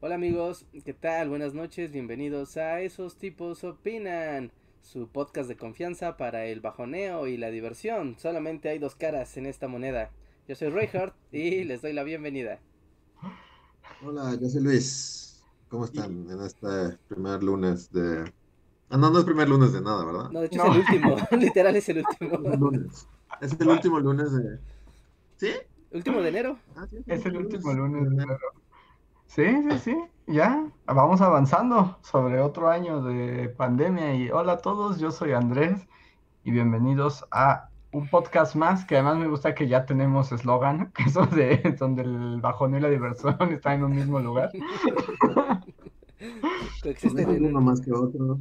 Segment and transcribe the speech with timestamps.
[0.00, 1.28] hola amigos, ¿qué tal?
[1.28, 4.50] Buenas noches, bienvenidos a Esos tipos opinan,
[4.82, 8.16] su podcast de confianza para el bajoneo y la diversión.
[8.18, 10.10] Solamente hay dos caras en esta moneda.
[10.48, 12.58] Yo soy Reinhardt y les doy la bienvenida.
[14.04, 15.42] Hola, yo soy Luis.
[15.68, 18.24] ¿Cómo están en este primer lunes de...
[18.88, 20.30] Ah, no, no es primer lunes de nada, ¿verdad?
[20.30, 22.38] No, de hecho es el último, literal es el último.
[22.56, 23.06] lunes.
[23.40, 24.58] Es el último lunes de...
[25.36, 25.50] ¿Sí?
[25.92, 26.58] ¿Último de enero?
[26.74, 28.38] Ah, sí, Es el último lunes de enero.
[29.30, 34.98] Sí, sí, sí, ya, vamos avanzando sobre otro año de pandemia y hola a todos,
[34.98, 35.86] yo soy Andrés
[36.42, 41.04] y bienvenidos a un podcast más que además me gusta que ya tenemos eslogan, que
[41.04, 44.50] eso de donde el bajón y la diversión están en un mismo lugar.
[46.82, 48.36] Coexisten en Uno más que otro.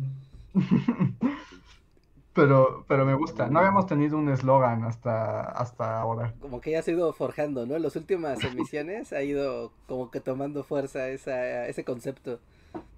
[2.33, 6.33] Pero, pero me gusta, no habíamos tenido un eslogan hasta, hasta ahora.
[6.39, 7.75] como que ya se ha ido forjando, ¿no?
[7.75, 12.39] En las últimas emisiones ha ido como que tomando fuerza esa, ese concepto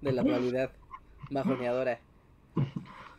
[0.00, 0.70] de la realidad
[1.30, 1.98] majoneadora.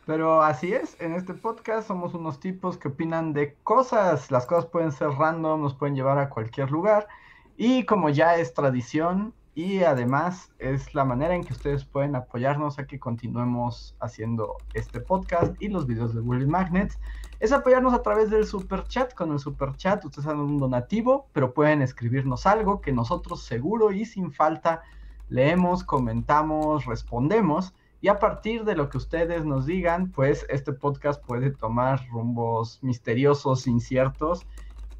[0.06, 4.30] Pero así es, en este podcast somos unos tipos que opinan de cosas.
[4.30, 7.08] Las cosas pueden ser random, nos pueden llevar a cualquier lugar.
[7.56, 12.78] Y como ya es tradición y además es la manera en que ustedes pueden apoyarnos
[12.78, 16.98] a que continuemos haciendo este podcast y los videos de Bully Magnets,
[17.38, 19.14] es apoyarnos a través del super chat.
[19.14, 23.92] Con el super chat ustedes hacen un donativo, pero pueden escribirnos algo que nosotros seguro
[23.92, 24.82] y sin falta
[25.28, 27.74] leemos, comentamos, respondemos.
[28.00, 32.80] Y a partir de lo que ustedes nos digan, pues este podcast puede tomar rumbos
[32.82, 34.46] misteriosos, inciertos.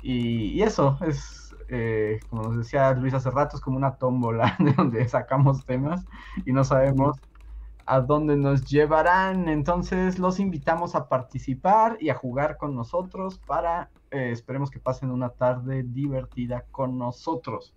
[0.00, 4.72] Y eso es, eh, como nos decía Luis hace rato, es como una tómbola de
[4.72, 6.04] donde sacamos temas
[6.44, 7.18] y no sabemos
[7.86, 9.48] a dónde nos llevarán.
[9.48, 15.10] Entonces los invitamos a participar y a jugar con nosotros para, eh, esperemos que pasen
[15.10, 17.74] una tarde divertida con nosotros.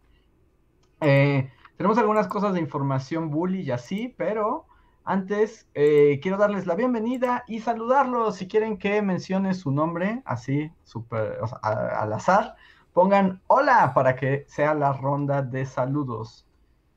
[1.02, 4.66] Eh, tenemos algunas cosas de información bully y así, pero
[5.04, 8.36] antes eh, quiero darles la bienvenida y saludarlos.
[8.36, 12.56] Si quieren que mencione su nombre, así, super, o sea, al azar,
[12.98, 16.48] pongan hola para que sea la ronda de saludos.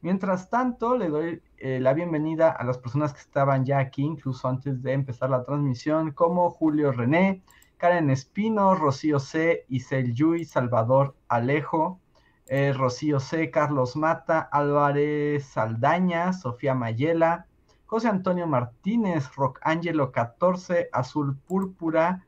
[0.01, 4.49] Mientras tanto, le doy eh, la bienvenida a las personas que estaban ya aquí, incluso
[4.49, 7.43] antes de empezar la transmisión, como Julio René,
[7.77, 12.01] Karen Espino, Rocío C, Isel Yui, Salvador Alejo,
[12.47, 17.45] eh, Rocío C, Carlos Mata, Álvarez Saldaña, Sofía Mayela,
[17.85, 22.25] José Antonio Martínez, Rock Angelo 14, Azul Púrpura,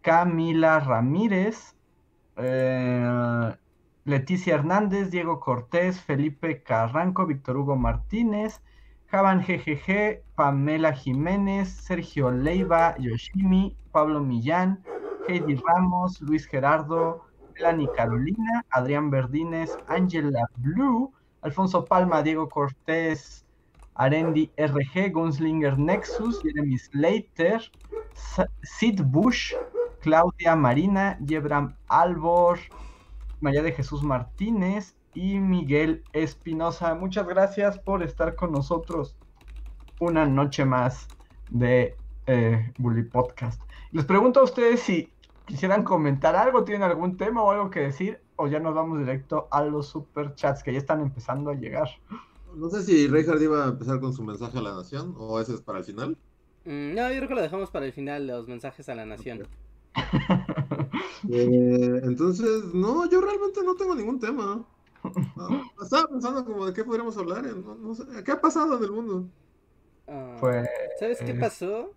[0.00, 1.76] Camila Ramírez,
[2.36, 3.54] eh,
[4.04, 8.60] Leticia Hernández, Diego Cortés, Felipe Carranco, Víctor Hugo Martínez,
[9.10, 14.82] Javan GGG, Pamela Jiménez, Sergio Leiva, Yoshimi, Pablo Millán,
[15.28, 21.12] Heidi Ramos, Luis Gerardo, Melanie Carolina, Adrián Verdines, Angela Blue,
[21.42, 23.44] Alfonso Palma, Diego Cortés,
[23.94, 27.60] Arendi RG, Gunslinger Nexus, Jeremy Slater,
[28.62, 29.54] Sid Bush,
[30.02, 32.58] Claudia Marina, Yebram Albor,
[33.40, 36.96] María de Jesús Martínez y Miguel Espinosa.
[36.96, 39.16] Muchas gracias por estar con nosotros
[40.00, 41.06] una noche más
[41.50, 41.96] de
[42.26, 43.62] eh, Bully Podcast.
[43.92, 45.12] Les pregunto a ustedes si
[45.46, 49.46] quisieran comentar algo, tienen algún tema o algo que decir, o ya nos vamos directo
[49.52, 51.88] a los super chats que ya están empezando a llegar.
[52.56, 55.54] No sé si Reinhardt iba a empezar con su mensaje a la nación o ese
[55.54, 56.18] es para el final.
[56.64, 59.46] Mm, no, yo creo que lo dejamos para el final, los mensajes a la nación.
[61.28, 64.66] Eh, entonces, no, yo realmente no tengo ningún tema.
[65.36, 67.46] No, estaba pensando como de qué podríamos hablar.
[67.46, 69.30] eh, No, no sé, ¿Qué ha pasado en el mundo?
[70.06, 71.94] Ah, Pues ¿Sabes qué pasó?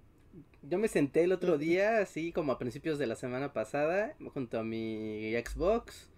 [0.64, 4.60] Yo me senté el otro día, así como a principios de la semana pasada, junto
[4.60, 6.10] a mi Xbox.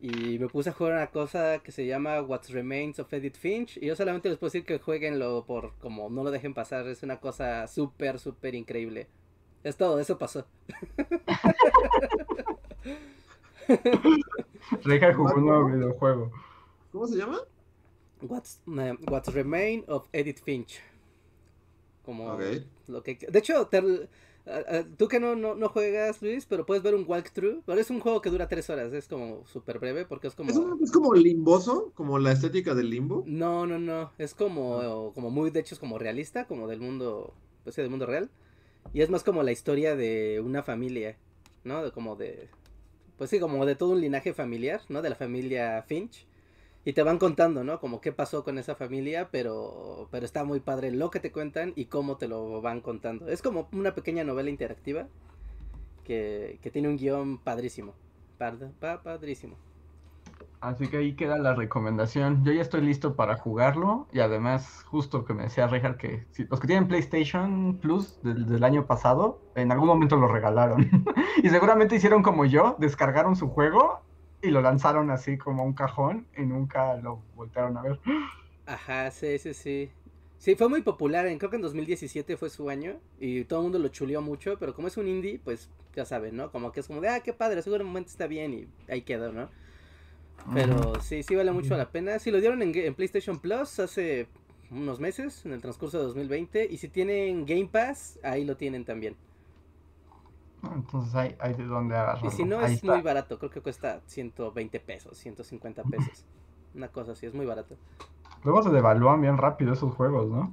[0.00, 3.78] Y me puse a jugar una cosa que se llama What Remains of Edith Finch.
[3.78, 6.86] Y yo solamente les puedo decir que jueguenlo por como no lo dejen pasar.
[6.88, 9.08] Es una cosa súper, súper increíble.
[9.64, 10.44] Es todo, eso pasó.
[14.84, 16.30] Reja jugó un nuevo videojuego.
[16.92, 17.38] ¿Cómo se llama?
[18.22, 20.80] What's, eh, What's Remain of Edith Finch.
[22.04, 22.42] Como Ok.
[22.88, 23.14] lo que...
[23.16, 24.08] De hecho, te-
[24.46, 27.62] Ah, ah, Tú que no, no, no juegas, Luis, pero puedes ver un walkthrough.
[27.64, 30.50] Pero es un juego que dura tres horas, es como súper breve porque es como...
[30.50, 33.22] ¿Es, un- es como limboso, como la estética del limbo.
[33.26, 37.32] No, no, no, es como, como muy, de hecho es como realista, como del mundo,
[37.62, 38.28] pues sí, del mundo real.
[38.94, 41.18] Y es más como la historia de una familia,
[41.64, 41.84] ¿no?
[41.84, 42.48] De como de,
[43.18, 45.02] pues sí, como de todo un linaje familiar, ¿no?
[45.02, 46.26] De la familia Finch.
[46.84, 47.80] Y te van contando, ¿no?
[47.80, 51.72] Como qué pasó con esa familia, pero, pero está muy padre lo que te cuentan
[51.76, 53.28] y cómo te lo van contando.
[53.28, 55.08] Es como una pequeña novela interactiva
[56.04, 57.94] que, que tiene un guion padrísimo.
[58.38, 59.56] Pad- pa- padrísimo.
[60.64, 62.42] Así que ahí queda la recomendación.
[62.42, 66.46] Yo ya estoy listo para jugarlo y además, justo que me decía Rejar que si-
[66.46, 70.78] los que tienen PlayStation Plus del, año pasado, en algún momento lo regalaron.
[71.42, 74.00] y seguramente hicieron como yo, descargaron su juego
[74.40, 78.00] y lo lanzaron así como un cajón y nunca lo voltearon a ver.
[78.64, 79.90] Ajá, sí, sí, sí.
[80.38, 83.78] Sí, fue muy popular, creo que en 2017 fue su año y todo el mundo
[83.78, 86.50] lo chuleó mucho, pero como es un indie, pues ya saben, ¿no?
[86.50, 89.50] Como que es como de, ah, qué padre, seguramente está bien y ahí quedó, ¿no?
[90.52, 92.18] Pero sí, sí vale mucho la pena.
[92.18, 94.28] Sí, lo dieron en, PlayStation Plus hace
[94.70, 98.84] unos meses, en el transcurso de 2020, y si tienen Game Pass, ahí lo tienen
[98.84, 99.16] también.
[100.74, 102.28] Entonces hay, hay de dónde agarrarlo.
[102.28, 102.92] Y si no, Ahí es está.
[102.92, 106.24] muy barato, creo que cuesta 120 pesos, 150 pesos.
[106.74, 107.76] Una cosa así, es muy barato.
[108.42, 110.50] Luego se devalúan bien rápido esos juegos, ¿no?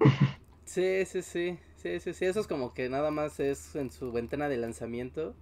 [0.63, 4.13] Sí, sí, sí, sí, sí, sí, eso es como que nada más es en su
[4.13, 5.33] ventana de lanzamiento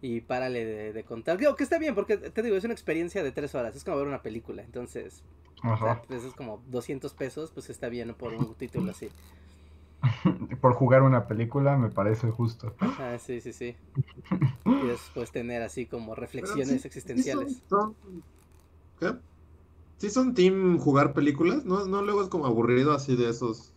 [0.00, 1.38] y párale de, de contar.
[1.38, 3.98] Digo que está bien porque te digo, es una experiencia de tres horas, es como
[3.98, 5.24] ver una película, entonces,
[5.74, 6.02] o sea, Ajá.
[6.08, 8.16] pues es como 200 pesos, pues está bien ¿no?
[8.16, 9.12] por un título así.
[10.60, 12.74] Por jugar una película me parece justo.
[12.96, 13.76] Ah, sí, sí, sí.
[14.76, 17.24] Y después tener así como reflexiones sí- sí existenciales.
[17.24, 17.96] son- son-
[18.98, 19.14] ¿Qué?
[19.98, 21.86] Sí son team jugar películas, ¿no?
[21.86, 23.76] No luego es como aburrido así de esos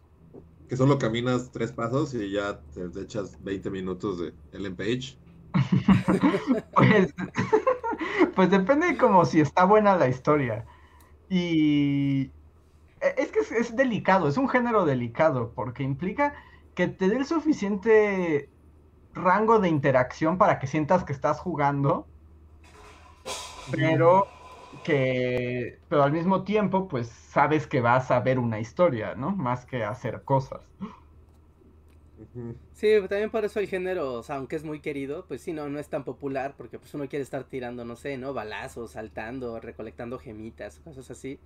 [0.67, 5.19] que solo caminas tres pasos y ya te, te echas 20 minutos de Ellen Page.
[6.75, 7.13] Pues,
[8.35, 10.65] pues depende como si está buena la historia.
[11.29, 12.35] Y
[13.01, 16.35] e- es que es, es delicado, es un género delicado, porque implica
[16.75, 18.51] que te dé el suficiente
[19.13, 22.11] rango de interacción para que sientas que estás jugando,
[23.69, 24.33] pero
[24.83, 29.35] que, pero al mismo tiempo, pues sabes que vas a ver una historia, ¿no?
[29.35, 30.61] Más que hacer cosas.
[32.23, 32.55] Ujú.
[32.73, 35.89] Sí, también por eso el género, aunque es muy querido, pues sí, no, no es
[35.89, 38.33] tan popular porque pues uno quiere estar tirando, no sé, ¿no?
[38.33, 41.39] Balazos, saltando, recolectando gemitas, cosas así.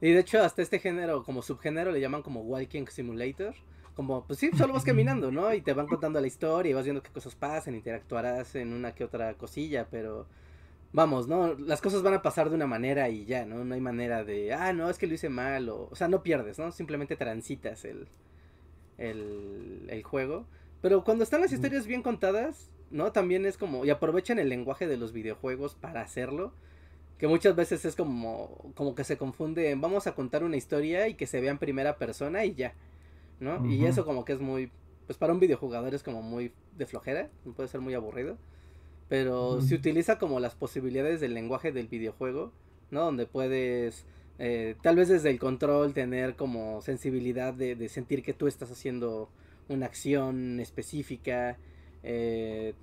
[0.00, 3.54] Y de hecho hasta este género, como subgénero, le llaman como Walking Simulator.
[3.94, 5.52] Como, pues sí, solo vas caminando, ¿no?
[5.52, 8.94] Y te van contando la historia y vas viendo qué cosas pasan, interactuarás en una
[8.94, 10.26] que otra cosilla, pero
[10.92, 11.54] vamos, ¿no?
[11.54, 13.64] Las cosas van a pasar de una manera y ya, ¿no?
[13.64, 16.22] No hay manera de, ah, no, es que lo hice mal, o, o sea, no
[16.22, 16.72] pierdes, ¿no?
[16.72, 18.08] Simplemente transitas el,
[19.02, 20.46] el, el juego.
[20.80, 23.12] Pero cuando están las historias bien contadas, ¿no?
[23.12, 26.52] También es como, y aprovechan el lenguaje de los videojuegos para hacerlo.
[27.18, 31.06] Que muchas veces es como, como que se confunde en vamos a contar una historia
[31.08, 32.74] y que se vea en primera persona y ya,
[33.40, 33.64] ¿no?
[33.64, 34.70] Y eso como que es muy,
[35.06, 38.38] pues para un videojugador es como muy de flojera, puede ser muy aburrido.
[39.08, 39.62] Pero Ujú.
[39.62, 42.52] se utiliza como las posibilidades del lenguaje del videojuego,
[42.90, 43.02] ¿no?
[43.04, 44.04] Donde puedes,
[44.38, 48.70] eh, tal vez desde el control, tener como sensibilidad de, de sentir que tú estás
[48.70, 49.30] haciendo
[49.68, 51.58] una acción específica.
[52.02, 52.74] eh,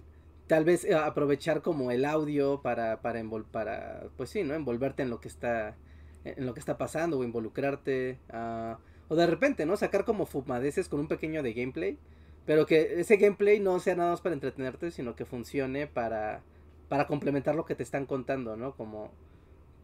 [0.48, 4.56] tal vez eh, aprovechar como el audio para, para, envol- para, pues sí, ¿no?
[4.56, 5.75] Envolverte en lo que está,
[6.24, 8.19] en lo que está pasando o involucrarte.
[8.30, 9.75] ah, o de repente, ¿no?
[9.77, 11.98] Sacar como fumadeces con un pequeño de gameplay.
[12.46, 16.41] Pero que ese gameplay no sea nada más para entretenerte, sino que funcione para,
[16.88, 18.75] para complementar lo que te están contando, ¿no?
[18.75, 19.12] Como,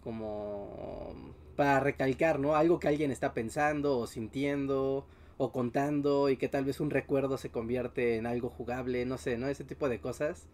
[0.04, 2.56] como para recalcar, ¿no?
[2.56, 5.08] Algo que alguien está pensando o sintiendo
[5.38, 9.38] o contando y que tal vez un recuerdo se convierte en algo jugable, no sé,
[9.38, 9.48] ¿no?
[9.48, 10.50] Ese tipo de cosas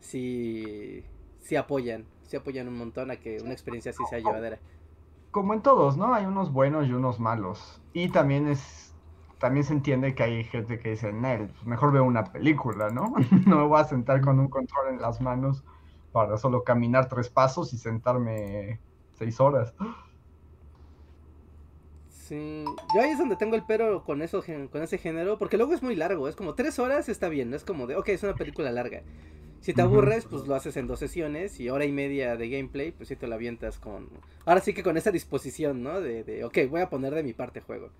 [0.00, 1.04] sí,
[1.40, 4.60] sí apoyan, sí apoyan un montón a que una experiencia así sea llevadera.
[5.30, 6.14] como en todos, ¿no?
[6.14, 7.82] Hay unos buenos y unos malos.
[7.92, 8.96] Y también es,
[9.38, 13.14] también se entiende que hay gente que dice, Nel, pues mejor veo una película, ¿no?
[13.46, 15.64] no me voy a sentar con un control en las manos
[16.12, 18.80] para solo caminar tres pasos y sentarme
[19.14, 19.74] seis horas.
[22.28, 25.72] Sí, yo ahí es donde tengo el pero con eso, con ese género, porque luego
[25.72, 28.22] es muy largo, es como tres horas está bien, no es como de, ok, es
[28.22, 29.02] una película larga.
[29.60, 32.92] Si te aburres, pues lo haces en dos sesiones y hora y media de gameplay,
[32.92, 34.10] pues sí te lo avientas con...
[34.44, 36.02] Ahora sí que con esa disposición, ¿no?
[36.02, 37.90] De, de ok, voy a poner de mi parte juego.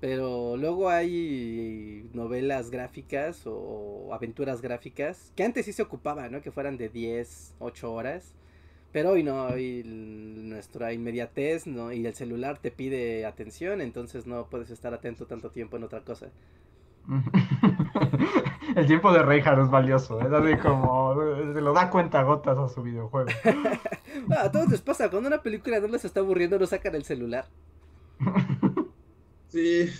[0.00, 6.42] Pero luego hay novelas gráficas o aventuras gráficas que antes sí se ocupaba, ¿no?
[6.42, 8.34] Que fueran de 10, 8 horas.
[8.96, 11.92] Pero hoy no, hoy nuestra inmediatez, ¿no?
[11.92, 16.00] Y el celular te pide atención, entonces no puedes estar atento tanto tiempo en otra
[16.00, 16.28] cosa.
[18.74, 21.14] El tiempo de Reinhardt es valioso, es así como
[21.52, 23.28] se lo da cuenta gotas a su videojuego.
[24.38, 27.44] a todos les pasa, cuando una película no les está aburriendo, no sacan el celular.
[29.48, 29.90] Sí.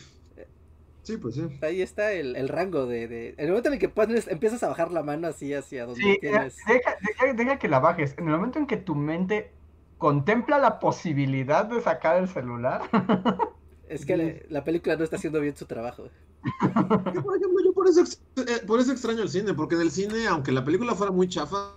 [1.07, 1.47] Sí, pues sí.
[1.63, 4.91] Ahí está el, rango de, de, El momento en el que pones, empiezas a bajar
[4.91, 6.57] la mano así hacia donde tienes.
[6.67, 6.97] Deja,
[7.37, 8.17] deja, que la bajes.
[8.19, 9.53] En el momento en que tu mente
[9.99, 12.83] contempla la posibilidad de sacar el celular.
[13.89, 16.09] Es que la, película no está haciendo bien su trabajo.
[16.75, 20.27] por ejemplo, yo por eso, eh, por eso extraño el cine, porque en el cine,
[20.27, 21.77] aunque la película fuera muy chafa,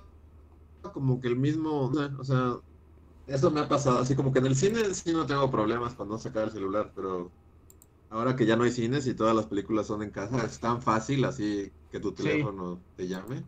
[0.92, 2.56] como que el mismo, o sea,
[3.28, 6.10] eso me ha pasado, así como que en el cine sí no tengo problemas con
[6.10, 7.30] no sacar el celular, pero
[8.10, 10.82] ahora que ya no hay cines y todas las películas son en casa, es tan
[10.82, 13.44] fácil así que tu teléfono te llame.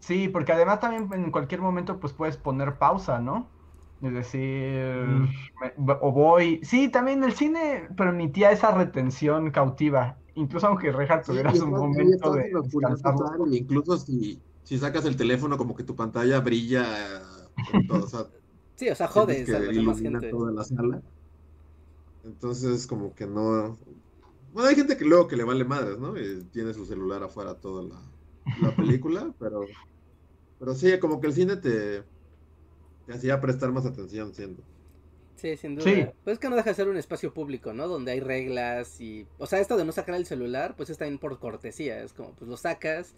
[0.00, 3.48] Sí, porque además también en cualquier momento pues puedes poner pausa, ¿no?
[4.02, 5.90] Es decir, mm.
[6.00, 6.60] o voy.
[6.62, 10.16] Sí, también el cine permitía esa retención cautiva.
[10.34, 12.50] Incluso aunque Reja tuviera un momento de.
[13.50, 16.86] incluso si, si sacas el teléfono, como que tu pantalla brilla.
[17.88, 18.26] Todo, o sea,
[18.76, 21.02] sí, o sea, jodes que ilumina toda la sala.
[22.24, 23.76] Entonces, como que no.
[24.52, 26.18] Bueno, hay gente que luego que le vale madres, ¿no?
[26.18, 28.00] Y tiene su celular afuera toda la,
[28.60, 29.66] la película, pero.
[30.58, 32.02] Pero sí, como que el cine te
[33.10, 34.62] hacía prestar más atención, siendo.
[35.36, 36.12] Sí, sin duda.
[36.22, 37.88] Pues es que no deja de ser un espacio público, ¿no?
[37.88, 39.26] Donde hay reglas y...
[39.38, 42.02] O sea, esto de no sacar el celular, pues está bien por cortesía.
[42.02, 43.14] Es como, pues lo sacas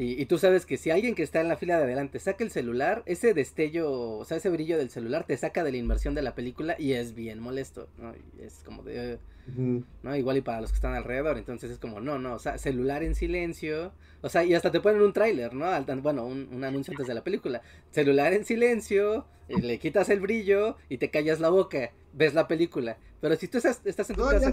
[0.00, 2.52] y, tú sabes que si alguien que está en la fila de adelante saca el
[2.52, 6.22] celular, ese destello, o sea, ese brillo del celular te saca de la inmersión de
[6.22, 8.14] la película y es bien molesto, ¿no?
[8.40, 9.18] es como de...
[9.56, 10.16] ¿no?
[10.16, 13.02] Igual y para los que están alrededor, entonces es como, no, no, o sea, celular
[13.02, 15.66] en silencio, o sea, y hasta te ponen un tráiler, ¿no?
[16.02, 20.76] Bueno, un, anuncio antes de la película, celular en silencio, eh, le quitas el brillo
[20.88, 24.22] y te callas la boca, ves la película, pero si tú estás, estás en tu
[24.22, 24.50] casa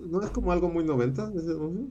[0.00, 1.90] ¿No es como algo muy 90 ese No,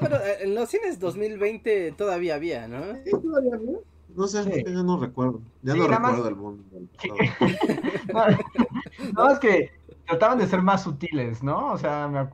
[0.00, 2.94] pero eh, en los cines 2020 todavía había, ¿no?
[3.04, 3.78] Sí, todavía había.
[4.16, 5.42] No sé, ya no recuerdo.
[5.62, 6.64] Ya no recuerdo el mundo.
[9.14, 9.70] no, es que
[10.06, 11.72] trataban de ser más sutiles, ¿no?
[11.72, 12.30] O sea,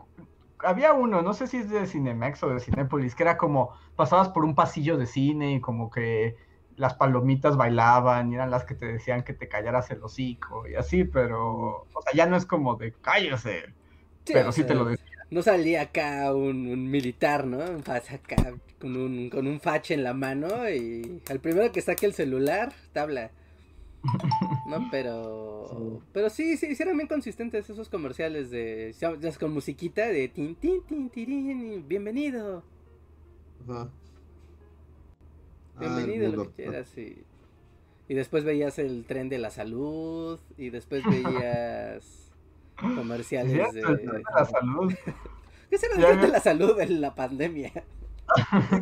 [0.59, 4.29] había uno, no sé si es de Cinemax o de Cinépolis, que era como pasabas
[4.29, 6.37] por un pasillo de cine y como que
[6.77, 10.75] las palomitas bailaban y eran las que te decían que te callaras el hocico y
[10.75, 13.73] así, pero, o sea, ya no es como de cállese,
[14.25, 15.07] pero sí te lo decía.
[15.31, 17.63] No salía acá un, militar, ¿no?
[17.63, 22.13] Acá con un, con un fache en la mano y al primero que saque el
[22.13, 23.31] celular, tabla.
[24.67, 26.01] No, pero.
[26.13, 28.95] Pero sí, sí, sí eran bien consistentes esos comerciales de.
[28.99, 32.63] Ya con musiquita de tin, tin, tin, tin, bienvenido.
[33.65, 33.91] Ajá.
[35.79, 37.25] Bienvenido, ah, lo que quieras, y.
[38.09, 40.39] Y después veías el tren de la salud.
[40.59, 42.31] Y después veías
[42.77, 43.83] comerciales de.
[43.83, 44.93] la salud.
[45.71, 47.73] ¿Qué será el tren de la salud en la pandemia?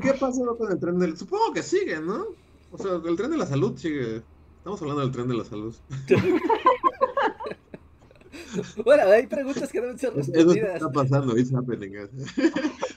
[0.01, 1.17] ¿Qué pasó con el tren del.?
[1.17, 2.27] Supongo que sigue, ¿no?
[2.73, 4.23] O sea, el tren de la salud sigue.
[4.61, 5.75] Estamos hablando del tren de la salud.
[8.85, 10.55] bueno, hay preguntas que deben ser respondidas.
[10.55, 11.93] Eso está pasando, it's happening.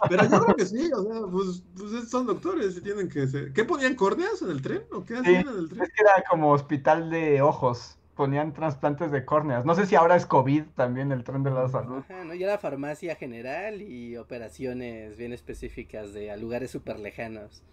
[0.09, 3.53] Pero yo creo que sí, o sea, pues, pues son doctores y tienen que ser.
[3.53, 4.81] ¿Qué ponían córneas en el tren?
[4.91, 5.83] ¿O qué hacían en el tren?
[5.83, 7.97] Es que era como hospital de ojos.
[8.17, 9.63] Ponían trasplantes de córneas.
[9.63, 11.99] No sé si ahora es COVID también el tren de la salud.
[11.99, 12.33] Ajá, ¿no?
[12.33, 17.63] Ya era farmacia general y operaciones bien específicas de a lugares súper lejanos.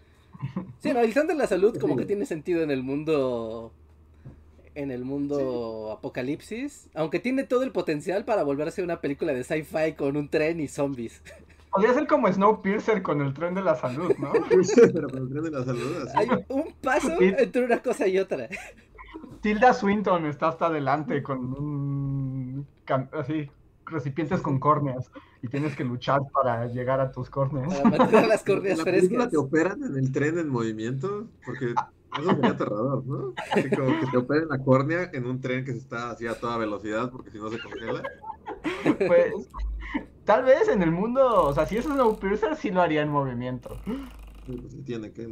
[0.79, 3.73] Sí, no, el tren de la salud como que tiene sentido en el mundo
[4.81, 9.93] en el mundo apocalipsis, aunque tiene todo el potencial para volverse una película de sci-fi
[9.97, 11.23] con un tren y zombies.
[11.71, 14.33] Podría ser como Snowpiercer con el tren de la salud, ¿no?
[14.93, 16.09] Pero con el tren de la salud.
[16.17, 18.49] Hay un paso entre una cosa y otra.
[19.41, 22.67] Tilda Swinton está hasta adelante con un
[23.13, 23.49] así
[23.87, 25.11] recipientes con córneas
[25.43, 27.73] y tienes que luchar para llegar a tus córneas.
[27.75, 29.31] Para mantener las córneas ¿La frescas.
[29.31, 31.29] te operan en el tren en movimiento?
[31.45, 33.35] Porque ah, eso sería aterrador, ¿no?
[33.53, 36.39] Así como que te operen la córnea en un tren que se está así a
[36.39, 38.03] toda velocidad porque si no se congela.
[38.83, 39.33] Pues,
[40.25, 43.11] tal vez en el mundo, o sea, si eso es Snowpiercer, sí lo haría en
[43.11, 43.79] movimiento.
[44.47, 45.29] Sí, pues sí tiene que.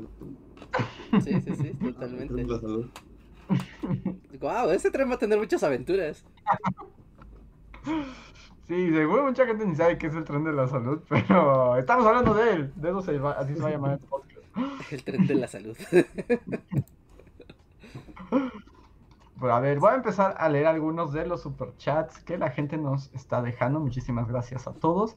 [1.23, 2.47] Sí, sí, sí, totalmente.
[4.41, 6.25] Wow, ese tren va a tener muchas aventuras.
[8.67, 12.07] Sí, seguro mucha gente ni sabe qué es el tren de la salud, pero estamos
[12.07, 12.73] hablando de él.
[12.77, 14.28] De eso se va, así se va a llamar el podcast.
[14.91, 15.77] El tren de la salud.
[19.39, 22.77] Pues a ver, voy a empezar a leer algunos de los superchats que la gente
[22.77, 23.79] nos está dejando.
[23.79, 25.17] Muchísimas gracias a todos.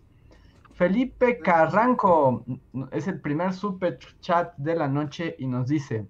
[0.73, 2.45] Felipe Carranco
[2.91, 6.05] es el primer superchat de la noche y nos dice: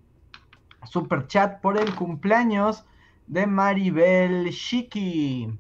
[0.84, 2.86] Superchat por el cumpleaños
[3.28, 5.58] de Maribel Shiki.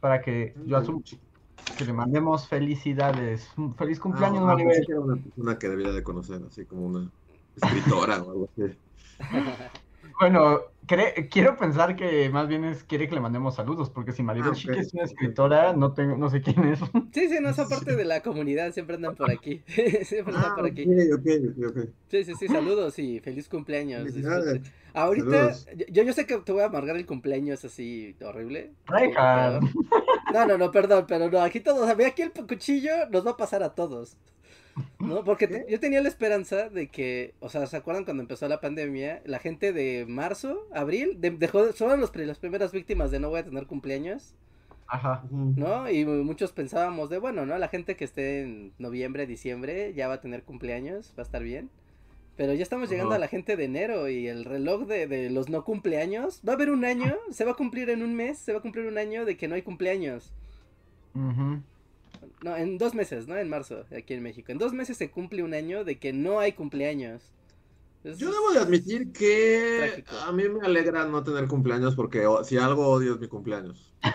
[0.00, 1.02] Para que yo asumo.
[1.76, 3.50] Que le mandemos felicidades.
[3.56, 4.84] Un Feliz cumpleaños, Ah, Maribel.
[4.86, 7.10] que era una persona que debía de conocer, así como una
[7.56, 8.76] escritora o algo así.
[10.20, 10.60] Bueno,
[11.30, 14.54] quiero pensar que más bien es quiere que le mandemos saludos, porque si Maribel Ah,
[14.54, 16.80] Chique es una escritora, no tengo, no sé quién es.
[17.12, 19.62] Sí, sí, no, esa parte de la comunidad siempre andan por aquí.
[20.04, 20.84] siempre andan Ah, por aquí.
[22.08, 24.12] Sí, sí, sí, saludos y feliz cumpleaños.
[24.14, 24.62] Disfrute.
[24.92, 25.52] Ahorita,
[25.90, 28.72] yo, yo sé que te voy a amargar el cumpleaños así horrible.
[30.32, 33.32] No, no, no, perdón, pero no, aquí todos, a ver, aquí el cuchillo nos va
[33.32, 34.16] a pasar a todos.
[34.98, 35.22] ¿No?
[35.24, 38.60] Porque te- yo tenía la esperanza de que, o sea, ¿se acuerdan cuando empezó la
[38.60, 39.22] pandemia?
[39.24, 43.40] La gente de marzo, abril, de- dejó, son los, las primeras víctimas de no voy
[43.40, 44.34] a tener cumpleaños,
[44.86, 45.22] Ajá.
[45.30, 45.88] ¿no?
[45.90, 47.56] Y muchos pensábamos de, bueno, ¿no?
[47.58, 51.42] La gente que esté en noviembre, diciembre, ya va a tener cumpleaños, va a estar
[51.42, 51.70] bien.
[52.36, 55.48] Pero ya estamos llegando a la gente de enero y el reloj de, de los
[55.48, 58.52] no cumpleaños, va a haber un año, se va a cumplir en un mes, se
[58.52, 60.32] va a cumplir un año de que no hay cumpleaños.
[61.14, 61.60] Ujú.
[62.42, 63.36] No, en dos meses, ¿no?
[63.36, 64.52] En marzo, aquí en México.
[64.52, 67.32] En dos meses se cumple un año de que no hay cumpleaños.
[68.04, 70.16] Es- Yo debo de admitir que Trágico.
[70.26, 73.94] a mí me alegra no tener cumpleaños porque o- si algo odio es mi cumpleaños.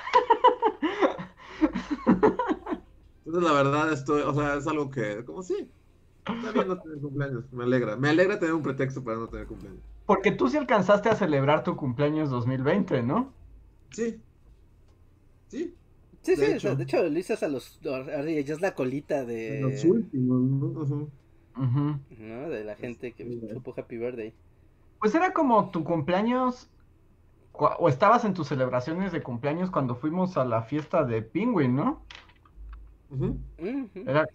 [3.25, 5.69] Entonces la verdad estoy, o sea, es algo que, como sí,
[6.25, 7.95] está bien no tener cumpleaños, me alegra.
[7.95, 9.81] Me alegra tener un pretexto para no tener cumpleaños.
[10.05, 13.31] Porque tú sí alcanzaste a celebrar tu cumpleaños 2020, ¿no?
[13.91, 14.19] Sí.
[15.49, 15.75] Sí.
[16.21, 16.75] Sí, sí, de sea, hecho.
[16.75, 17.79] de hecho, lo hice a los...
[17.79, 17.97] Ya
[18.53, 19.61] es la colita de...
[19.61, 21.11] Los últimos, ¿no?
[21.55, 21.99] Ujú.
[22.09, 22.49] ¿no?
[22.49, 24.33] De la gente que Sí, supo Happy Birthday.
[24.99, 26.69] Pues era como tu cumpleaños,
[27.53, 32.05] o estabas en tus celebraciones de cumpleaños cuando fuimos a la fiesta de Penguin, ¿no?
[33.09, 33.39] Ujú.
[34.05, 34.25] Era,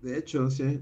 [0.00, 0.80] De hecho, sí.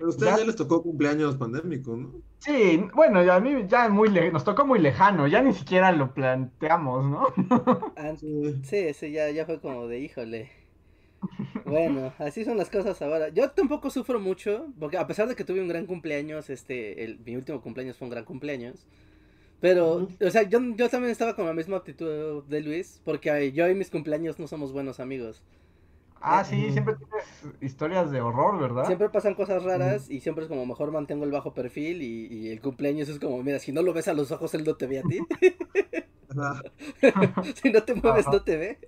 [0.00, 2.22] Pero a ustedes Ya- ya les tocó cumpleaños pandémico, ¿no?
[2.38, 5.92] sí, bueno, ya a mí ya muy le- nos tocó muy lejano, ya ni siquiera
[5.92, 7.26] lo planteamos, ¿no?
[7.96, 8.66] Ah, Sí.
[8.94, 10.50] sí, ya, ya fue como de híjole.
[11.64, 13.28] Bueno, así son las cosas ahora.
[13.28, 17.18] Yo tampoco sufro mucho, porque a pesar de que tuve un gran cumpleaños, este, el,
[17.20, 18.86] mi último cumpleaños fue un gran cumpleaños.
[19.60, 23.68] Pero, o sea, yo, yo también estaba con la misma actitud de Luis, porque yo
[23.68, 25.44] y mis cumpleaños no somos buenos amigos.
[26.22, 26.72] Ah, sí, Ujú.
[26.72, 28.86] siempre tienes historias de horror, ¿verdad?
[28.86, 32.48] Siempre pasan cosas raras y siempre es como mejor mantengo el bajo perfil y, y
[32.50, 34.86] el cumpleaños es como, mira, si no lo ves a los ojos, él no te
[34.86, 35.18] ve a ti.
[37.62, 38.78] Si no te mueves, no te ve.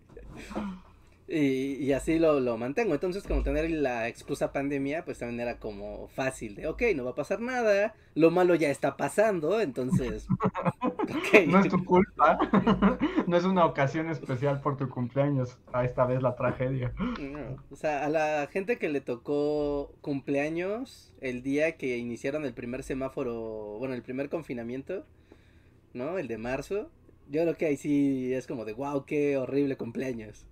[1.34, 2.92] Y, y así lo, lo mantengo.
[2.92, 7.12] Entonces, como tener la excusa pandemia, pues también era como fácil de, ok, no va
[7.12, 10.26] a pasar nada, lo malo ya está pasando, entonces.
[11.48, 12.38] No es tu culpa,
[13.26, 16.92] no es una ocasión especial por tu cumpleaños, a esta vez la tragedia.
[17.20, 22.54] No, O sea, a la gente que le tocó cumpleaños el día que iniciaron el
[22.54, 25.04] primer semáforo, bueno, el primer confinamiento,
[25.94, 26.18] ¿no?
[26.18, 26.90] El de marzo.
[27.30, 30.46] Yo creo que ahí sí es como de, wow, qué horrible cumpleaños.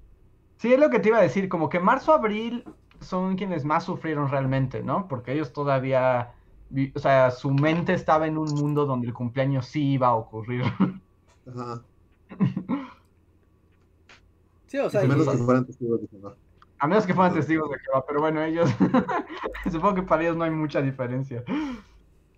[0.61, 2.65] Sí, es lo que te iba a decir, como que marzo, abril
[3.01, 5.09] son quienes más sufrieron realmente, ¿no?
[5.09, 6.35] Porque ellos todavía,
[6.69, 10.15] vi- o sea, su mente estaba en un mundo donde el cumpleaños sí iba a
[10.17, 10.65] ocurrir.
[11.47, 11.85] Ajá.
[14.67, 16.37] Sí, o sea, A menos y- que fueran testigos de Jehová.
[16.79, 18.71] A menos que fueran testigos de Jehová, pero bueno, ellos,
[19.71, 21.45] supongo que para ellos no hay mucha diferencia.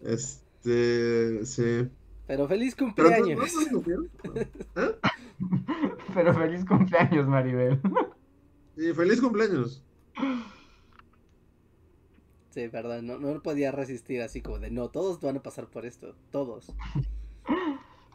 [0.00, 1.90] Este, sí.
[2.26, 3.37] Pero feliz Pero cumpleaños.
[3.54, 4.11] ¿no lo sufrieron?
[4.76, 4.96] ¿Eh?
[6.14, 7.80] Pero feliz cumpleaños, Maribel.
[8.74, 9.85] Sí, feliz cumpleaños.
[12.50, 15.85] Sí, perdón, no, no podía resistir así como de, no, todos van a pasar por
[15.87, 16.74] esto, todos.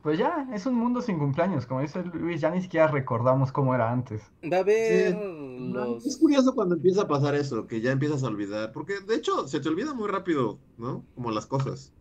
[0.04, 3.76] Pues ya, es un mundo sin cumpleaños, como dice Luis, ya ni siquiera recordamos cómo
[3.76, 4.32] era antes.
[4.52, 5.70] Va a haber Sí.
[5.74, 6.06] los...
[6.06, 9.48] Es curioso cuando empieza a pasar eso, que ya empiezas a olvidar, porque de hecho
[9.48, 11.04] se te olvida muy rápido, ¿no?
[11.16, 11.94] Como las cosas.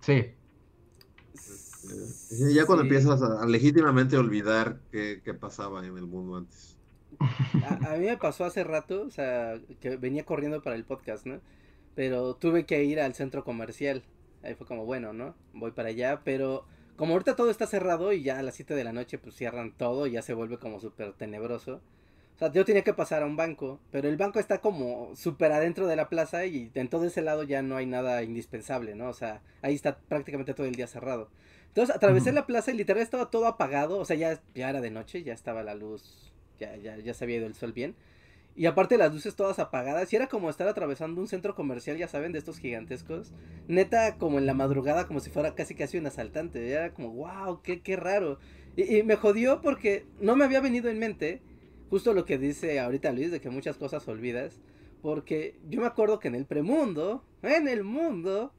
[0.00, 0.34] Sí.
[1.90, 2.82] Eh, Ya cuando Sí.
[2.82, 6.78] empiezas a, a legítimamente olvidar qué, qué pasaba en el mundo antes.
[7.60, 11.26] A, a mí me pasó hace rato, o sea, que venía corriendo para el podcast,
[11.26, 11.40] ¿no?
[11.94, 14.04] Pero tuve que ir al centro comercial.
[14.42, 15.34] Ahí fue como, bueno, ¿no?
[15.52, 18.84] Voy para allá, pero como ahorita todo está cerrado y ya a las 7 de
[18.84, 21.82] la noche pues cierran todo y ya se vuelve como súper tenebroso.
[22.36, 25.52] O sea, yo tenía que pasar a un banco, pero el banco está como súper
[25.52, 29.08] adentro de la plaza y en todo ese lado ya no hay nada indispensable, ¿no?
[29.08, 31.30] O sea, ahí está prácticamente todo el día cerrado.
[31.76, 34.90] Entonces atravesé la plaza y literal estaba todo apagado, o sea, ya, ya era de
[34.90, 37.94] noche, ya estaba la luz, ya, ya, ya se había ido el sol bien.
[38.54, 42.08] Y aparte las luces todas apagadas, y era como estar atravesando un centro comercial, ya
[42.08, 43.34] saben, de estos gigantescos.
[43.68, 46.66] Neta, como en la madrugada, como si fuera casi casi un asaltante.
[46.66, 48.38] Era como, wow, qué, qué raro.
[48.74, 51.42] Y, y me jodió porque no me había venido en mente
[51.90, 54.62] justo lo que dice ahorita Luis, de que muchas cosas olvidas.
[55.02, 58.54] Porque yo me acuerdo que en el premundo, en el mundo,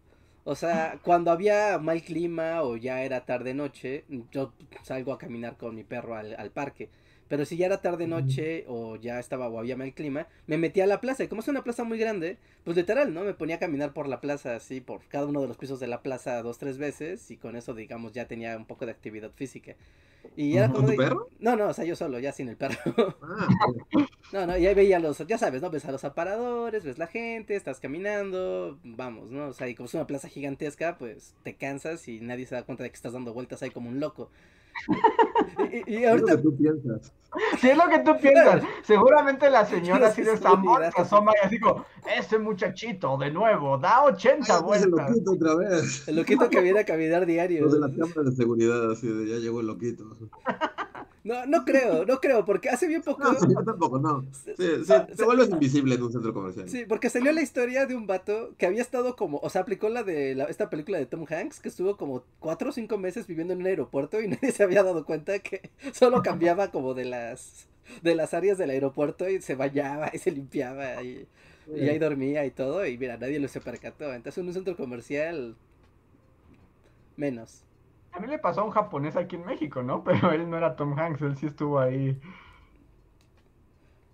[0.47, 5.57] o sea, cuando había mal clima o ya era tarde noche, yo salgo a caminar
[5.57, 6.89] con mi perro al, al parque.
[7.27, 10.85] Pero si ya era tarde noche o ya estaba o había mal clima, me metía
[10.85, 11.23] a la plaza.
[11.23, 13.23] Y como es una plaza muy grande, pues literal, ¿no?
[13.23, 15.87] Me ponía a caminar por la plaza así, por cada uno de los pisos de
[15.87, 17.29] la plaza dos, tres veces.
[17.31, 19.75] Y con eso, digamos, ya tenía un poco de actividad física.
[20.35, 21.29] Y era como ¿Con tu de- perro?
[21.39, 22.77] No, no, o sea, yo solo, ya sin el perro.
[23.21, 23.47] Ah,
[24.33, 25.69] No, no, y ahí veía los, ya sabes, ¿no?
[25.69, 29.47] Ves a los aparadores, ves la gente, estás caminando, vamos, ¿no?
[29.47, 32.63] O sea, y como es una plaza gigantesca, pues te cansas y nadie se da
[32.63, 34.29] cuenta de que estás dando vueltas ahí como un loco.
[35.87, 37.13] Y, ahorita, tú piensas.
[37.59, 40.91] Si es lo que tú piensas, seguramente la señora así de mira.
[40.91, 41.85] se asoma y así como,
[42.17, 45.09] ese muchachito de nuevo da 80 Ay, pues el vueltas.
[45.09, 46.07] loquito otra vez.
[46.07, 47.63] el loquito que viene a caminar diario.
[47.63, 50.05] Los de las cámaras de seguridad, así de ya llegó el loquito.
[51.27, 53.23] No, no creo, no creo, porque hace bien poco...
[53.23, 54.25] No, sí, yo tampoco, no.
[54.33, 55.23] Sí, sí, Ah, te sí.
[55.25, 56.67] vuelves invisible en un centro comercial.
[56.69, 59.87] Sí, porque salió la historia de un vato que había estado como, o sea, aplicó
[59.89, 63.25] la de la- esta película de Tom Hanks, que estuvo como cuatro o cinco meses
[63.27, 67.05] viviendo en un aeropuerto y nadie se había dado cuenta que solo cambiaba como de
[67.05, 67.67] las
[68.03, 71.25] de las áreas del aeropuerto y se bañaba y se limpiaba y,
[71.73, 74.13] y ahí dormía y todo y mira, nadie lo se percató.
[74.13, 75.55] Entonces en un centro comercial
[77.17, 77.63] menos.
[78.11, 80.03] A mí le pasó a un japonés aquí en México, ¿no?
[80.05, 82.19] Pero él no era Tom Hanks, él sí estuvo ahí.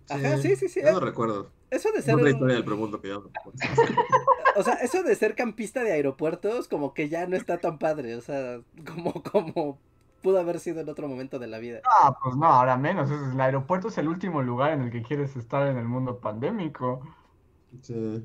[0.08, 0.80] Ajá, sí, sí, sí.
[0.84, 1.50] Yo no recuerdo.
[1.70, 3.58] Eso de Es ser historia del premundo que yo no recuerdo.
[4.56, 8.14] O sea, eso de ser campista de aeropuertos, como que ya no está tan padre.
[8.14, 9.80] O sea, como, como
[10.22, 11.80] pudo haber sido en otro momento de la vida.
[11.84, 13.10] Ah, pues no, ahora menos.
[13.10, 17.02] El aeropuerto es el último lugar en el que quieres estar en el mundo pandémico.
[17.82, 18.24] Sí.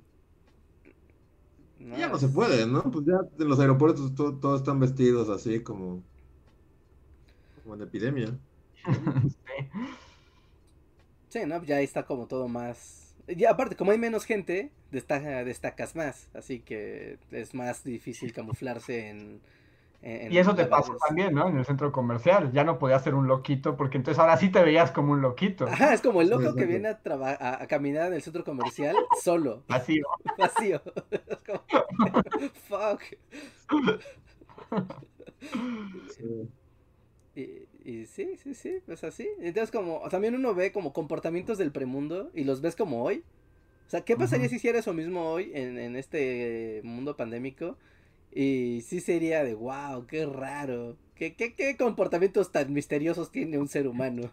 [1.80, 2.84] No, Ya no se puede, ¿no?
[2.92, 6.04] Pues ya en los aeropuertos to- todos están vestidos así como,
[7.64, 8.40] como en epidemia.
[9.30, 9.70] Sí.
[11.30, 11.64] Sí, ¿no?
[11.64, 13.16] Ya está como todo más.
[13.28, 16.30] Ya aparte, como hay menos gente, destaca, destacas más.
[16.34, 19.42] Así que es más difícil camuflarse en.
[20.02, 21.48] En- Y eso te pasó también, ¿no?
[21.48, 22.52] En el centro comercial.
[22.54, 25.66] Ya no podías ser un loquito porque entonces ahora sí te veías como un loquito.
[25.72, 28.44] Ajá, es como el Sí, loco que viene a, a, a caminar en el centro
[28.44, 30.06] comercial solo, vacío.
[31.28, 31.64] Es como,
[32.68, 33.04] Fuck.
[36.06, 36.50] Sí.
[37.36, 39.28] Y, y sí, sí, sí, pues así.
[39.40, 43.24] Entonces como también uno ve como comportamientos del premundo y los ves como hoy.
[43.88, 47.78] O sea, ¿qué pasaría si hiciera eso mismo hoy en, en este mundo pandémico?
[48.32, 50.98] Y sí sería de, wow, qué raro.
[51.16, 54.32] ¿Qué, qué, qué comportamientos tan misteriosos tiene un ser humano?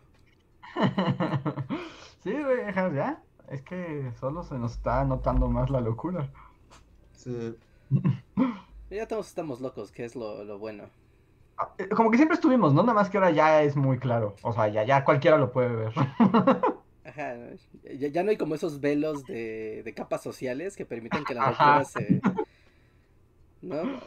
[2.23, 3.23] Sí, güey, ya.
[3.49, 6.29] Es que solo se nos está notando más la locura.
[7.13, 7.55] Sí.
[8.89, 10.85] Ya todos estamos locos, que es lo, lo bueno.
[11.59, 12.83] Ah, eh, Como que siempre estuvimos, ¿no?
[12.83, 14.37] Nada más que ahora ya es muy claro.
[14.43, 15.93] O sea, ya, ya cualquiera lo puede ver.
[17.05, 17.37] Ajá,
[17.99, 21.51] ya, ya no hay como esos velos de, de capas sociales que permiten que la
[21.51, 22.21] locura se...
[23.67, 24.01] ¿No?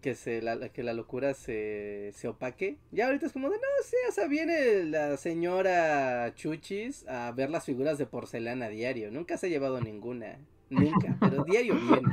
[0.00, 2.78] Que, se, la, que la locura se, se opaque.
[2.92, 7.50] Ya ahorita es como de, no, sí, o sea, viene la señora Chuchis a ver
[7.50, 9.10] las figuras de porcelana a diario.
[9.10, 10.38] Nunca se ha llevado ninguna.
[10.70, 12.12] Nunca, pero diario viene.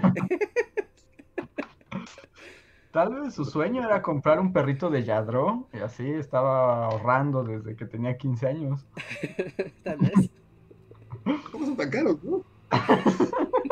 [2.96, 7.76] Tal vez su sueño era comprar un perrito de Yadro y así estaba ahorrando desde
[7.76, 8.86] que tenía 15 años.
[9.84, 10.30] Tal vez.
[11.52, 12.41] ¿Cómo son tan caros, no?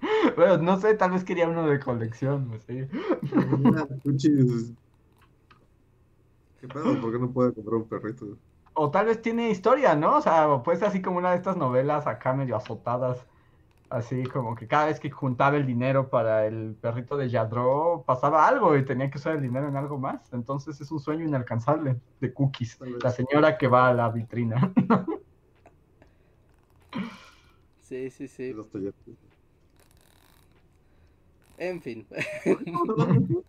[0.36, 2.50] Bueno, no sé, tal vez quería uno de colección.
[2.68, 4.74] Mira, Chuchis.
[6.60, 7.00] ¿Qué pedo?
[7.00, 8.38] ¿Por qué no puede comprar un perrito?
[8.74, 10.18] O tal vez tiene historia, ¿no?
[10.18, 13.26] O sea, pues así como una de estas novelas acá medio azotadas.
[13.88, 18.46] Así como que cada vez que juntaba el dinero para el perrito de Yadro pasaba
[18.48, 20.32] algo y tenía que usar el dinero en algo más.
[20.32, 24.72] Entonces es un sueño inalcanzable de Cookies, la señora que va a la vitrina.
[27.80, 28.52] Sí, sí, sí.
[31.58, 32.06] En fin.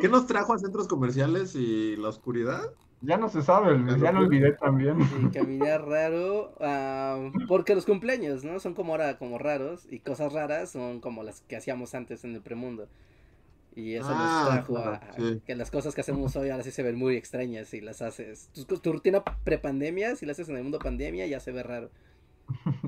[0.00, 2.62] ¿Qué nos trajo a centros comerciales y la oscuridad?
[3.00, 4.96] Ya no se sabe, ya lo olvidé también.
[5.22, 8.58] Y caminar raro, ah, porque los cumpleaños, ¿no?
[8.60, 12.34] Son como ahora como raros y cosas raras son como las que hacíamos antes en
[12.34, 12.88] el premundo.
[13.76, 15.42] Y eso Ah, nos trajo claro, a, a sí.
[15.44, 18.48] que las cosas que hacemos hoy ahora sí se ven muy extrañas si las haces.
[18.54, 21.90] Tu, tu rutina prepandemia, si la haces en el mundo pandemia, ya se ve raro.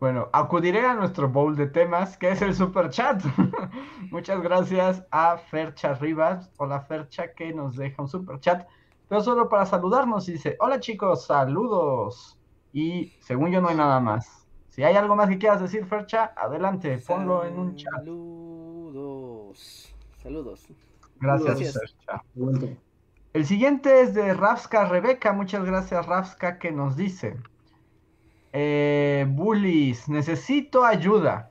[0.00, 3.20] Bueno, acudiré a nuestro bowl de temas, que es el super chat.
[4.12, 6.52] Muchas gracias a Fercha Rivas.
[6.56, 8.68] Hola Fercha, que nos deja un super chat.
[9.08, 12.38] Pero solo para saludarnos y dice, hola chicos, saludos.
[12.72, 14.46] Y según yo no hay nada más.
[14.68, 17.92] Si hay algo más que quieras decir, Fercha, adelante, ponlo en un chat.
[17.94, 19.92] Saludos.
[20.22, 20.68] Saludos.
[21.18, 21.74] Gracias, Gracias.
[21.74, 22.22] Fercha.
[23.32, 25.32] El siguiente es de Rafska Rebeca.
[25.32, 27.36] Muchas gracias, Rafska, que nos dice:
[28.52, 31.50] eh, Bullies, necesito ayuda.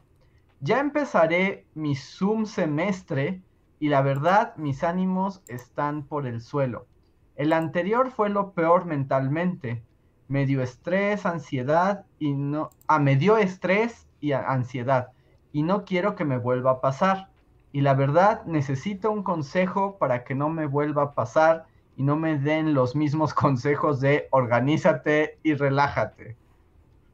[0.60, 3.41] Ya empezaré mi Zoom semestre
[3.79, 6.88] y la verdad, mis ánimos están por el suelo.
[7.36, 9.83] El anterior fue lo peor mentalmente.
[10.27, 12.71] Me dio estrés, ansiedad y no...
[12.88, 15.10] Ah, me dio estrés y ansiedad.
[15.53, 17.29] Y no quiero que me vuelva a pasar.
[17.71, 22.15] Y la verdad, necesito un consejo para que no me vuelva a pasar y no
[22.15, 26.36] me den los mismos consejos de organízate y relájate.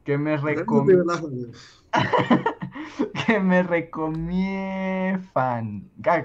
[0.03, 1.51] Que me recomiendan.
[3.25, 5.21] que me recomiendan.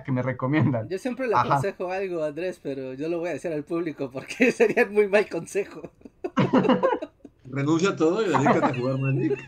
[0.04, 0.88] Que me recomiendan.
[0.88, 4.52] Yo siempre le aconsejo algo, Andrés, pero yo lo voy a decir al público porque
[4.52, 5.82] sería muy mal consejo.
[7.50, 9.38] Renuncia a todo y dedícate a jugar Magic.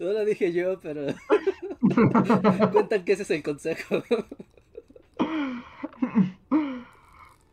[0.00, 1.06] No lo dije yo, pero
[2.72, 4.02] cuentan que ese es el consejo.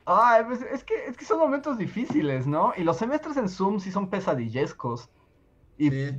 [0.06, 2.74] Pues es que, es que son momentos difíciles, ¿no?
[2.78, 5.10] Y los semestres en Zoom sí son pesadillescos.
[5.78, 5.90] Y...
[5.90, 6.12] Sí.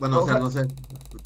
[0.00, 0.66] Bueno, o, sea, no sé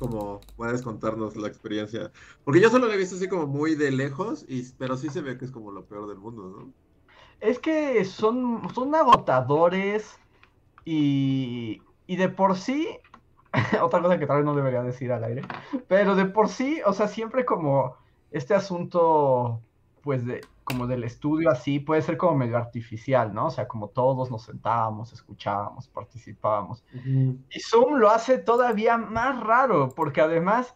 [0.00, 2.10] cómo puedes contarnos la experiencia.
[2.44, 5.20] Porque yo solo lo he visto así como muy de lejos, y, pero sí se
[5.20, 6.72] ve que es como lo peor del mundo, ¿no?
[7.40, 10.18] Es que son, son agotadores
[10.84, 12.98] y, y de por sí,
[13.80, 15.42] otra cosa que tal vez no debería decir al aire,
[15.86, 17.96] pero de por sí, o sea, siempre como
[18.32, 19.60] este asunto,
[20.02, 23.46] pues, de, como del estudio así, puede ser como medio artificial, ¿no?
[23.46, 26.82] O sea, como todos nos sentábamos, escuchábamos, participábamos.
[27.04, 30.74] Y Zoom lo hace todavía más raro, porque además,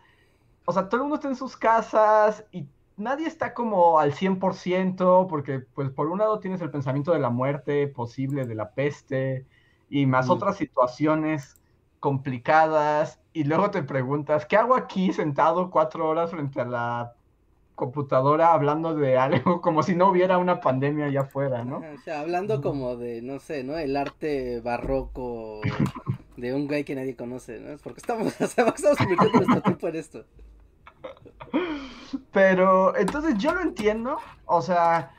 [0.67, 5.27] o sea, todo el mundo está en sus casas y nadie está como al 100%,
[5.27, 9.47] porque pues por un lado tienes el pensamiento de la muerte posible, de la peste,
[9.89, 11.57] y más otras situaciones
[11.99, 17.15] complicadas, y luego te preguntas, ¿qué hago aquí sentado cuatro horas frente a la
[17.79, 21.79] computadora hablando de algo como si no hubiera una pandemia allá afuera, ¿no?
[21.79, 23.79] O sea, hablando como de, no sé, ¿no?
[23.79, 25.61] El arte barroco
[26.37, 27.79] de un güey que nadie conoce, ¿no?
[27.79, 30.25] Porque estamos, o sea, estamos invirtiendo nuestro tiempo en esto.
[32.33, 35.13] Pero, entonces yo lo entiendo, o sea,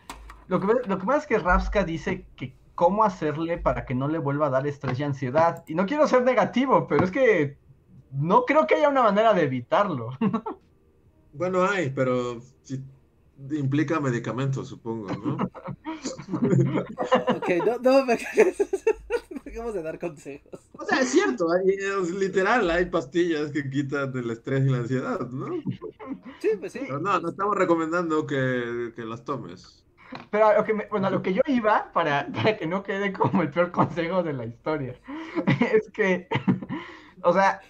[0.47, 4.07] lo que, lo que más es que Rapska dice que cómo hacerle para que no
[4.07, 5.63] le vuelva a dar estrés y ansiedad.
[5.67, 7.57] Y no quiero ser negativo, pero es que
[8.11, 10.11] no creo que haya una manera de evitarlo.
[11.33, 12.41] Bueno, hay, pero
[13.51, 15.37] implica medicamentos, supongo, ¿no?
[17.35, 18.17] ok, no, no me
[19.45, 20.59] dejemos de dar consejos.
[20.73, 24.77] O sea, es cierto, hay, es literal, hay pastillas que quitan el estrés y la
[24.77, 25.47] ansiedad, ¿no?
[26.39, 26.79] Sí, pues sí.
[26.81, 29.85] Pero no, no estamos recomendando que, que las tomes.
[30.31, 33.41] Pero lo que bueno, a lo que yo iba, para, para que no quede como
[33.41, 34.95] el peor consejo de la historia,
[35.73, 36.27] es que,
[37.21, 37.61] o sea,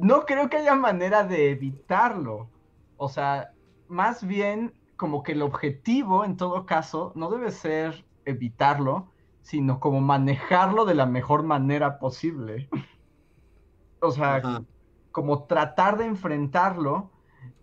[0.00, 2.48] no creo que haya manera de evitarlo.
[2.96, 3.52] O sea,
[3.88, 9.10] más bien como que el objetivo en todo caso no debe ser evitarlo,
[9.42, 12.68] sino como manejarlo de la mejor manera posible.
[14.00, 14.42] o sea,
[15.12, 17.10] como tratar de enfrentarlo.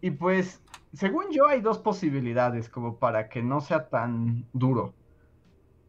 [0.02, 0.62] Y pues,
[0.94, 4.94] según yo, hay dos posibilidades como para que no sea tan duro.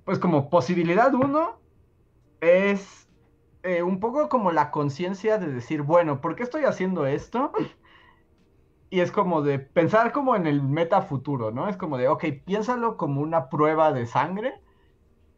[0.05, 1.59] Pues como posibilidad uno
[2.41, 3.06] es
[3.67, 7.53] eh, un poco como la conciencia de decir, bueno, ¿por qué estoy haciendo esto?
[8.89, 11.69] Y es como de pensar como en el meta futuro, ¿no?
[11.69, 14.61] Es como de, ok, piénsalo como una prueba de sangre.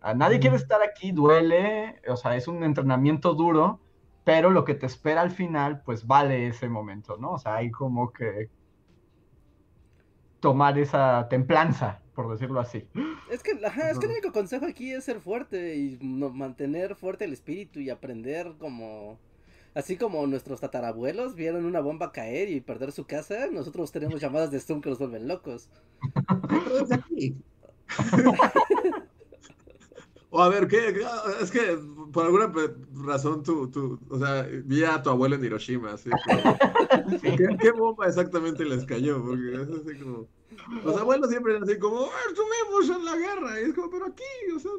[0.03, 3.81] A nadie quiere estar aquí, duele, o sea, es un entrenamiento duro,
[4.25, 7.33] pero lo que te espera al final, pues vale ese momento, ¿no?
[7.33, 8.51] O sea, hay como que
[10.41, 12.85] tomar esa templanza por decirlo así.
[13.31, 17.33] Es que, es que el único consejo aquí es ser fuerte y mantener fuerte el
[17.33, 19.21] espíritu y aprender como...
[19.73, 24.51] Así como nuestros tatarabuelos vieron una bomba caer y perder su casa, nosotros tenemos llamadas
[24.51, 25.71] de Zoom que nos vuelven locos.
[30.31, 30.97] o a ver, ¿qué,
[31.41, 31.79] es que
[32.13, 32.53] por alguna
[33.07, 36.11] razón tú, tú, o sea, vi a tu abuelo en Hiroshima, así.
[37.23, 39.23] ¿qué, ¿qué, bomba exactamente les cayó?
[39.23, 40.27] Porque es así como...
[40.85, 43.61] Los abuelos siempre eran así como, estuvimos en la guerra.
[43.61, 44.71] Y es como, pero aquí, o sea.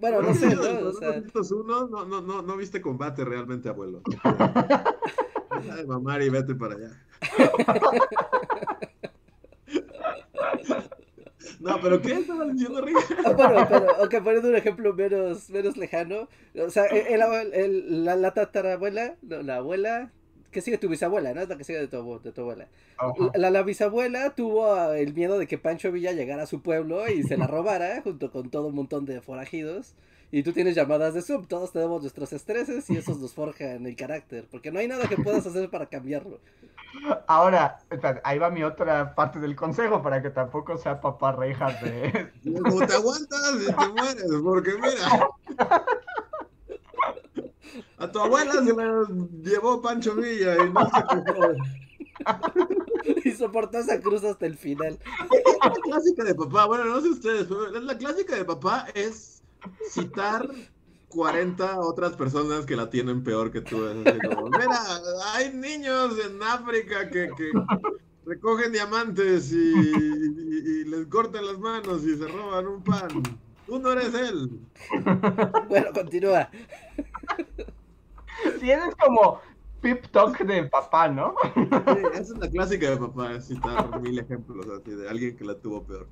[0.00, 0.88] Bueno, no sé, ¿no?
[0.88, 1.22] O sea...
[1.66, 4.02] no, no, no, no viste combate realmente, abuelo.
[5.62, 7.06] Deja de mamar y vete para allá.
[11.60, 12.96] No, pero ¿qué estabas diciendo, Rick?
[13.22, 17.20] Ah, bueno, pero, aunque poniendo un ejemplo menos, menos lejano, o sea, el,
[17.52, 20.10] el, la, la tatarabuela, la abuela
[20.50, 21.40] que sigue tu bisabuela, ¿no?
[21.40, 22.68] Es la que sigue de tu, de tu abuela.
[23.34, 27.08] La, la, bisabuela tuvo ah, el miedo de que Pancho Villa llegara a su pueblo
[27.08, 29.94] y se la robara junto con todo un montón de forajidos.
[30.32, 33.96] Y tú tienes llamadas de sub, todos tenemos nuestros estreses y esos nos forjan el
[33.96, 36.38] carácter, porque no hay nada que puedas hacer para cambiarlo.
[37.26, 37.80] Ahora,
[38.22, 42.30] ahí va mi otra parte del consejo, para que tampoco sea papá rejas de...
[42.44, 45.28] Como te aguantas y te mueres, porque mira...
[47.98, 49.06] A tu abuela se la
[49.42, 51.52] llevó Pancho Villa y no se quejó.
[53.24, 54.98] y soportó esa cruz hasta el final.
[55.62, 59.42] La clásica de papá, bueno, no sé ustedes, pero la clásica de papá es
[59.90, 60.48] citar
[61.08, 63.84] 40 otras personas que la tienen peor que tú.
[63.86, 64.78] Así como, Mira,
[65.34, 67.50] hay niños en África que, que
[68.26, 73.08] recogen diamantes y, y- y les cortan las manos y se roban un pan.
[73.66, 74.60] Tú no eres él.
[75.68, 76.50] Bueno, continúa.
[78.58, 79.40] Sí, ese es como
[79.80, 81.34] pip talk de papá, ¿no?
[81.54, 81.60] Sí,
[82.12, 85.58] esa es la clásica de papá, es citar mil ejemplos así de alguien que la
[85.58, 86.08] tuvo peor.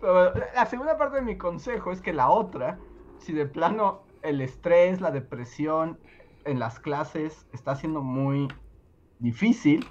[0.00, 2.80] Pero la segunda parte de mi consejo es que la otra,
[3.18, 6.00] si de plano el estrés, la depresión
[6.44, 8.48] en las clases está siendo muy
[9.18, 9.86] difícil,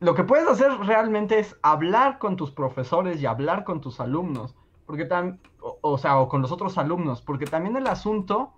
[0.00, 4.54] lo que puedes hacer realmente es hablar con tus profesores y hablar con tus alumnos,
[4.84, 8.54] porque tam- o, o sea, o con los otros alumnos, porque también el asunto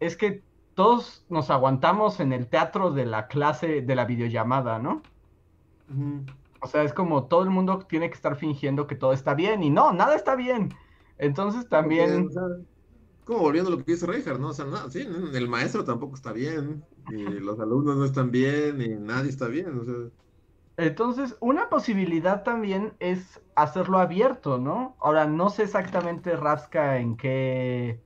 [0.00, 0.42] es que
[0.74, 5.02] todos nos aguantamos en el teatro de la clase de la videollamada, ¿no?
[6.60, 9.62] O sea, es como todo el mundo tiene que estar fingiendo que todo está bien
[9.62, 10.74] y no, nada está bien.
[11.18, 12.42] Entonces también, O sea,
[13.24, 14.48] como volviendo a lo que dice Reinhardt, ¿no?
[14.48, 18.80] O sea, nada, sí, el maestro tampoco está bien, y los alumnos no están bien,
[18.80, 19.94] y nadie está bien, o sea.
[20.76, 24.96] Entonces una posibilidad también es hacerlo abierto, ¿no?
[25.00, 28.00] Ahora no sé exactamente Rapska en qué,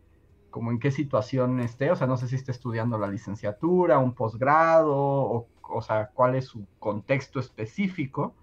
[0.51, 4.15] como en qué situación esté, o sea, no sé si esté estudiando la licenciatura, un
[4.15, 8.35] posgrado, o, o sea, cuál es su contexto específico,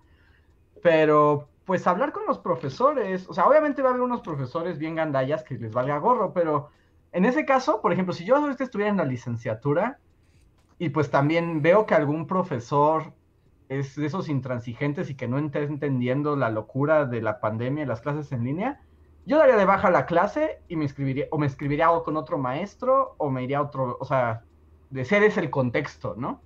[0.82, 4.96] pero pues hablar con los profesores, o sea, obviamente va a haber unos profesores bien
[4.96, 6.70] gandallas que les valga gorro, pero
[7.12, 10.00] en ese caso, por ejemplo, si yo estuviera en la licenciatura
[10.78, 13.14] y pues también veo que algún profesor
[13.69, 17.88] es de esos intransigentes y que no está entendiendo la locura de la pandemia y
[17.88, 18.82] las clases en línea,
[19.26, 23.15] yo daría de baja la clase y me inscribiría, o me escribiría con otro maestro,
[23.17, 24.43] o me iría a otro, o sea,
[24.89, 26.41] de ser es el contexto, ¿no?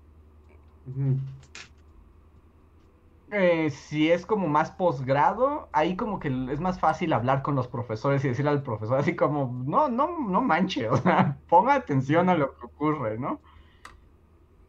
[3.32, 7.68] Eh, si es como más posgrado, ahí como que es más fácil hablar con los
[7.68, 12.30] profesores y decirle al profesor así como, no, no, no manche, o sea, ponga atención
[12.30, 13.42] a lo que ocurre, ¿no?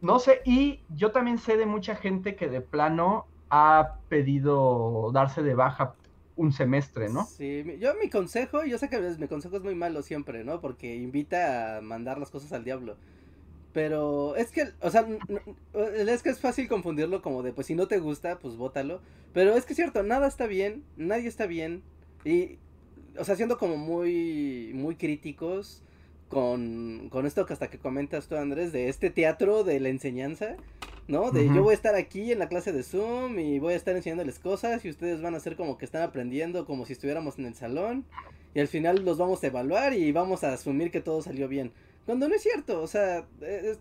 [0.01, 5.43] No sé, y yo también sé de mucha gente que de plano ha pedido darse
[5.43, 5.95] de baja
[6.37, 7.25] un semestre, ¿no?
[7.25, 10.61] Sí, yo mi consejo, yo sé que mi consejo es muy malo siempre, ¿no?
[10.61, 12.97] Porque invita a mandar las cosas al diablo.
[13.73, 15.07] Pero es que, o sea,
[15.75, 19.01] es que es fácil confundirlo como de, pues si no te gusta, pues bótalo.
[19.35, 21.83] Pero es que es cierto, nada está bien, nadie está bien.
[22.25, 22.59] Y,
[23.19, 25.83] o sea, siendo como muy, muy críticos
[26.29, 30.57] con, con esto que hasta que comentas tú, Andrés, de este teatro de la enseñanza,
[31.07, 31.31] ¿no?
[31.31, 33.97] De yo voy a estar aquí en la clase de Zoom y voy a estar
[33.97, 37.47] enseñándoles cosas y ustedes van a hacer como que están aprendiendo como si estuviéramos en
[37.47, 38.05] el salón
[38.55, 41.73] y al final los vamos a evaluar y vamos a asumir que todo salió bien.
[42.07, 43.79] Cuando no es cierto, o sea, es-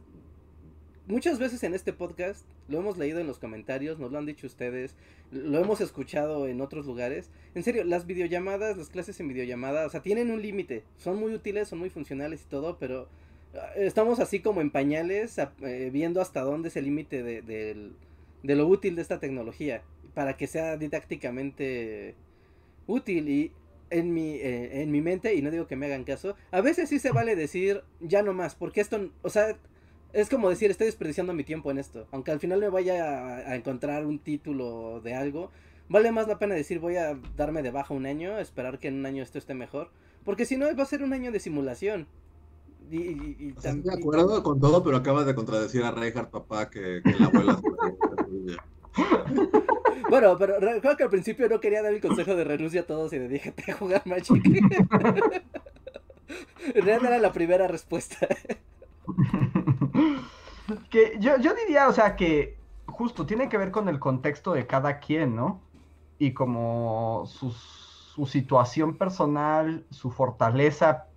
[1.07, 4.47] muchas veces en este podcast lo hemos leído en los comentarios, nos lo han dicho
[4.47, 4.95] ustedes,
[5.32, 7.30] lo hemos escuchado en otros lugares.
[7.56, 11.34] En serio, las videollamadas, las clases en videollamada, o sea, tienen un límite, son muy
[11.34, 13.08] útiles, son muy funcionales y todo, pero
[13.56, 17.41] ah, estamos así como en pañales, a- eh, viendo hasta dónde es el límite de,
[17.41, 17.93] del-
[18.43, 22.15] de lo útil de esta tecnología, para que sea didácticamente
[22.88, 23.51] útil y
[23.89, 26.89] en mi, eh, en mi mente, y no digo que me hagan caso, a veces
[26.89, 29.58] sí se vale decir ya no más, porque esto, o sea,
[30.13, 33.38] es como decir, estoy desperdiciando mi tiempo en esto, aunque al final me vaya a,
[33.52, 35.52] a encontrar un título de algo,
[35.89, 38.96] vale más la pena decir voy a darme de baja un año, esperar que en
[38.96, 39.89] un año esto esté mejor,
[40.24, 42.08] porque si no va a ser un año de simulación.
[42.89, 47.02] Y, y- estoy de acuerdo con todo, pero acabas de contradecir a Reinhardt, papá, que,
[47.04, 47.60] que la abuela
[50.10, 53.12] Bueno, pero recuerdo que al principio no quería dar el consejo de renuncia a todos
[53.12, 54.41] y de déjate jugar Magic.
[56.74, 58.28] En realidad era la primera respuesta.
[60.89, 64.67] que yo, yo diría, o sea, que justo tiene que ver con el contexto de
[64.67, 65.70] cada quien, ¿no?
[66.17, 71.10] Y como su, su situación personal, su fortaleza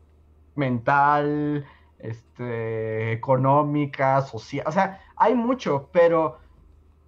[0.54, 1.66] mental,
[1.98, 6.38] este, económica, social, o sea, hay mucho, pero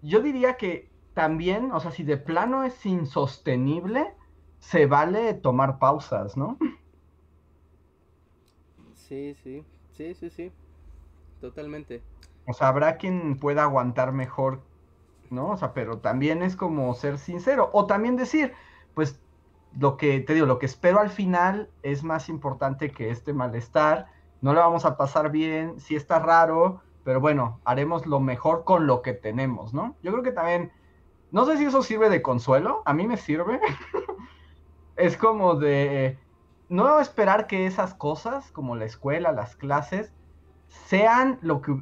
[0.02, 4.14] yo diría que también, o sea, si de plano es insostenible,
[4.60, 6.58] se vale tomar pausas, ¿no?
[8.94, 10.52] Sí, sí, sí, sí, sí.
[11.42, 12.04] Totalmente.
[12.46, 14.62] O sea, habrá quien pueda aguantar mejor,
[15.28, 15.50] ¿no?
[15.50, 17.68] O sea, pero también es como ser sincero.
[17.72, 18.52] O también decir,
[18.94, 19.20] pues,
[19.76, 24.06] lo que te digo, lo que espero al final es más importante que este malestar.
[24.40, 28.86] No lo vamos a pasar bien, sí está raro, pero bueno, haremos lo mejor con
[28.86, 29.96] lo que tenemos, ¿no?
[30.00, 30.70] Yo creo que también,
[31.32, 33.60] no sé si eso sirve de consuelo, a mí me sirve.
[34.96, 36.18] es como de
[36.68, 40.12] no esperar que esas cosas, como la escuela, las clases,
[40.86, 41.72] sean lo que,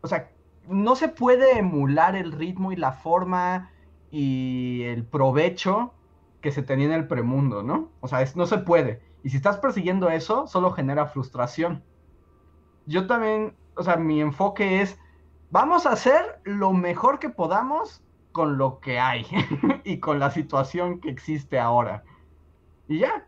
[0.00, 0.30] o sea,
[0.68, 3.70] no se puede emular el ritmo y la forma
[4.10, 5.94] y el provecho
[6.40, 7.90] que se tenía en el premundo, ¿no?
[8.00, 9.02] O sea, no se puede.
[9.22, 11.82] Y si estás persiguiendo eso, solo genera frustración.
[12.86, 14.98] Yo también, o sea, mi enfoque es,
[15.50, 19.26] vamos a hacer lo mejor que podamos con lo que hay
[19.84, 22.02] y con la situación que existe ahora.
[22.88, 23.26] Y ya,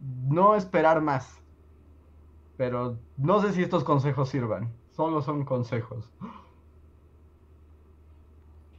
[0.00, 1.43] no esperar más.
[2.56, 6.10] Pero no sé si estos consejos sirvan, solo son consejos.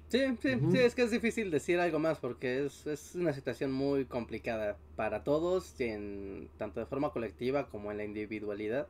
[0.08, 3.72] Sí, sí, sí, es que es difícil decir algo más porque es, es una situación
[3.72, 8.88] muy complicada para todos, en, tanto de forma colectiva como en la individualidad.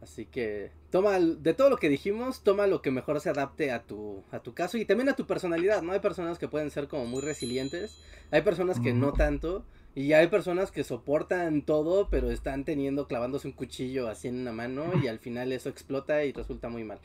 [0.00, 3.82] Así que toma de todo lo que dijimos, toma lo que mejor se adapte a
[3.82, 5.92] tu, a tu caso y también a tu personalidad, ¿no?
[5.92, 7.98] Hay personas que pueden ser como muy resilientes,
[8.30, 9.64] hay personas que no tanto,
[9.96, 14.52] y hay personas que soportan todo, pero están teniendo, clavándose un cuchillo así en una
[14.52, 17.00] mano y al final eso explota y resulta muy mal.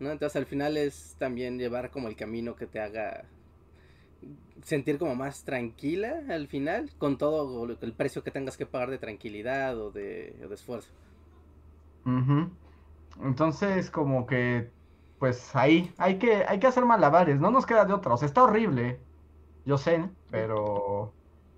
[0.00, 0.10] ¿no?
[0.10, 3.24] Entonces al final es también llevar como el camino que te haga
[4.62, 8.96] sentir como más tranquila al final, con todo el precio que tengas que pagar de
[8.96, 10.90] tranquilidad o de, esfuerzo.
[13.22, 14.70] Entonces como que,
[15.18, 18.24] pues ahí hay que, hay que hacer malabares, no nos queda de otra, o sea,
[18.24, 18.98] está horrible,
[19.66, 21.12] yo sé, pero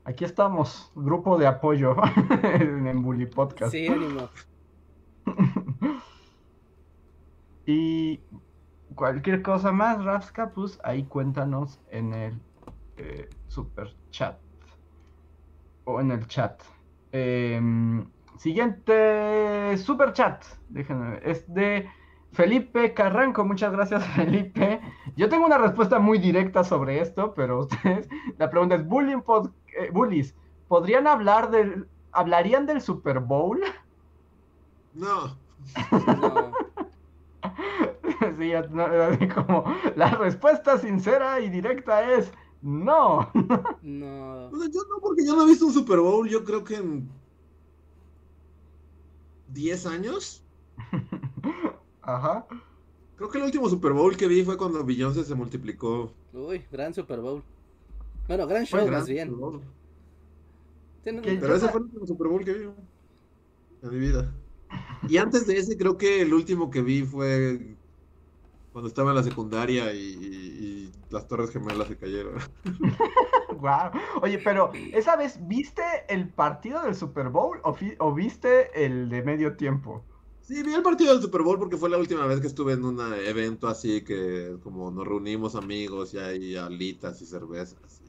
[0.05, 1.97] aquí estamos, grupo de apoyo
[2.43, 3.73] en Bully Podcast.
[3.73, 4.29] Sí, ánimo.
[7.67, 8.21] Y
[8.95, 12.41] cualquier cosa más, Rafska, pues ahí cuéntanos en el
[12.97, 14.39] eh, super chat.
[15.85, 16.63] O en el chat.
[17.13, 20.45] Em, siguiente super chat.
[20.69, 21.89] Déjenme Es de
[22.33, 23.45] Felipe Carranco.
[23.45, 24.81] Muchas gracias, Felipe.
[25.17, 28.09] Yo tengo una respuesta muy directa sobre esto, pero ustedes.
[28.39, 29.23] La pregunta es: ¿Bullying
[29.77, 30.35] eh, bullies,
[30.69, 31.87] ¿podrían hablar del.
[32.13, 33.61] ¿Hablarían del Super Bowl?
[34.95, 35.37] No.
[35.91, 36.53] no.
[39.19, 39.65] sí, como
[39.97, 42.31] la respuesta sincera y directa es
[42.63, 43.31] no.
[43.83, 44.51] no.
[44.53, 47.11] yo no, porque yo no he visto un Super Bowl, yo creo que en
[49.49, 50.43] 10 años.
[52.03, 52.47] Ajá.
[53.17, 56.13] Creo que el último Super Bowl que vi fue cuando Beyoncé se multiplicó.
[56.33, 57.43] Uy, gran Super Bowl.
[58.29, 59.35] Bueno, gran show, más bien.
[61.03, 62.65] Pero ese fue el último Super Bowl que vi
[63.83, 64.33] en mi vida.
[65.09, 67.77] Y antes de ese, creo que el último que vi fue
[68.73, 72.35] cuando estaba en la secundaria y, las Torres Gemelas se cayeron.
[73.61, 73.93] wow.
[74.21, 79.57] Oye, pero esa vez, ¿viste el partido del Super Bowl o, viste el de medio
[79.57, 80.03] tiempo?
[80.41, 82.85] Sí, vi el partido del Super Bowl porque fue la última vez que estuve en
[82.85, 88.03] un evento así que como nos reunimos amigos y hay alitas y cervezas.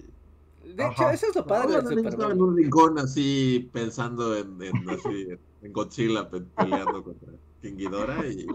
[0.73, 2.07] De hecho, eso es lo padre del Super Bowl.
[2.07, 4.59] Estaba en un rincón así pensando en,
[4.89, 5.27] así,
[5.61, 8.47] en Godzilla peleando contra King Ghidorah y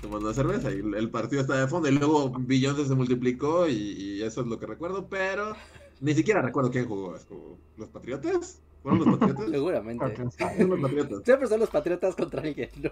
[0.00, 4.40] tomando cerveza y el partido está de fondo y luego Beyoncé se multiplicó y, eso
[4.40, 5.54] es lo que recuerdo, pero
[6.00, 7.16] ni siquiera recuerdo quién jugó,
[7.76, 8.60] los Patriotas.
[8.82, 9.50] ¿Fueron los Patriotas?
[9.50, 10.16] Seguramente.
[10.16, 11.22] Son los Patriotas.
[11.24, 12.90] Siempre son los Patriotas contra alguien, ¿no?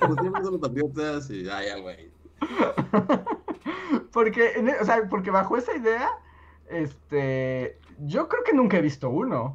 [0.00, 2.10] como siempre son los Patriotas y ay, ya, güey.
[4.12, 6.08] Porque, e, o sea, porque bajo esa idea,
[6.74, 9.54] este, yo creo que nunca he visto uno.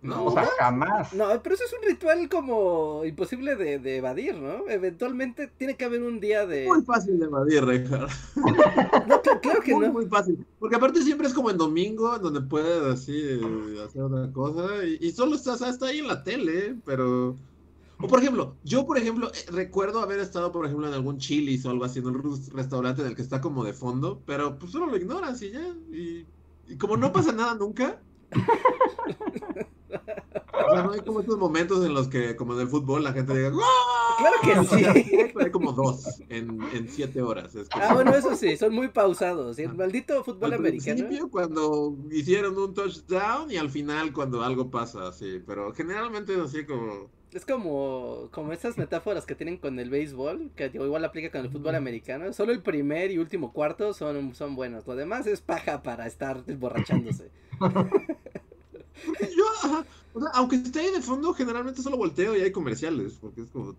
[0.00, 1.12] No, o sea, jamás.
[1.12, 4.68] No, pero eso es un ritual como imposible de, evadir, ¿no?
[4.68, 6.66] Eventualmente tiene que haber un día de.
[6.66, 8.08] Muy fácil de evadir, Richard.
[8.36, 9.92] no, claro que no.
[9.92, 10.46] Muy fácil.
[10.60, 14.84] Porque aparte siempre es como en domingo, en donde puedes así eh, hacer otra cosa.
[14.84, 17.34] Y, solo estás hasta ahí en la tele, pero.
[18.00, 21.66] O por ejemplo, yo por ejemplo eh, recuerdo haber estado por ejemplo en algún Chili's
[21.66, 24.70] o algo así, en un restaurante en el que está como de fondo, pero pues
[24.70, 25.74] solo lo ignoras y ya.
[25.90, 26.24] Y,
[26.68, 28.00] y como no pasa nada nunca.
[30.68, 33.12] O sea, no hay como estos momentos en los que, como en el fútbol, la
[33.12, 33.52] gente diga
[34.18, 35.32] Claro que sí.
[35.38, 37.52] Hay como dos en, en siete horas.
[37.70, 39.58] Ah, bueno, eso sí, son muy pausados.
[39.58, 40.98] El maldito fútbol al americano.
[40.98, 45.40] principio, cuando hicieron un touchdown y al final cuando algo pasa, sí.
[45.46, 47.10] Pero generalmente es así como...
[47.32, 51.50] Es como, como esas metáforas que tienen con el béisbol, que igual aplica con el
[51.50, 52.32] fútbol americano.
[52.32, 54.86] Solo el primer y último cuarto son, son buenos.
[54.86, 57.30] Lo demás es paja para estar emborrachándose.
[59.20, 63.42] Yo, o sea, aunque esté ahí de fondo, generalmente solo volteo y hay comerciales, porque
[63.42, 63.76] es como.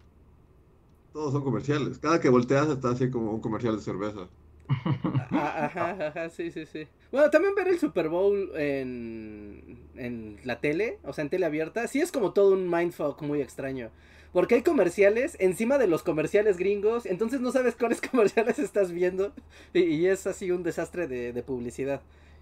[1.11, 1.97] Todos son comerciales.
[1.97, 4.29] Cada que volteas está así como un comercial de cerveza.
[4.69, 6.87] Ajá, ajá, sí, sí, sí.
[7.11, 11.87] Bueno, también ver el Super Bowl en, en la tele, o sea, en tele abierta,
[11.87, 13.89] sí es como todo un mindfuck muy extraño.
[14.31, 19.33] Porque hay comerciales encima de los comerciales gringos, entonces no sabes cuáles comerciales estás viendo
[19.73, 22.01] y, es así un desastre de, de, publicidad.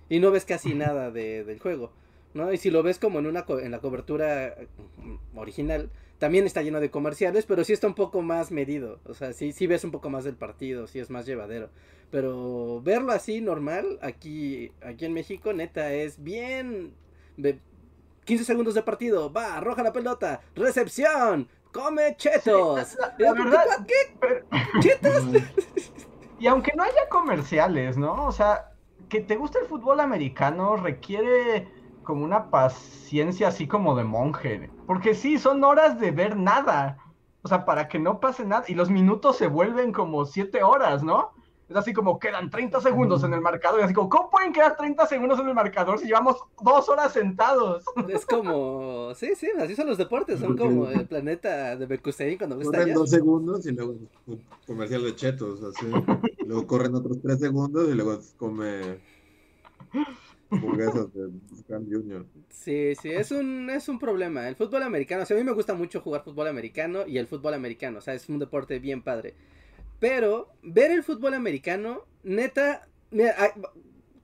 [0.09, 1.91] Y no ves casi nada de, del juego.
[2.33, 2.51] ¿no?
[2.51, 4.55] Y si lo ves como en una en la cobertura
[5.35, 5.89] original,
[6.19, 8.99] también está lleno de comerciales, pero sí está un poco más medido.
[9.05, 11.69] O sea, sí, sí ves un poco más del partido, sí es más llevadero.
[12.09, 16.93] Pero verlo así normal, aquí, aquí en México, neta, es bien.
[18.25, 22.97] 15 segundos de partido, va, arroja la pelota, recepción, come chetos.
[23.17, 24.43] la, verdad, ¿qué?
[24.79, 25.23] ¿Chetos?
[26.39, 28.27] Y aunque no haya comerciales, ¿no?
[28.27, 28.73] O sea,
[29.09, 31.67] que te guste el fútbol americano requiere
[32.03, 34.69] como una paciencia así como de monje.
[34.87, 36.97] Porque sí, son horas de ver nada.
[37.43, 38.63] O sea, para que no pase nada.
[38.67, 41.33] Y los minutos se vuelven como siete horas, ¿no?
[41.69, 43.81] Es así como quedan 30 segundos en el marcador.
[43.81, 47.11] Y así como, ¿cómo pueden quedar 30 segundos en el marcador si llevamos dos horas
[47.11, 47.83] sentados?
[48.07, 50.39] Es como, sí, sí, así son los deportes.
[50.39, 53.95] Son como el planeta de Bekustein cuando ves Corren dos segundos y luego
[54.65, 55.61] comercial de chetos.
[55.63, 55.91] Así.
[56.45, 58.99] luego corren otros tres segundos y luego come
[60.49, 61.29] hamburguesas de
[61.67, 62.25] Junior.
[62.49, 64.47] Sí, sí, es un, es un problema.
[64.47, 67.27] El fútbol americano, o sea, a mí me gusta mucho jugar fútbol americano y el
[67.27, 67.99] fútbol americano.
[67.99, 69.33] O sea, es un deporte bien padre.
[69.99, 72.87] Pero ver el fútbol americano, neta,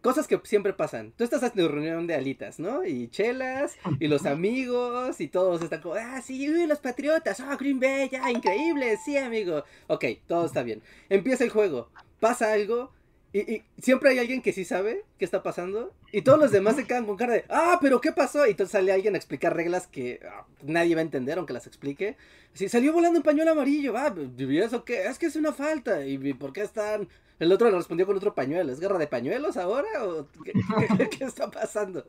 [0.01, 1.13] cosas que siempre pasan.
[1.17, 2.85] Tú estás haciendo reunión de alitas, ¿no?
[2.85, 7.79] Y chelas, y los amigos, y todos están como, ah, sí, los patriotas, ah, Green
[7.79, 9.63] Bay, ya, increíble, sí, amigo.
[9.87, 10.83] Ok, todo está bien.
[11.09, 12.91] Empieza el juego, pasa algo,
[13.33, 15.91] y, siempre hay alguien que sí sabe qué está pasando.
[16.11, 18.45] Y todos los demás se quedan con cara de, ah, pero ¿qué pasó?
[18.45, 21.65] Y entonces sale alguien a explicar reglas que ah, nadie va a entender, aunque las
[21.65, 22.15] explique.
[22.53, 25.07] Si salió volando un pañuelo amarillo, ah, ¿y eso qué?
[25.07, 26.05] Es que es una falta.
[26.05, 27.09] ¿Y por qué están...?
[27.39, 28.71] El otro le respondió con otro pañuelo.
[28.71, 29.87] ¿Es guerra de pañuelos ahora?
[30.03, 32.05] ¿O qué, está pasando?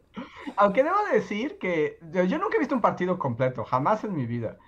[0.56, 4.58] Aunque debo decir que yo nunca he visto un partido completo, jamás en mi vida.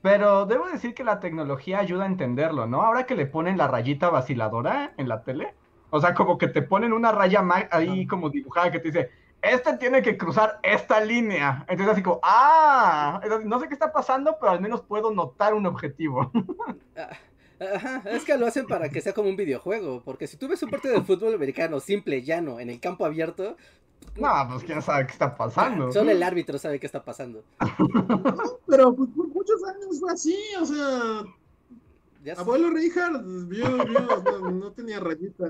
[0.00, 2.82] Pero debo decir que la tecnología ayuda a entenderlo, ¿no?
[2.82, 5.54] Ahora que le ponen la rayita vaciladora en la tele
[5.90, 9.10] o sea, como que te ponen una raya ahí como dibujada que te dice,
[9.42, 11.64] este tiene que cruzar esta línea.
[11.68, 15.66] Entonces así como, ah, no sé qué está pasando, pero al menos puedo notar un
[15.66, 16.30] objetivo.
[17.60, 20.46] Ah, ajá, es que lo hacen para que sea como un videojuego, porque si tú
[20.46, 23.56] ves un partido de fútbol americano simple, llano, en el campo abierto...
[24.14, 25.90] No, pues quién sabe qué está pasando.
[25.90, 27.42] Solo el árbitro sabe qué está pasando.
[28.68, 31.22] pero pues, por muchos años fue así, o sea,
[32.36, 35.48] Abuelo Richard vio, vio no, tenía rayita.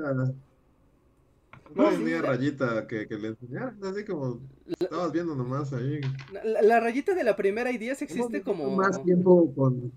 [1.74, 4.40] No tenía rayita que, que, le enseñaran, así como
[4.80, 6.00] estabas viendo nomás ahí.
[6.42, 8.74] La, rayita de la primera y 10 existe como.
[8.74, 9.92] Más tiempo con.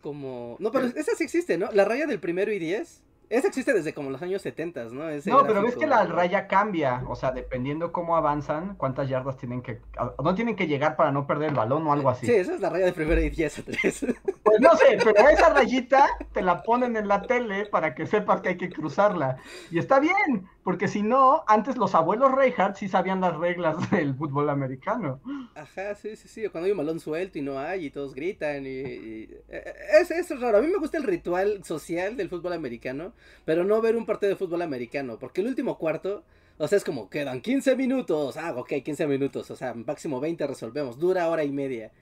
[0.00, 0.56] Como.
[0.60, 1.70] No, pero esa sí existe, ¿no?
[1.72, 5.04] La raya del primero y 10 esa existe desde como los años 70, ¿no?
[5.10, 9.62] no, pero ves que la raya cambia, o sea, dependiendo cómo avanzan, cuántas yardas tienen
[9.62, 9.80] que...
[10.22, 12.26] No tienen que llegar para no perder el balón o algo así.
[12.26, 14.06] Sí, esa es la raya de primera y 10 a 3.
[14.44, 18.42] Pues no sé, pero esa rayita te la ponen en la tele para que sepas
[18.42, 19.38] que hay que cruzarla.
[19.70, 24.14] Y está bien, porque si no, antes los abuelos Reinhardt sí sabían las reglas del
[24.14, 25.20] fútbol americano.
[25.54, 26.48] Ajá, sí, sí, sí.
[26.50, 28.66] Cuando hay un balón suelto y no hay y todos gritan.
[28.66, 30.58] Y, e, e, Es, es raro.
[30.58, 33.13] A mí me gusta el ritual social del fútbol americano,
[33.44, 35.18] pero no ver un partido de fútbol americano.
[35.18, 36.24] Porque el último cuarto,
[36.58, 38.36] o sea, es como, quedan 15 minutos.
[38.36, 39.50] Ah, ok, 15 minutos.
[39.50, 40.98] O sea, máximo 20 resolvemos.
[40.98, 41.92] Dura hora y media.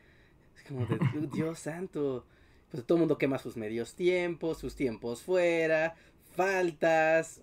[0.56, 0.98] Es como de,
[1.32, 2.24] Dios santo.
[2.70, 5.94] Pues todo el mundo quema sus medios tiempos, sus tiempos fuera,
[6.34, 7.42] faltas,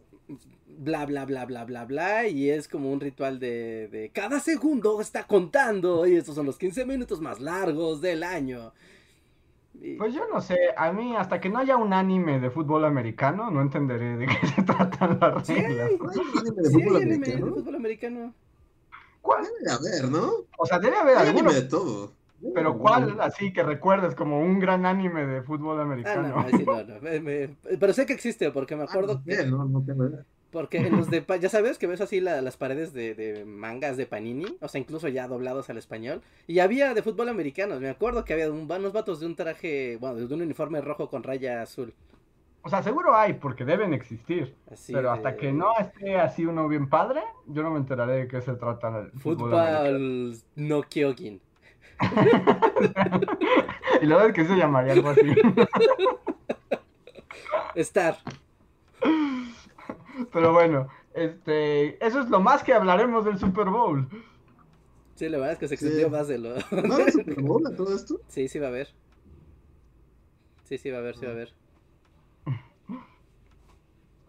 [0.66, 5.00] bla, bla, bla, bla, bla, bla, y es como un ritual de, de cada segundo
[5.02, 8.74] está contando, y estos son los 15 minutos más largos del año.
[9.98, 13.50] Pues yo no sé, a mí hasta que no haya un anime de fútbol americano,
[13.50, 15.48] no entenderé de qué se tratan las reglas.
[15.48, 18.34] Sí, hay anime de fútbol americano.
[19.22, 19.44] ¿Cuál?
[19.44, 20.32] Debe haber, ¿no?
[20.58, 21.52] O sea, debe haber alguno.
[21.52, 22.14] de todo.
[22.54, 26.34] Pero ¿cuál así que recuerdes como un gran anime de fútbol americano?
[26.36, 27.78] Ah, no, sí, no, no.
[27.80, 29.46] pero sé que existe porque me ah, acuerdo que...
[29.46, 30.06] No, no tengo
[30.52, 31.24] Porque en los de...
[31.40, 35.08] Ya sabes que ves así las paredes de, de, mangas de Panini, o sea, incluso
[35.08, 36.22] ya doblados al español.
[36.48, 40.16] Y había de fútbol americano, me acuerdo que había unos vatos de un traje, bueno,
[40.16, 41.94] de un uniforme rojo con raya azul.
[42.62, 44.54] O sea, seguro hay, porque deben existir.
[44.92, 48.42] pero hasta que no esté así uno bien padre, yo no me enteraré de qué
[48.42, 51.40] se trata el fútbol, fútbol no Kyogin.
[54.02, 55.26] y luego es que se llamaría algo así.
[57.76, 58.18] Star.
[60.32, 64.08] Pero bueno, este, eso es lo más que hablaremos del Super Bowl.
[65.16, 66.56] Sí, la verdad es que se extendió más de lo.
[66.72, 68.22] ¿No hay Super Bowl a todo esto?
[68.28, 68.94] Sí, sí va a haber.
[70.64, 71.54] Sí, sí va a haber, sí va a haber.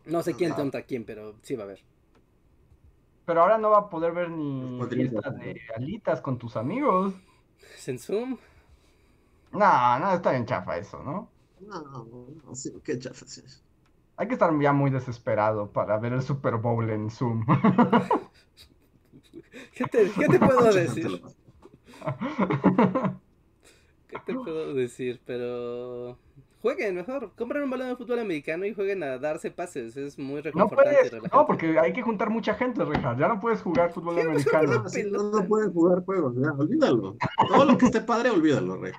[0.06, 1.84] No sé quién tonta quién, pero sí va a haber.
[3.26, 7.14] Pero ahora no va a poder ver ni fiestas de alitas con tus amigos.
[7.86, 8.38] ¿En Zoom?
[9.52, 11.30] No, no, está bien chafa eso, ¿no?
[11.60, 12.06] No,
[12.44, 13.62] no, sí, qué chafa es
[14.20, 17.46] Hay que estar ya muy desesperado para ver el Super Bowl en Zoom.
[19.74, 21.22] ¿Qué te, qué te puedo decir?
[24.06, 25.22] ¿Qué te puedo decir?
[25.24, 26.18] Pero
[26.60, 30.42] jueguen mejor, compren un balón de fútbol americano y jueguen a darse pases, es muy
[30.52, 31.36] No reconfortante y puedes, relajante.
[31.36, 33.18] no, porque hay que juntar mucha gente, Richard.
[33.18, 34.84] Ya no puedes jugar fútbol americano.
[35.10, 37.16] No, no puedes jugar juegos, ya, olvídalo.
[37.48, 38.92] Todo lo que esté padre, olvídalo, Rey.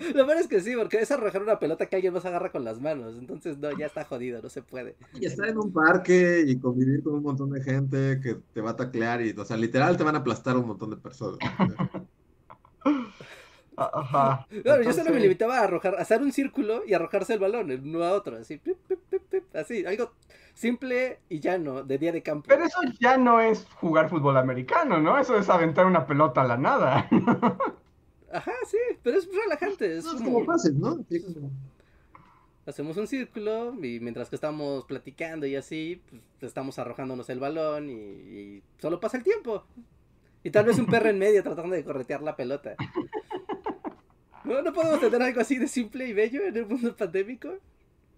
[0.14, 2.64] Lo peor es que sí, porque es arrojar una pelota que alguien más agarra con
[2.64, 4.96] las manos, entonces no, ya está jodido, no se puede.
[5.14, 8.70] Y estar en un parque y convivir con un montón de gente que te va
[8.70, 11.38] a taclear y, o sea, literal te van a aplastar un montón de personas.
[13.76, 14.46] Ajá.
[14.62, 17.70] Claro, yo solo me limitaba a arrojar, a hacer un círculo y arrojarse el balón,
[17.70, 20.10] el uno a otro, así, pip, pip, pip, pip, así, algo
[20.58, 22.46] simple y llano, de día de campo.
[22.48, 25.16] Pero eso ya no es jugar fútbol americano, ¿no?
[25.16, 27.08] Eso es aventar una pelota a la nada.
[28.32, 30.96] Ajá, sí, pero es relajante, es No, es como- como pases, ¿no?
[31.08, 31.50] Sí, como-
[32.66, 37.88] hacemos un círculo y mientras que estamos platicando y así, pues estamos arrojándonos el balón
[37.88, 39.64] y, y solo pasa el tiempo.
[40.44, 42.76] Y tal vez un perro en medio tratando de corretear la pelota.
[44.44, 47.48] ¿No, ¿No podemos tener algo así de simple y bello en el mundo pandémico?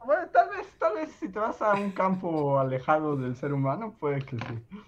[0.04, 3.94] Bueno, tal vez, tal vez si te vas a un campo alejado del ser humano,
[3.98, 4.78] puede que sí.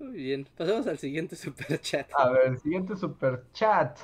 [0.00, 2.08] Muy bien, pasamos al siguiente super chat.
[2.16, 3.98] A ver, siguiente super chat.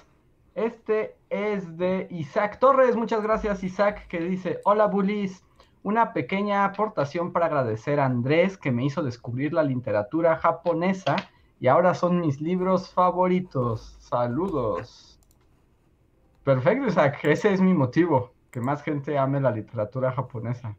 [0.57, 2.97] Este es de Isaac Torres.
[2.97, 5.45] Muchas gracias, Isaac, que dice: Hola, bullies.
[5.83, 11.15] Una pequeña aportación para agradecer a Andrés, que me hizo descubrir la literatura japonesa
[11.61, 13.97] y ahora son mis libros favoritos.
[14.01, 15.21] Saludos.
[16.43, 17.21] Perfecto, Isaac.
[17.23, 18.33] Ese es mi motivo.
[18.51, 20.75] Que más gente ame la literatura japonesa.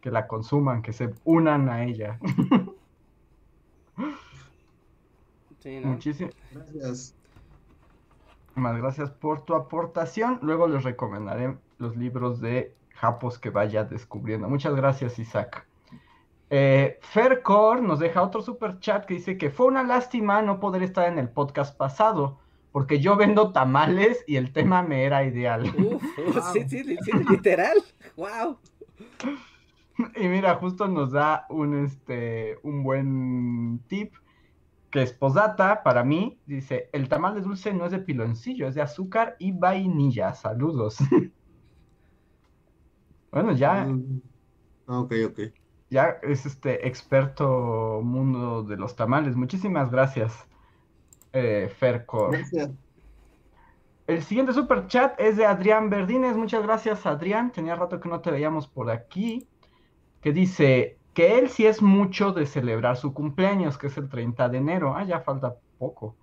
[0.00, 2.18] Que la consuman, que se unan a ella.
[5.60, 5.92] Sí, ¿no?
[5.92, 6.34] Muchísimas.
[6.52, 7.14] Gracias.
[8.50, 10.40] Muchísimas gracias por tu aportación.
[10.42, 14.48] Luego les recomendaré los libros de Japos que vaya descubriendo.
[14.48, 15.66] Muchas gracias, Isaac.
[16.50, 20.82] Eh, Fercor nos deja otro super chat que dice que fue una lástima no poder
[20.82, 22.40] estar en el podcast pasado,
[22.72, 25.72] porque yo vendo tamales y el tema me era ideal.
[25.78, 26.02] Uf,
[26.52, 27.78] sí, sí, sí, literal.
[28.16, 28.58] Wow.
[30.16, 34.14] Y mira, justo nos da un, este, un buen tip
[34.90, 36.40] que es posdata para mí.
[36.46, 40.34] Dice, el tamal de dulce no es de piloncillo, es de azúcar y vainilla.
[40.34, 40.98] Saludos.
[43.30, 44.22] bueno, ya, Mm,
[44.86, 45.40] ah, ok, ok.
[45.90, 49.36] ya es este experto mundo de los tamales.
[49.36, 50.48] Muchísimas gracias,
[51.32, 52.32] eh, Fercor.
[52.32, 52.70] Gracias.
[54.06, 56.36] El siguiente super chat es de Adrián Verdines.
[56.36, 57.52] Muchas gracias, Adrián.
[57.52, 59.48] Tenía rato que no te veíamos por aquí.
[60.20, 64.48] Que dice que él sí es mucho de celebrar su cumpleaños, que es el 30
[64.48, 64.96] de enero.
[64.96, 66.16] Ah, ya falta poco.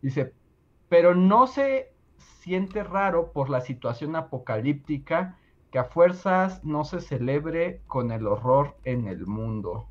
[0.00, 0.34] Dice,
[0.88, 1.92] pero no se
[2.40, 5.38] siente raro por la situación apocalíptica
[5.70, 9.86] que a fuerzas no se celebre con el horror en el mundo.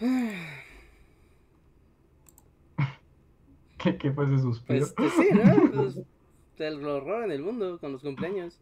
[3.76, 4.86] ¿Qué, qué fue ese suspiro?
[4.86, 5.70] Pues, pues sí, ¿no?
[5.74, 6.00] Pues,
[6.60, 8.58] el horror en el mundo con los cumpleaños.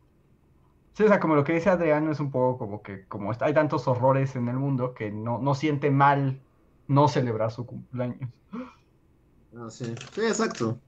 [1.00, 3.54] Sí, o sea, como lo que dice Adriano es un poco como que como hay
[3.54, 6.42] tantos horrores en el mundo que no, no siente mal
[6.88, 8.28] no celebrar su cumpleaños.
[9.54, 9.94] Ah, sí.
[10.14, 10.80] Sí, exacto.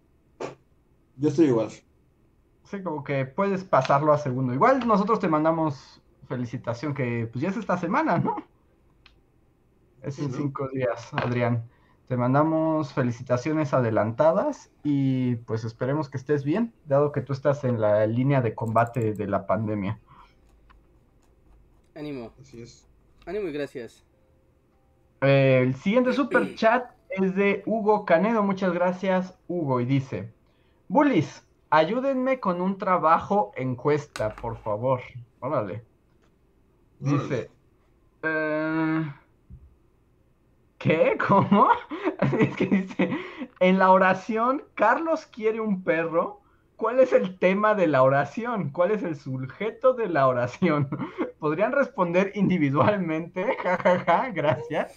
[1.16, 1.70] Yo estoy igual.
[2.64, 4.54] Sí, como que puedes pasarlo a segundo.
[4.54, 8.36] Igual nosotros te mandamos felicitación que pues ya es esta semana, ¿no?
[10.02, 10.52] Es Sí, en ¿no?
[10.52, 11.70] cinco días, Adrián.
[12.12, 17.80] Te mandamos felicitaciones adelantadas y pues esperemos que estés bien, dado que tú estás en
[17.80, 19.98] la línea de combate de la pandemia.
[21.94, 22.86] Ánimo, Así es.
[23.24, 24.04] ánimo y gracias.
[25.22, 28.42] El siguiente super chat es de Hugo Canedo.
[28.42, 29.80] Muchas gracias, Hugo.
[29.80, 30.30] Y dice:
[30.88, 35.00] Bullies, ayúdenme con un trabajo encuesta, por favor.
[35.40, 35.82] Órale.
[37.00, 37.50] Dice:
[38.22, 39.12] eh,
[40.82, 41.16] ¿Qué?
[41.28, 41.68] ¿Cómo?
[42.40, 43.16] Es que dice:
[43.60, 46.40] En la oración, Carlos quiere un perro.
[46.76, 48.70] ¿Cuál es el tema de la oración?
[48.70, 50.88] ¿Cuál es el sujeto de la oración?
[51.38, 53.56] ¿Podrían responder individualmente?
[53.62, 54.92] Ja, ja, ja, gracias.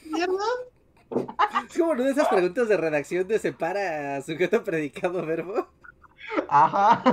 [1.70, 5.68] Es como una de esas preguntas de redacción de separa sujeto, predicado, verbo.
[6.50, 7.04] Ajá.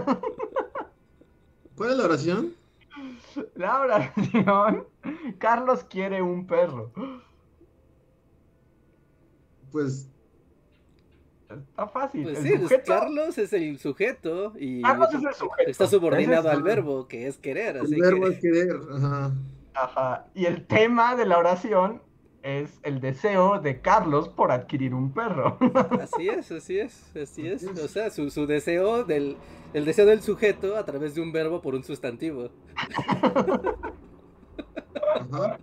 [1.77, 2.55] ¿Cuál es la oración?
[3.55, 4.87] La oración.
[5.39, 6.91] Carlos quiere un perro.
[9.73, 10.09] Pues,
[11.51, 12.23] Está fácil.
[12.25, 12.85] Pues el sí, pues sujeto.
[12.93, 15.70] Carlos es el sujeto y Carlos es el sujeto.
[15.70, 18.29] está subordinado es- al verbo, que es querer, el así verbo que...
[18.33, 18.81] es querer.
[18.95, 19.33] Ajá.
[19.75, 20.27] Ajá.
[20.35, 22.01] Y el tema de la oración
[22.43, 25.59] es el deseo de Carlos por adquirir un perro.
[26.01, 27.62] Así es, así es, así es.
[27.64, 29.37] O sea, su, su deseo del
[29.75, 32.49] el deseo del sujeto a través de un verbo por un sustantivo.
[35.15, 35.59] Ajá.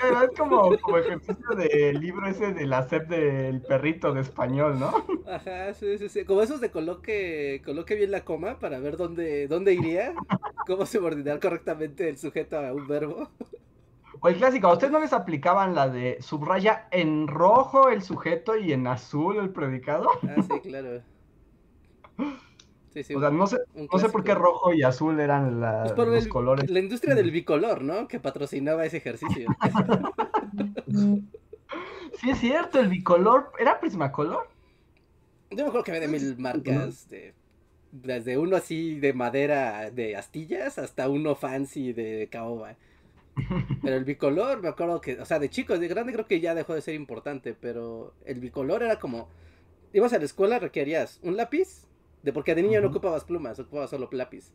[0.00, 4.92] además como, como ejercicio del libro ese de la SEP del perrito de español, ¿no?
[5.26, 6.24] Ajá, sí, sí, sí.
[6.24, 10.14] Como esos de coloque, coloque bien la coma para ver dónde, dónde iría,
[10.66, 13.30] cómo subordinar correctamente el sujeto a un verbo.
[14.20, 18.56] O el clásico, ¿a ustedes no les aplicaban la de subraya en rojo el sujeto
[18.56, 20.08] y en azul el predicado?
[20.28, 21.02] Ah, sí, claro.
[22.92, 23.14] Sí, sí.
[23.14, 26.08] O sea, no sé, no sé por qué rojo y azul eran la- Pues por
[26.08, 26.68] los el- colores.
[26.70, 28.06] la industria del bicolor, ¿no?
[28.06, 29.48] Que patrocinaba ese ejercicio.
[32.20, 33.50] Sí, es cierto, el bicolor.
[33.58, 34.46] ¿Era Prismacolor?
[35.50, 37.34] Yo me acuerdo que había de mil marcas, de,
[37.90, 42.76] desde uno así de madera de astillas hasta uno fancy de caoba.
[43.82, 46.54] Pero el bicolor, me acuerdo que, o sea, de chico, de grande creo que ya
[46.54, 49.28] dejó de ser importante, pero el bicolor era como,
[49.92, 51.86] ibas a la escuela, requerías un lápiz,
[52.22, 54.52] de porque de niño no ocupabas plumas, ocupabas solo lápiz.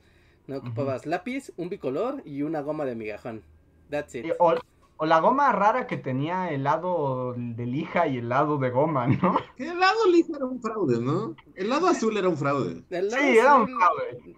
[0.48, 3.44] No ocupabas lápiz, un bicolor y una goma de migajón.
[3.90, 4.26] That's it.
[4.40, 4.54] O,
[4.98, 9.08] o la goma rara que tenía el lado de lija y el lado de goma,
[9.08, 9.38] ¿no?
[9.58, 11.36] El lado lija era un fraude, ¿no?
[11.56, 12.84] El lado azul era un fraude.
[12.90, 14.36] El lado Sí, era un fraude.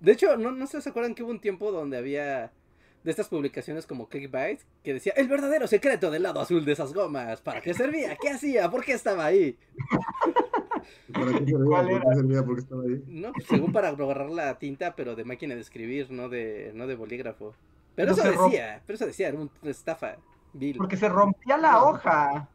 [0.00, 2.52] De hecho, no, no sé si se acuerdan que hubo un tiempo donde había
[3.02, 6.92] de estas publicaciones como Clickbait que decía el verdadero secreto del lado azul de esas
[6.92, 7.40] gomas.
[7.40, 8.16] ¿Para qué servía?
[8.16, 8.70] ¿Qué hacía?
[8.70, 9.58] ¿Por qué estaba ahí?
[11.12, 11.64] ¿Para qué servía?
[11.64, 12.04] ¿Cuál ¿Por era?
[12.10, 12.42] qué servía?
[12.44, 13.02] Porque estaba ahí.
[13.06, 16.86] No, pues, según para borrar la tinta, pero de máquina de escribir, no de, no
[16.86, 17.54] de bolígrafo.
[17.94, 20.16] Pero Pero eso romp- decía, pero eso decía, era un- una estafa.
[20.52, 20.76] Vil.
[20.76, 22.48] Porque se rompía la hoja.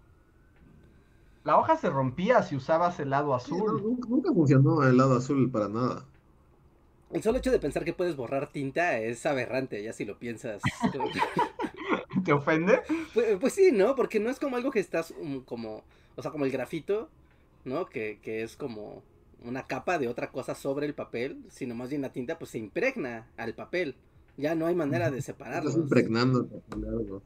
[1.44, 3.82] La hoja se rompía si usabas el lado Sí, no, azul.
[3.84, 6.06] nunca, nunca funcionó el lado azul para nada.
[7.12, 10.62] El solo hecho de pensar que puedes borrar tinta es aberrante, ya si lo piensas.
[12.24, 12.82] ¿Te ofende?
[13.14, 13.96] Pues, pues sí, ¿no?
[13.96, 15.84] Porque no es como algo que estás um, como,
[16.16, 17.10] o sea, como el grafito,
[17.64, 17.86] ¿no?
[17.88, 19.04] Que, que es como
[19.40, 22.60] una capa de otra cosa sobre el papel, sino más bien la tinta pues se
[22.60, 23.98] impregna al papel.
[24.38, 25.76] Ya no hay manera de separarlos.
[25.76, 27.24] Estás impregnando el papel de algo.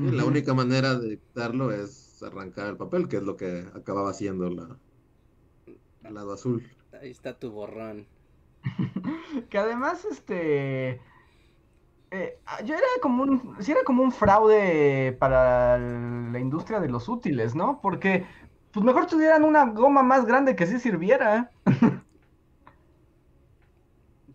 [0.00, 0.26] Sí, La Ujú.
[0.26, 4.80] única manera de quitarlo es arrancar el papel, que es lo que acababa haciendo la,
[6.02, 6.70] el lado azul.
[6.92, 8.08] Ahí está tu borrón.
[9.50, 11.00] Que además, este.
[12.10, 13.56] eh, yo era como un.
[13.62, 17.80] Sí, era como un fraude para la industria de los útiles, ¿no?
[17.80, 18.26] Porque,
[18.76, 21.50] pues mejor tuvieran una goma más grande que sí sirviera.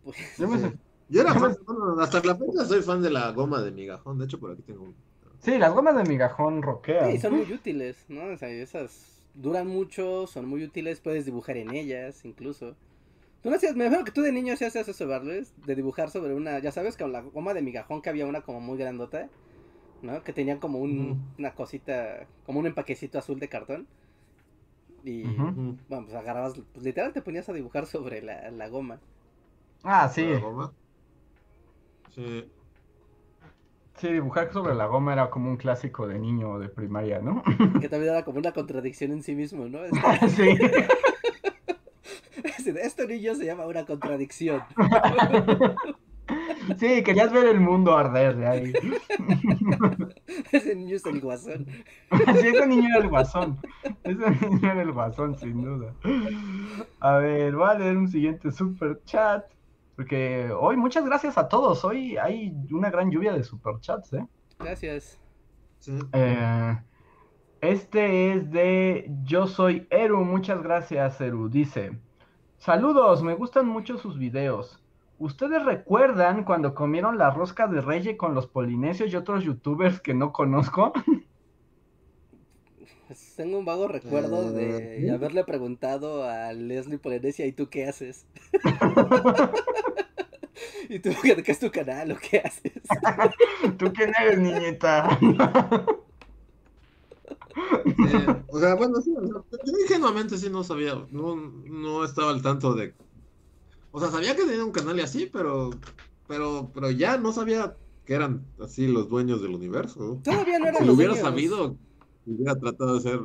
[0.04, 0.76] Pues, Yo me- Sí.
[1.10, 4.18] Yo era fan, bueno, hasta la fecha soy fan de la goma de migajón.
[4.18, 4.96] De hecho, por aquí tengo un.
[5.42, 7.12] Sí, las gomas de migajón roquean.
[7.12, 8.24] sí, son muy útiles, ¿no?
[8.34, 12.76] O sea, esas duran mucho, son muy útiles, puedes dibujar en ellas incluso.
[13.44, 16.10] Tú no hacías, me imagino que tú de niño sí hacías eso, Barles, de dibujar
[16.10, 19.30] sobre una, ya sabes, con la goma de migajón que había una como muy grandota,
[20.02, 20.24] ¿no?
[20.24, 23.88] Que tenía como un, una cosita, como un empaquecito azul de cartón.
[25.04, 25.26] Y.
[25.26, 25.78] Ujú.
[25.90, 29.00] bueno, pues agarrabas, pues literal te ponías a dibujar sobre la, la goma.
[29.84, 30.26] Ah, sí.
[30.26, 30.72] La goma.
[32.14, 32.46] Sí.
[33.98, 37.44] Sí, dibujar sobre la goma era como un clásico de niño de primaria, ¿no?
[37.80, 39.80] Que también era como una contradicción en sí mismo, ¿no?
[40.30, 40.58] sí.
[42.44, 44.62] Este- Esto niño se llama una contradicción.
[46.78, 48.74] Sí, querías ver el mundo arder de ahí.
[50.52, 51.66] Ese niño es el guasón.
[52.42, 53.60] Sí, ese niño era el guasón.
[54.04, 55.94] Ese niño era el guasón, sin duda.
[57.00, 59.46] A ver, voy a leer un siguiente super chat.
[59.96, 61.84] Porque hoy, muchas gracias a todos.
[61.86, 64.26] Hoy hay una gran lluvia de super chats, ¿eh?
[64.60, 65.20] Gracias.
[65.80, 66.00] Sí.
[66.14, 66.78] Eh,
[67.62, 70.24] este es de Yo soy Eru.
[70.24, 71.50] Muchas gracias, Eru.
[71.50, 72.00] Dice:
[72.58, 74.82] Saludos, me gustan mucho sus videos.
[75.22, 80.16] ¿Ustedes recuerdan cuando comieron la rosca de Reyes con los polinesios y otros youtubers que
[80.16, 80.94] no conozco?
[83.08, 87.86] Pues tengo un vago recuerdo Eh, de haberle preguntado a Leslie Polinesia, ¿y tú qué
[87.86, 88.26] haces?
[90.90, 92.74] ¿Y tú qué, qué es tu canal o qué haces?
[93.78, 95.18] ¿Tú quién eres, niñita?
[98.04, 102.32] Eh, o sea, bueno, sí, o sea, yo ingenuamente sí no sabía, no, no estaba
[102.32, 102.96] al tanto de...
[103.92, 105.72] O sea, sabía que tenía un canal y así, pero,
[106.28, 107.76] pero, pero ya no sabía
[108.06, 110.20] que eran así los dueños del universo.
[110.24, 111.30] Todavía no eran Si lo hubiera dueños.
[111.30, 111.76] sabido,
[112.26, 113.20] hubiera tratado de ser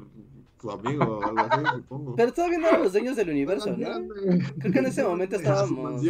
[0.61, 2.17] su amigo o algo así, supongo.
[2.17, 4.09] Pero todavía no eran los dueños del universo, ¿no?
[4.59, 6.03] Creo que en ese momento estábamos-.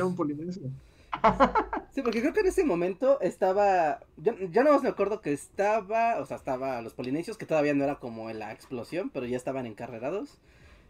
[1.91, 4.01] Sí, porque creo que en ese momento estaba.
[4.19, 6.21] Yo, yo no me acuerdo que estaba.
[6.21, 9.65] O sea, estaba los polinesios, que todavía no era como la explosión, pero ya estaban
[9.65, 10.39] encarrerados.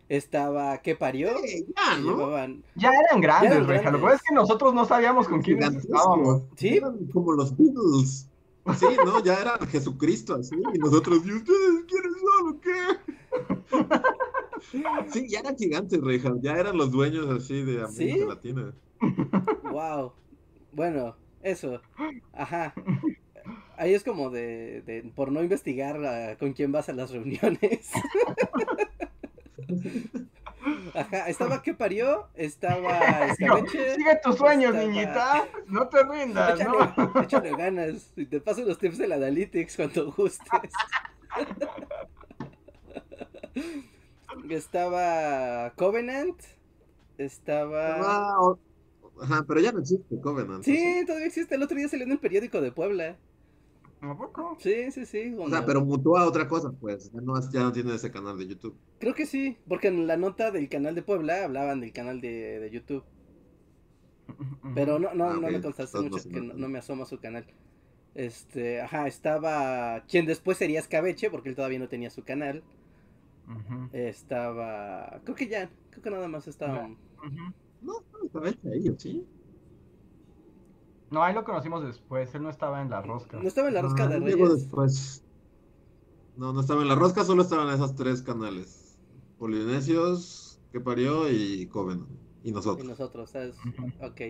[0.08, 1.28] Estaba ¿Qué parió?
[1.28, 2.10] Ya, que ¿no?
[2.10, 2.62] llevaban.
[2.76, 3.90] Ya eran grandes, Ya eran Reja.
[3.90, 5.94] Lo que es que nosotros no sabíamos con Gigantesco.
[5.96, 6.42] estábamos.
[6.56, 6.76] Sí.
[6.76, 8.28] Eran como los Beatles.
[8.78, 9.22] Sí, ¿no?
[9.22, 10.56] Ya era Jesucristo así.
[10.74, 12.76] Y nosotros, ¿y ustedes quiénes son o qué?
[15.12, 16.32] Sí, ya eran gigantes, Reja.
[16.40, 18.24] Ya eran los dueños así de América ¿Sí?
[18.26, 18.74] Latina.
[19.62, 20.12] Wow.
[20.72, 21.80] Bueno, eso.
[22.32, 22.74] Ajá.
[23.76, 27.90] ahí es como de, de por no investigar ah, con quién vas a las reuniones.
[30.94, 33.94] Ajá, estaba que parió, estaba escabeche.
[33.94, 35.48] Sigue tus sueños, estaba- niñita.
[35.68, 37.20] No te rindas, Échale, ¿no?
[37.22, 38.12] échale ganas.
[38.16, 40.72] Y te paso los tips de la Analytics cuando gustes.
[44.50, 46.40] Estaba Covenant.
[47.18, 48.56] Estaba.
[49.22, 50.62] Ajá, pero ya no existe Covenant.
[50.64, 51.54] Sí, todavía existe.
[51.54, 53.16] El otro día salió en el periódico de Puebla.
[54.00, 54.56] ¿A poco?
[54.60, 55.34] Sí, sí, sí.
[55.38, 57.10] O sea, pero mutó a otra cosa, pues.
[57.12, 58.76] Ya no, ya no tiene ese canal de YouTube.
[58.98, 62.60] Creo que sí, porque en la nota del canal de Puebla hablaban del canal de,
[62.60, 63.04] de YouTube.
[64.74, 67.46] Pero no, no, Ah, no me contaste mucho que no, me asomo a su canal.
[68.14, 72.62] Este, ajá, estaba quien después sería Escabeche, porque él todavía no tenía su canal.
[73.92, 76.74] Estaba, creo que ya, creo que nada más estaba.
[76.74, 76.88] Ya.
[77.26, 77.54] ujú.
[77.82, 78.02] No,
[78.34, 79.24] no ahí, ¿o ¿sí?
[81.10, 82.34] No, ahí lo conocimos después.
[82.34, 83.38] Él no estaba en la rosca.
[83.38, 84.54] No estaba en la rosca Ah, de él llegó Reyes.
[84.60, 85.22] después.
[86.36, 88.98] No, no estaba en la rosca, solo estaban esos tres canales.
[89.38, 92.08] Polinesios, que parió, y Covenant.
[92.42, 92.86] Y Y nosotros.
[92.86, 93.56] nosotros, ¿sabes?
[94.00, 94.20] Ok.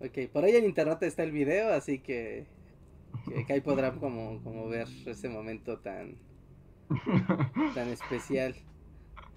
[0.00, 2.46] Ok, por ahí en internet está el video, así que,
[3.28, 6.16] que, que ahí podrán como, como ver ese momento tan,
[7.74, 8.54] tan especial.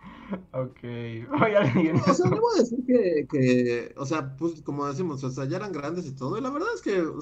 [0.53, 0.79] ok.
[0.83, 1.95] Oye, alguien.
[2.07, 5.71] O sea, debo decir que, que, o sea, pues como decimos, o sea, ya eran
[5.71, 7.19] grandes y todo, y la verdad es que, o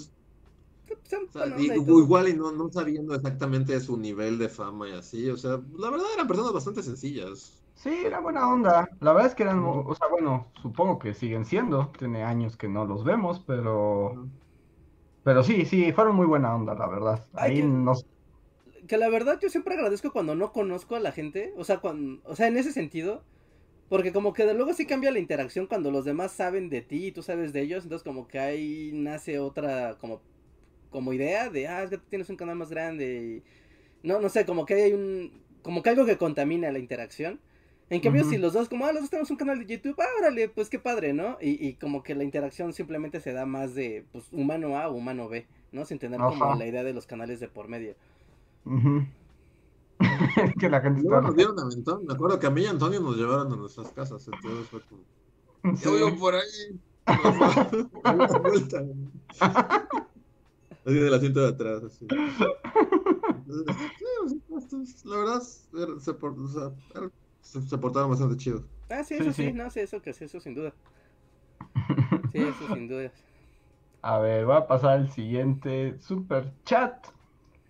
[1.31, 5.37] sea, y- igual y no, no sabiendo exactamente su nivel de fama y así, o
[5.37, 7.63] sea, la verdad eran personas bastante sencillas.
[7.75, 8.87] Sí, era buena onda.
[8.99, 11.91] La verdad es que eran, o sea, bueno, supongo que siguen siendo.
[11.97, 14.27] Tiene años que no los vemos, pero,
[15.23, 17.25] pero sí, sí, fueron muy buena onda, la verdad.
[17.33, 18.05] Ay, Ahí que- nos,
[18.89, 22.21] que la verdad yo siempre agradezco cuando no conozco a la gente, o sea, cuando,
[22.25, 23.23] o sea, en ese sentido,
[23.87, 27.05] porque como que de luego sí cambia la interacción cuando los demás saben de ti
[27.05, 30.21] y tú sabes de ellos, entonces como que ahí nace otra como
[30.89, 33.43] como idea de, ah, es que tú tienes un canal más grande
[34.03, 37.39] y no no sé, como que hay un como que algo que contamina la interacción.
[37.91, 40.07] En cambio, si los dos, como, ah, los dos tenemos un canal de YouTube, ah,
[40.19, 41.39] órale, pues qué padre, ¿no?
[41.41, 44.93] Y, y como que la interacción simplemente se da más de, pues, humano A o
[44.93, 45.85] humano B, ¿no?
[45.85, 47.95] Sin tener como la idea de los canales de por medio.
[48.65, 49.05] Ujú.
[50.59, 51.21] que la gente está...
[51.21, 53.91] nos dieron aventón, me acuerdo que a mí y a Antonio nos llevaron a nuestras
[53.91, 55.03] casas, entonces fue como,
[55.75, 55.99] Sí.
[55.99, 56.79] yo por ahí.
[58.43, 58.83] Vuelta.
[60.85, 62.07] Así del asiento de atrás, así.
[62.09, 63.75] Entonces,
[64.23, 65.41] o sea, estos, la verdad,
[65.99, 66.71] se, por- o sea,
[67.41, 68.63] se, se portaron bastante chido.
[68.89, 69.53] Ah, sí, eso sí, sí.
[69.53, 70.73] no, sí, eso que sí, eso sin duda.
[72.31, 73.11] Sí, eso sin duda.
[74.01, 77.07] A ver, voy a pasar al siguiente super chat,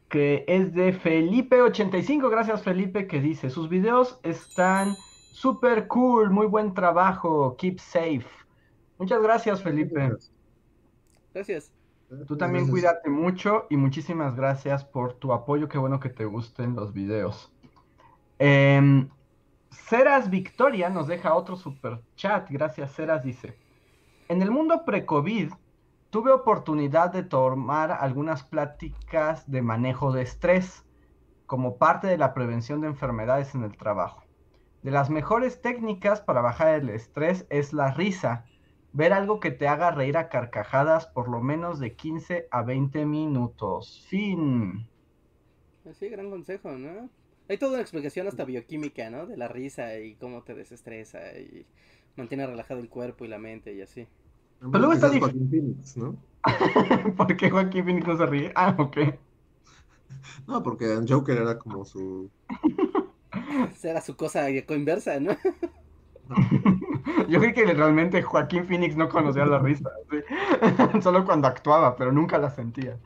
[0.10, 2.30] que es de Felipe85.
[2.30, 4.96] Gracias, Felipe, que dice: Sus videos están
[5.32, 8.28] super cool, muy buen trabajo, keep safe.
[8.98, 10.12] Muchas gracias, Felipe.
[11.34, 11.72] Gracias.
[12.28, 12.72] Tú también Gracias.
[12.72, 15.70] cuídate mucho y muchísimas gracias por tu apoyo.
[15.70, 17.54] Qué bueno que te gusten los videos.
[18.40, 19.10] Em,
[19.70, 22.50] Ceras Victoria nos deja otro super chat.
[22.50, 23.24] Gracias, Ceras.
[23.24, 23.56] Dice:
[24.28, 25.52] En el mundo pre-COVID
[26.10, 30.86] tuve oportunidad de tomar algunas pláticas de manejo de estrés
[31.46, 34.24] como parte de la prevención de enfermedades en el trabajo.
[34.82, 38.46] De las mejores técnicas para bajar el estrés es la risa.
[38.92, 43.06] Ver algo que te haga reír a carcajadas por lo menos de 15 a 20
[43.06, 44.06] minutos.
[44.10, 44.88] Fin.
[45.94, 47.10] Sí, gran consejo, ¿no?
[47.48, 49.26] Hay toda una explicación hasta bioquímica, ¿no?
[49.26, 51.66] De la risa y cómo te desestresa y
[52.16, 54.08] mantiene relajado el cuerpo y la mente y así.
[54.60, 56.24] Pero luego está dif- Joaquín Phoenix, ¿no?
[57.18, 58.52] ¿Por qué Joaquín Phoenix no se ríe?
[58.56, 58.98] Ah, ok.
[60.48, 62.32] No, porque en Joker era como su...
[63.76, 65.38] Será su cosa coinversa, ¿no?
[67.30, 69.90] Yo creí que realmente Joaquín Phoenix no conocía la risa.
[70.10, 70.18] sí.
[71.02, 73.00] Solo cuando actuaba, pero nunca la sentía.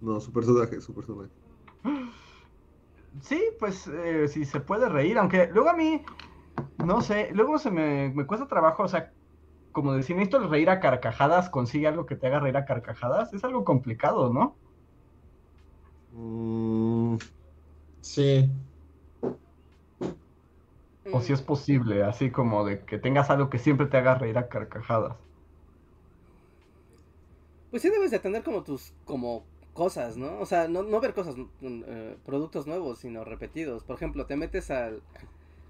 [0.00, 1.32] No, su personaje, su personaje.
[3.22, 6.04] Sí, pues eh, sí se puede reír, aunque luego a mí,
[6.78, 9.14] no sé, luego se me, me cuesta trabajo, o sea,
[9.72, 13.44] como decir, necesito reír a carcajadas, consigue algo que te haga reír a carcajadas, es
[13.44, 14.60] algo complicado, ¿no?
[16.10, 17.16] Mm,
[18.02, 18.50] sí.
[21.12, 24.38] O si es posible, así como de que tengas algo que siempre te haga reír
[24.38, 25.18] a carcajadas.
[27.70, 30.40] Pues sí debes de tener como tus, como cosas, ¿no?
[30.40, 33.84] O sea, no, no ver cosas, mm, eh, productos nuevos, sino repetidos.
[33.84, 35.04] Por ejemplo, te metes al,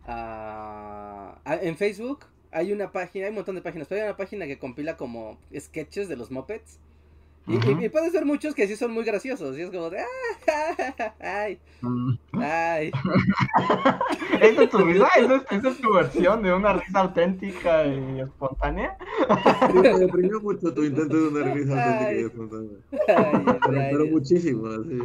[0.03, 4.16] a, a- en Facebook, hay una página, hay un montón de páginas, pero hay una
[4.16, 6.78] página que compila como sketches de los Muppets.
[7.47, 9.57] Y, y- y puede ser muchos que sí son muy graciosos.
[9.59, 10.01] Y es como de.
[10.01, 12.12] "Ah, ay, Mm.
[12.34, 12.93] ay.
[14.41, 15.09] ¿Esa es tu risa?
[15.16, 18.97] ¿Esa es, esa es tu versión de una risa auténtica y espontánea?
[19.72, 22.20] Sí, me deprimió mucho tu intento de una risa auténtica Ay.
[22.20, 22.78] y espontánea.
[23.09, 24.99] Ay, Pero, muchísimo, así.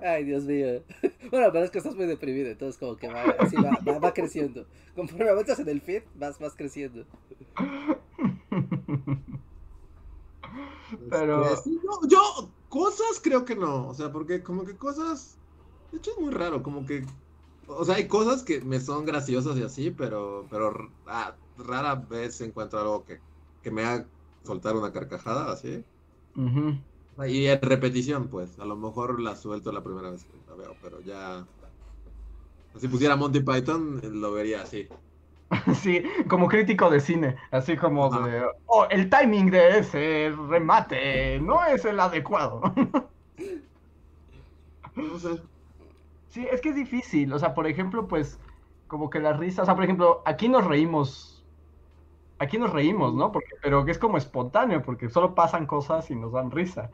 [0.02, 0.82] Ay, Dios mío.
[1.30, 4.12] Bueno, pero es que estás muy deprimido, entonces como que va, así va, va, va
[4.12, 4.66] creciendo.
[4.96, 7.04] Conforme avanzas en el feed, vas, vas creciendo.
[11.08, 13.88] Pero- Este, sí, yo, yo, cosas creo que no.
[13.88, 15.36] O sea, porque como que cosas.
[15.92, 16.62] De hecho, es muy raro.
[16.62, 17.04] Como que.
[17.66, 20.72] O sea, hay cosas que me son graciosas y así, pero, pero
[21.06, 23.20] ah, rara vez encuentro algo que,
[23.62, 24.06] que me haga
[24.44, 25.84] soltar una carcajada así.
[27.26, 28.58] Y en repetición, pues.
[28.58, 31.46] A lo mejor la suelto la primera vez que la veo, pero ya.
[32.78, 34.88] Si pusiera Monty Python, lo vería así.
[35.74, 41.64] Sí, como crítico de cine, así como de, oh, el timing de ese remate no
[41.66, 42.60] es el adecuado.
[44.94, 45.30] No sé.
[46.28, 48.40] Sí, es que es difícil, o sea, por ejemplo, pues,
[48.86, 51.48] como que la risa, o sea, por ejemplo, aquí nos reímos,
[52.38, 53.32] aquí nos reímos, ¿no?
[53.32, 56.90] Porque, pero que es como espontáneo, porque solo pasan cosas y nos dan risa.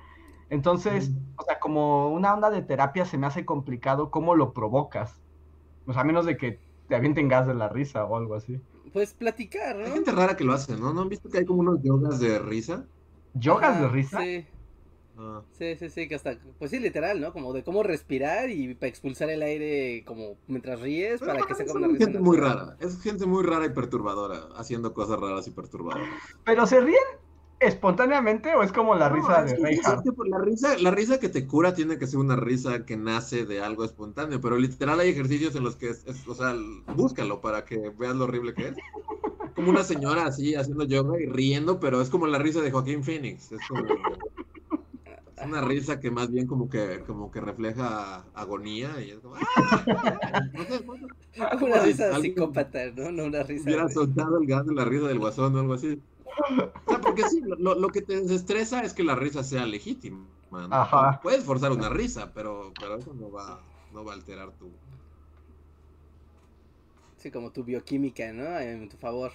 [0.50, 1.34] Entonces, Mm.
[1.36, 5.22] o sea, como una onda de terapia se me hace complicado cómo lo provocas.
[5.86, 8.60] O sea, a menos de que te avienten gas de la risa o algo así.
[8.92, 9.94] Pues platicar, Hay ¿no?
[9.94, 10.92] gente rara que lo hace, ¿no?
[10.92, 12.86] ¿No han visto que hay como unos yogas de risa?
[13.34, 14.20] ¿Yogas de risa?
[14.22, 14.46] Sí,
[15.18, 15.40] Ah.
[15.52, 17.32] sí, sí, sí, que hasta, pues sí, literal, ¿no?
[17.32, 21.52] Como de cómo respirar y para expulsar el aire como mientras ríes Pero para que
[21.54, 22.76] es se una risa gente muy rara.
[22.80, 26.08] Es gente muy rara y perturbadora, haciendo cosas raras y perturbadoras.
[26.44, 26.98] ¿Pero se ríen
[27.60, 30.04] espontáneamente o es como la risa No, de que- es Reinhardt?
[30.04, 32.96] que por la risa, la risa que te cura tiene que ser una risa que
[32.96, 36.54] nace de algo espontáneo, pero literal hay ejercicios en los que es, es- o sea,
[36.94, 38.76] búscalo para que veas lo horrible que es.
[39.54, 43.02] Como una señora así haciendo yoga y riendo, pero es como la risa de Joaquín
[43.02, 43.50] Phoenix.
[43.52, 43.86] Es como es
[45.46, 50.42] una risa que más bien como que como que refleja agonía y es como ¡ah!
[50.52, 50.84] no sé.
[51.64, 53.12] Una risa Alguien psicópata, ¿no?
[53.12, 53.64] No una risa.
[53.64, 55.98] hubiera de- soltado el gas de la risa del guasón o algo así.
[56.38, 60.28] O sea, porque sí, lo, lo que te desestresa es que la risa sea legítima.
[61.22, 63.60] Puedes forzar una risa, pero, pero eso no va,
[63.90, 64.70] no va a alterar tu...
[67.18, 68.58] Sí, como tu bioquímica, ¿no?
[68.58, 69.32] En tu favor.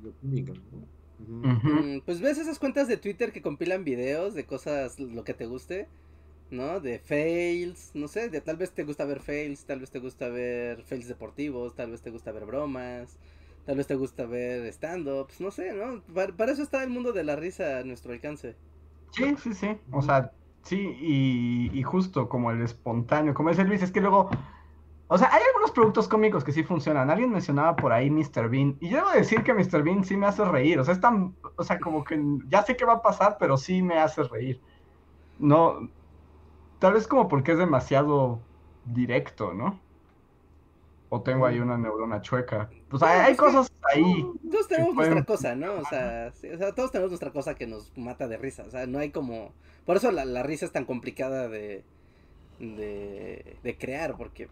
[0.00, 0.88] bioquímica, ¿no?
[1.18, 5.46] Mm, Pues ves esas cuentas de Twitter que compilan videos de cosas, lo que te
[5.46, 5.88] guste,
[6.50, 6.80] ¿no?
[6.80, 10.28] De fails, no sé, de tal vez te gusta ver fails, tal vez te gusta
[10.28, 13.18] ver fails deportivos, tal vez te gusta ver bromas,
[13.68, 16.00] tal vez te gusta ver stand-ups, no sé, ¿no?
[16.14, 18.56] Para, eso está el mundo de la risa a nuestro alcance.
[19.10, 19.76] Sí, sí, sí.
[19.92, 24.30] O sea, sí, y, y justo como el espontáneo, como dice Luis, es que luego,
[25.08, 27.10] o sea, hay algunos productos cómicos que sí funcionan.
[27.10, 28.48] Alguien mencionaba por ahí Mr.
[28.48, 29.82] Bean, y yo debo decir que Mr.
[29.82, 30.80] Bean sí me hace reír.
[30.80, 33.58] O sea, es tan, o sea, como que ya sé qué va a pasar, pero
[33.58, 34.62] sí me hace reír.
[35.38, 35.90] No,
[36.78, 38.40] tal vez como porque es demasiado
[38.86, 39.78] directo, ¿no?
[41.10, 42.68] O tengo ahí una neurona chueca.
[42.88, 44.26] Pues hay, hay cosas ahí.
[44.50, 45.72] Todos tenemos pueden- nuestra cosa, ¿no?
[45.74, 48.64] O sea, sí, o sea, todos tenemos nuestra cosa que nos mata de risa.
[48.66, 49.52] O sea, no hay como.
[49.86, 51.82] Por eso la, la risa es tan complicada de,
[52.58, 54.48] de, de crear, porque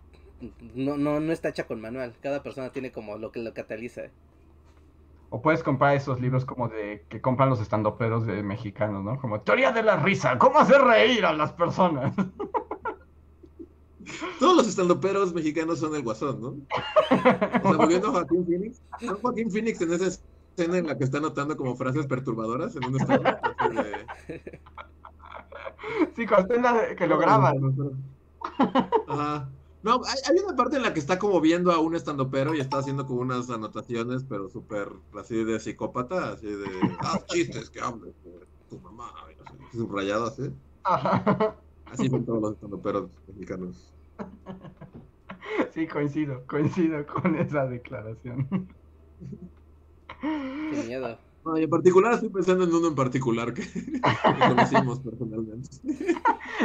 [0.74, 2.14] no, no, no está hecha con manual.
[2.22, 4.02] Cada persona tiene como lo que lo cataliza.
[5.28, 9.18] O puedes comprar esos libros como de que compran los estandoperos de mexicanos, ¿no?
[9.20, 12.14] Como Teoría de la risa, ¿cómo hacer reír a las personas?
[14.38, 16.48] Todos los estandoperos mexicanos son el guasón, ¿no?
[16.48, 16.59] O
[17.09, 19.16] sea, volviendo a Joaquín Phoenix, ¿no?
[19.16, 23.00] Joaquín Phoenix en esa escena en la que está anotando como frases perturbadoras en un
[23.00, 23.12] así
[23.74, 24.61] de-
[26.14, 27.57] Sí, en la- que lo graban.
[29.09, 29.48] Ajá.
[29.82, 32.61] No, hay, hay una parte en la que está como viendo a un estandopero y
[32.61, 34.88] está haciendo como unas anotaciones, pero súper
[35.18, 36.66] así de psicópata, así de,
[37.00, 38.14] ah, chistes que hables
[38.68, 39.12] tu mamá,
[39.72, 40.50] subrayado así.
[40.82, 41.54] Ajá.
[41.84, 43.92] Así son todos los estandoperos mexicanos.
[45.73, 48.49] Sí, coincido, coincido con esa declaración.
[50.69, 51.19] Qué miedo.
[51.57, 55.69] Y en particular estoy pensando en uno en particular que, que conocimos personalmente,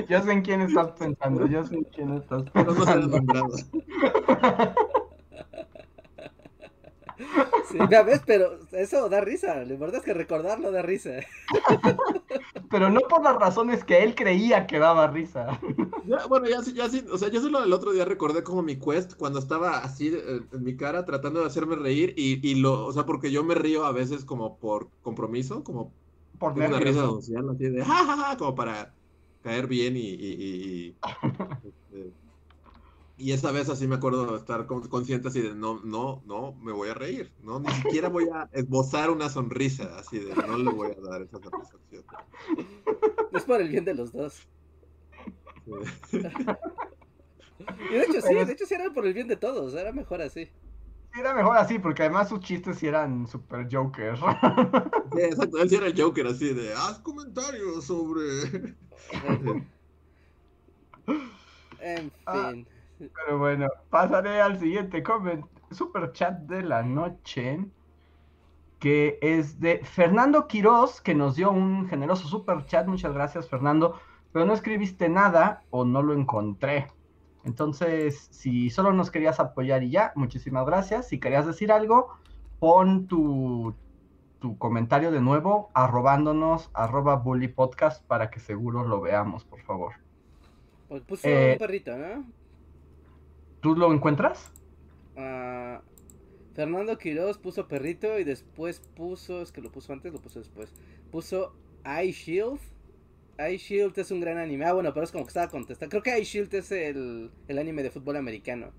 [0.09, 3.17] Yo sé en quién estás pensando, yo sé en quién estás pero no será pensando.
[3.17, 3.49] nombrado.
[7.63, 9.63] Sí, ya ves, pero eso da risa.
[9.65, 11.11] La verdad es que recordarlo da risa.
[12.69, 15.59] Pero no por las razones que él creía que daba risa.
[16.03, 18.63] Ya, bueno, ya sí, ya sí, o sea, yo solo el otro día recordé como
[18.63, 22.55] mi quest cuando estaba así eh, en mi cara tratando de hacerme reír y, y
[22.55, 25.93] lo, o sea, porque yo me río a veces como por compromiso, como
[26.39, 28.95] Por una risa social, así de ja, ja, ja, como para
[29.41, 30.97] caer bien y, y, y,
[33.21, 36.53] y, esa vez así me acuerdo de estar con- consciente así de no, no, no,
[36.53, 40.57] me voy a reír, no, ni siquiera voy a esbozar una sonrisa, así de no
[40.57, 42.03] le voy a dar esa satisfacción.
[43.33, 44.45] Es por el bien de los dos.
[46.09, 46.19] Sí.
[47.89, 50.21] Y de hecho sí, de hecho sí era por el bien de todos, era mejor
[50.21, 50.45] así.
[51.13, 54.17] Sí, Era mejor así, porque además sus chistes sí eran super joker.
[55.13, 58.75] Sí, exacto, él sí era el Joker así de, haz comentarios sobre...
[61.81, 62.53] En Ah.
[63.09, 67.65] Pero bueno, pasaré al siguiente comment, super chat de la noche,
[68.79, 72.87] que es de Fernando Quiroz, que nos dio un generoso super chat.
[72.87, 73.99] Muchas gracias, Fernando.
[74.31, 76.87] Pero no escribiste nada o no lo encontré.
[77.43, 81.07] Entonces, si solo nos querías apoyar y ya, muchísimas gracias.
[81.07, 82.09] Si querías decir algo,
[82.59, 83.75] pon tu,
[84.39, 89.93] tu comentario de nuevo, arrobándonos, arroba bully podcast, para que seguro lo veamos, por favor.
[90.87, 92.25] Pues puso Eh, un perrito, ¿no?
[93.61, 94.51] ¿Tú lo encuentras?
[95.15, 95.81] Ah,
[96.53, 100.73] Fernando Quiroz puso perrito y después puso, es que lo puso antes, lo puso después.
[101.11, 101.53] Puso
[101.85, 102.59] Eye Shield.
[103.37, 104.65] Eye Shield es un gran anime.
[104.65, 105.89] Ah, bueno, pero es como que estaba contestando.
[105.89, 108.71] Creo que Eye Shield es el, el anime de fútbol americano.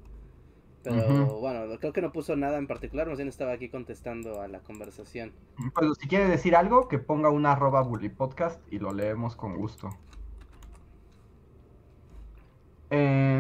[0.83, 4.49] Pero bueno, creo que no puso nada en particular, más bien estaba aquí contestando a
[4.49, 5.33] la conversación.
[5.75, 9.57] Pues si quiere decir algo, que ponga una arroba bully podcast y lo leemos con
[9.57, 9.91] gusto.
[12.91, 13.32] Em,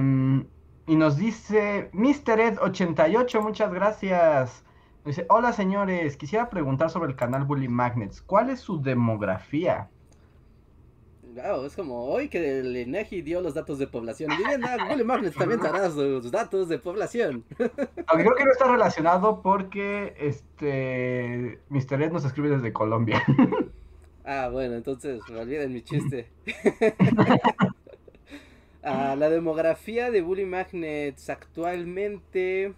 [0.86, 2.56] y nos dice Mr.
[2.56, 4.64] Ed88, muchas gracias.
[5.04, 8.22] Dice, hola señores, quisiera preguntar sobre el canal Bully Magnets.
[8.22, 9.88] ¿Cuál es su demografía?
[11.34, 14.30] Wow, es como hoy que el INEGI dio los datos de población.
[14.32, 17.44] Y bien, ah, Willy Magnets también dará sus datos de población.
[17.58, 22.02] Aunque creo que no está relacionado porque este Mr.
[22.02, 23.22] Ed nos escribe desde Colombia.
[24.24, 26.30] Ah, bueno, entonces olviden mi chiste.
[28.84, 32.74] Ah, la demografía de Bully Magnets actualmente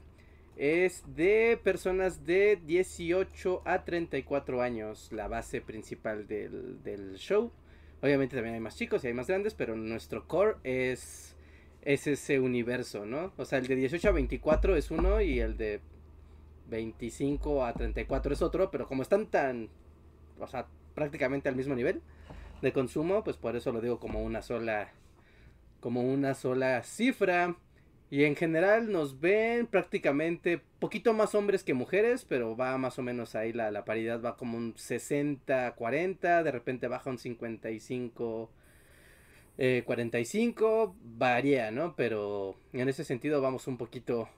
[0.57, 7.51] es de personas de 18 a 34 años, la base principal del, del show.
[8.03, 11.37] Obviamente también hay más chicos y hay más grandes, pero nuestro core es,
[11.81, 13.33] es ese universo, ¿no?
[13.39, 15.81] O sea, el de 18 a 24 es uno y el de
[16.69, 19.71] 25 a 34 es otro, pero como están tan,
[20.39, 22.03] o sea, prácticamente al mismo nivel
[22.61, 24.93] de consumo, pues por eso lo digo como una sola
[25.85, 27.57] como una sola cifra.
[28.09, 33.03] Y en general nos ven prácticamente poquito más hombres que mujeres, pero va más o
[33.03, 38.51] menos ahí la, la paridad, va como un 60-40, de repente baja un 55
[39.59, 41.95] eh, 45, varía, ¿no?
[41.97, 44.31] Pero en ese sentido vamos un poquito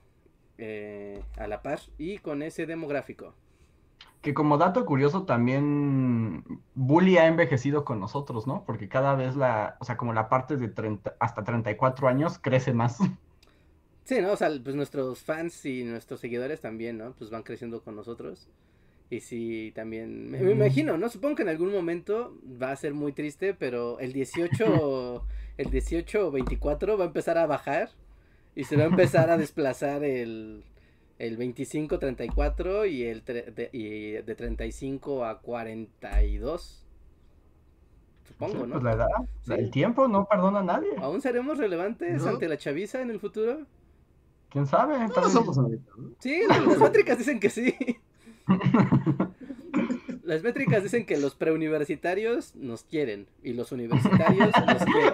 [0.59, 3.36] eh, a la par y con ese demográfico.
[4.27, 6.43] Que como dato curioso también
[6.74, 8.64] Bully ha envejecido con nosotros, ¿no?
[8.66, 12.72] Porque cada vez la, o sea, como la parte de 30, hasta 34 años crece
[12.74, 12.99] más.
[14.05, 14.33] Sí, ¿no?
[14.33, 17.12] O sea, pues nuestros fans y nuestros seguidores también, ¿no?
[17.14, 18.49] Pues van creciendo con nosotros.
[19.11, 20.53] Y sí, también, me, me Mm.
[20.55, 21.09] imagino, ¿no?
[21.09, 25.27] Supongo que en algún momento va a ser muy triste, pero el 18,
[25.59, 27.91] el 18 o 24 va a empezar a bajar
[28.55, 30.64] y se va a empezar a desplazar el,
[31.19, 36.83] el 25-34 y el tre- de, y de 35 a 42.
[38.29, 38.73] Supongo, Sí, ¿no?
[38.73, 39.07] Pues la edad,
[39.43, 39.53] Sí.
[39.55, 40.91] el tiempo no perdona a nadie.
[40.99, 42.31] ¿Aún seremos relevantes No.
[42.31, 43.61] ante la chaviza en el futuro?
[44.51, 44.95] ¿Quién sabe?
[44.97, 46.11] Tal No vez- somos ahorita, ¿no?
[46.19, 47.75] Sí, las métricas dicen que sí.
[50.25, 55.12] Las métricas dicen que los preuniversitarios nos quieren y los universitarios nos quieren.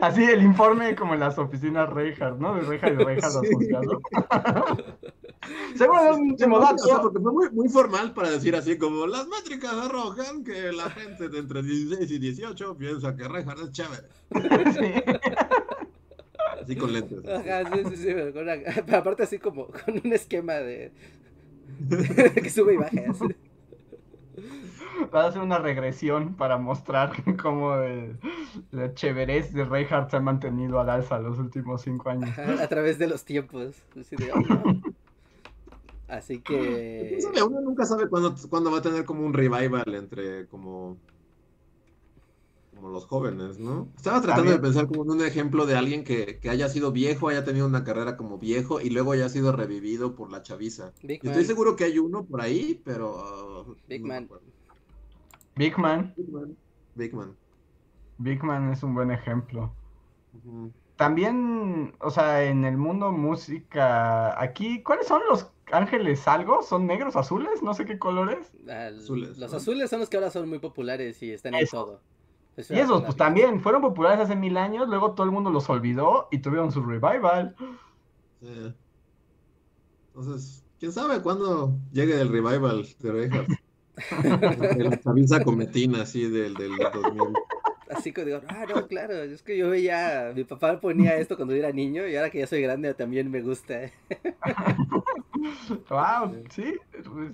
[0.00, 2.54] Así el informe como en las oficinas Reinhardt, ¿no?
[2.56, 3.48] De Reinhardt y Reinhardt Sí.
[3.52, 4.02] asociados.
[5.76, 7.02] Seguro es un último O sea, dato.
[7.02, 11.28] porque fue muy, muy formal para decir así como las métricas arrojan que la gente
[11.28, 14.08] de entre 16 y 18 piensa que Reinhardt es chévere.
[14.72, 15.12] Sí.
[16.62, 17.26] Así con lentes.
[17.28, 18.54] Ajá, sí, sí, sí, pero con una-
[18.86, 20.92] pero aparte así como con un esquema de
[22.34, 23.00] que sube y baja.
[23.10, 23.24] así.
[25.12, 27.10] Va a hacer una regresión para mostrar
[27.42, 28.16] cómo el-
[28.70, 32.30] la cheverez de Reinhardt se ha mantenido al alza los últimos cinco años.
[32.30, 33.74] Ajá, a través de los tiempos.
[33.98, 34.82] Así, de, oh, no.
[36.12, 37.42] Así que ¿Quién sabe?
[37.42, 40.98] Uno nunca sabe cuándo, cuándo va a tener como un revival entre como,
[42.74, 43.88] como los jóvenes, ¿no?
[43.96, 47.30] Estaba tratando de pensar como en un ejemplo de alguien que, que haya sido viejo,
[47.30, 50.92] haya tenido una carrera como viejo y luego haya sido revivido por la chaviza.
[51.02, 53.62] Big Man, estoy seguro que hay uno por ahí, pero...
[53.62, 54.28] uh, Big no Man.
[55.56, 56.56] Big Man, Big Man.
[56.94, 57.36] Big Man.
[58.18, 59.72] Big Man es un buen ejemplo.
[60.34, 60.70] Ujú.
[61.02, 66.62] También, o sea, en el mundo música, aquí, ¿cuáles son los ángeles algo?
[66.62, 67.60] ¿Son negros, azules?
[67.60, 68.52] No sé qué colores.
[68.68, 69.56] al- azules, los ¿no?
[69.56, 72.00] azules son los que ahora son muy populares y están en todo.
[72.56, 73.24] Eso Y esos, pues vida.
[73.24, 76.82] también, fueron populares hace mil años, luego todo el mundo los olvidó y tuvieron su
[76.84, 77.56] revival.
[78.40, 78.72] Sí.
[80.14, 83.48] Entonces, quién sabe cuándo llegue el revival de Reinhardt.
[84.78, 87.22] El chaviza cometina así del, del 2000.
[87.94, 91.54] Así que digo, ah, no, claro, es que yo veía, mi papá ponía esto cuando
[91.54, 93.90] yo era niño y ahora que ya soy grande también me gusta.
[95.90, 96.74] wow, sí,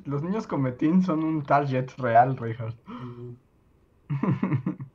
[0.05, 2.74] los niños con metín son un target real, Richard.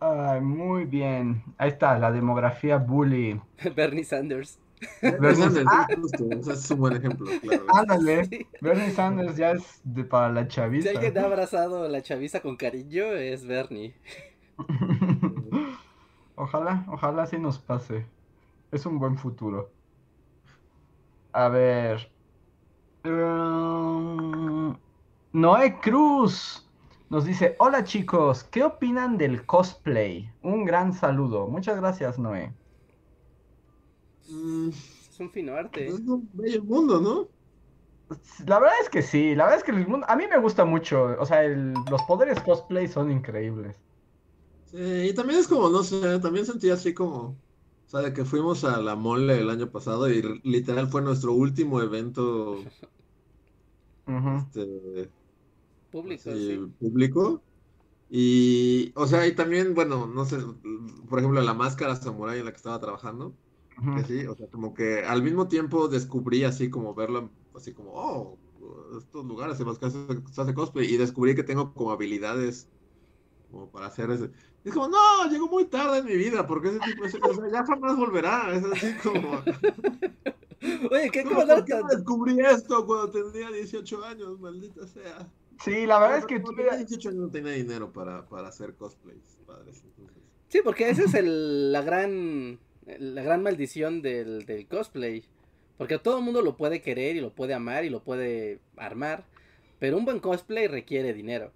[0.00, 1.42] Ay, muy bien.
[1.58, 3.38] Ahí está, la demografía bully.
[3.76, 4.58] Bernie Sanders.
[5.02, 7.64] Bernie Sanders, es un buen ejemplo, claro.
[7.74, 10.90] Ándale, Bernie Sanders ya es de, para la chaviza.
[10.90, 13.94] Si alguien ha abrazado la chaviza con cariño, es Bernie.
[16.34, 18.06] ojalá, ojalá sí nos pase.
[18.72, 19.70] Es un buen futuro.
[21.32, 22.10] A ver.
[23.04, 24.76] Um,
[25.32, 26.68] Noé Cruz
[27.08, 30.30] nos dice, hola chicos, ¿qué opinan del cosplay?
[30.42, 31.48] Un gran saludo.
[31.48, 32.52] Muchas gracias, Noé.
[34.30, 35.88] Mm, es un fino arte.
[35.88, 37.28] Es un bello mundo, ¿no?
[38.46, 40.64] La verdad es que sí, la verdad es que el mundo, a mí me gusta
[40.64, 43.76] mucho, o sea, los poderes cosplay son increíbles.
[44.64, 44.78] Sí,
[45.10, 47.38] y también es como, no sé, también sentí así como, o
[47.86, 51.80] sea, de que fuimos a la mole el año pasado y literal fue nuestro último
[51.82, 52.56] evento
[54.06, 55.12] este,
[55.90, 56.30] público,
[56.78, 57.44] público.
[58.08, 60.38] Y, o sea, y también, bueno, no sé,
[61.08, 63.38] por ejemplo, la máscara samurai en la que estaba trabajando,
[63.96, 67.92] que sí, o sea, como que al mismo tiempo descubrí así como verlo, así como,
[67.94, 68.38] oh,
[68.98, 72.68] estos lugares en los que se hace cosplay, y descubrí que tengo como habilidades
[73.50, 74.30] como para hacer ese.
[74.64, 77.34] Y es como, no, llegó muy tarde en mi vida, porque ese tipo de o
[77.34, 79.42] sea, ya jamás volverá, es así como.
[80.90, 85.26] Oye, ¿qué ¿Cómo, ¿por qué no descubrí esto cuando tenía 18 años, maldita sea?
[85.64, 86.54] Sí, la verdad es que tú...
[86.54, 89.82] Tenía 18 años no tenía dinero para, para hacer cosplays, padres.
[89.84, 90.16] Entonces...
[90.48, 92.58] Sí, porque esa es el, la gran
[92.98, 95.24] la gran maldición del, del cosplay.
[95.78, 99.24] Porque todo el mundo lo puede querer y lo puede amar y lo puede armar.
[99.78, 101.52] Pero un buen cosplay requiere dinero.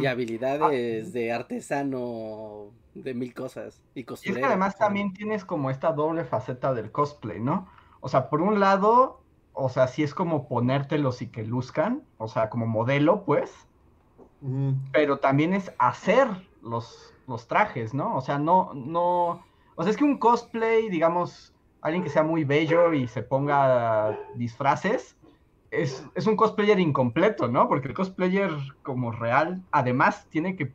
[0.00, 3.82] Y habilidades de artesano de mil cosas.
[3.94, 7.68] Y Y es que además también tienes como esta doble faceta del cosplay, ¿no?
[8.00, 9.20] O sea, por un lado,
[9.52, 13.52] o sea, sí es como ponértelos y que luzcan, o sea, como modelo, pues.
[14.92, 16.28] Pero también es hacer
[16.62, 18.16] los, los trajes, ¿no?
[18.16, 19.44] O sea, no, no,
[19.78, 24.18] o sea, es que un cosplay, digamos, alguien que sea muy bello y se ponga
[24.34, 25.16] disfraces,
[25.70, 27.68] es, un cosplayer incompleto, ¿no?
[27.68, 28.50] Porque el cosplayer
[28.82, 30.72] como real, además, tiene que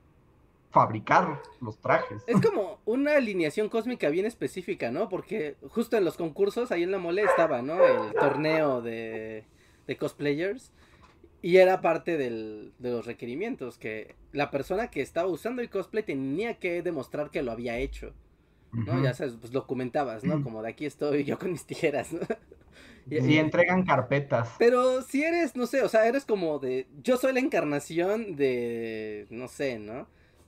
[0.71, 2.23] fabricar los trajes.
[2.27, 5.09] Es como una alineación cósmica bien específica, ¿no?
[5.09, 7.84] Porque justo en los concursos, ahí en la mole estaba, ¿no?
[7.84, 9.43] El torneo de,
[9.85, 10.71] de cosplayers.
[11.41, 16.03] Y era parte del, de los requerimientos, que la persona que estaba usando el cosplay
[16.03, 18.13] tenía que demostrar que lo había hecho.
[18.74, 19.04] ¿No?
[19.04, 20.41] Ya sabes, pues lo comentabas, ¿no?
[20.44, 22.22] Como de aquí estoy yo con mis tijeras, ¿no?
[23.10, 24.56] Y, entregan carpetas.
[24.58, 26.88] Pero si eres, no sé, o sea, eres como de.
[27.04, 29.28] Yo soy la encarnación de.
[29.30, 30.08] No sé, ¿no?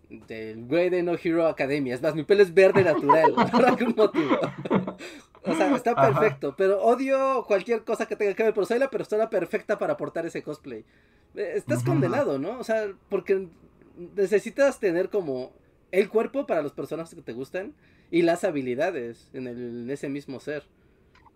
[0.09, 1.93] Del güey de No Hero Academia.
[1.93, 3.33] Es más, mi pelo es verde natural.
[3.51, 4.39] por algún motivo.
[5.43, 6.55] o sea, está perfecto.
[6.57, 8.53] Pero odio cualquier cosa que tenga que ver.
[8.53, 10.85] Pero soy la persona perfecta para portar ese cosplay.
[11.35, 12.57] Eh, estás condenado, ¿no?
[12.57, 13.49] O sea, porque
[14.15, 15.51] necesitas tener como
[15.91, 17.73] el cuerpo para los personajes que te gustan
[18.11, 20.63] y las habilidades en, el, ese mismo ser.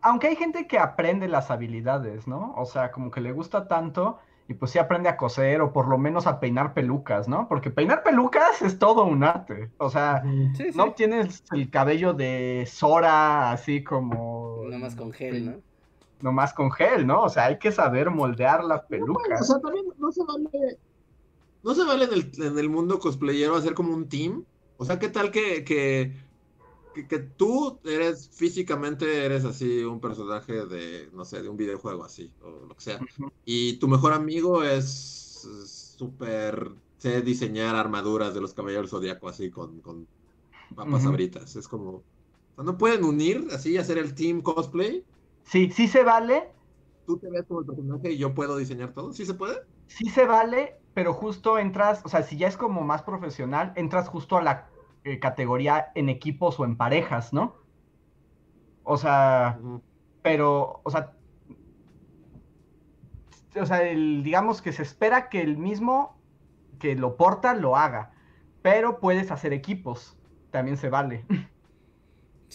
[0.01, 2.53] Aunque hay gente que aprende las habilidades, ¿no?
[2.55, 5.87] O sea, como que le gusta tanto y pues sí aprende a coser o por
[5.87, 7.47] lo menos a peinar pelucas, ¿no?
[7.47, 9.69] Porque peinar pelucas es todo un arte.
[9.77, 10.23] O sea,
[10.73, 14.63] no tienes el cabello de Sora así como...
[14.67, 15.61] Nomás con gel, ¿no?
[16.21, 17.21] Nomás con gel, ¿no?
[17.21, 19.41] O sea, hay que saber moldear las pelucas.
[19.41, 20.77] o sea, también no se vale...
[21.61, 24.45] No se vale en el, en el mundo cosplayero hacer como un team.
[24.77, 26.13] O sea, ¿qué tal que, que
[26.93, 32.33] que, tú eres físicamente eres así un personaje de, no sé, de un videojuego así,
[32.41, 32.99] o lo que sea.
[33.45, 35.47] Y tu mejor amigo es
[35.97, 40.07] súper, sé diseñar armaduras de los caballeros zodiaco así con, con
[40.75, 41.55] papas abritas.
[41.55, 42.03] Es como,
[42.57, 45.03] ¿no pueden unir así y hacer el team cosplay?
[45.43, 46.51] Sí, sí se vale.
[47.05, 49.57] Tú te ves como el personaje y yo puedo diseñar todo, ¿sí se puede?
[49.87, 54.07] Sí se vale, pero justo entras, o sea, si ya es como más profesional, entras
[54.09, 54.69] justo a la
[55.03, 57.55] eh, categoría en equipos o en parejas, ¿no?
[58.83, 59.59] O sea,
[60.21, 61.13] pero, o sea,
[63.55, 66.17] o sea, digamos que se espera que el mismo
[66.79, 68.11] que lo porta lo haga,
[68.61, 70.17] pero puedes hacer equipos,
[70.51, 71.25] también se vale.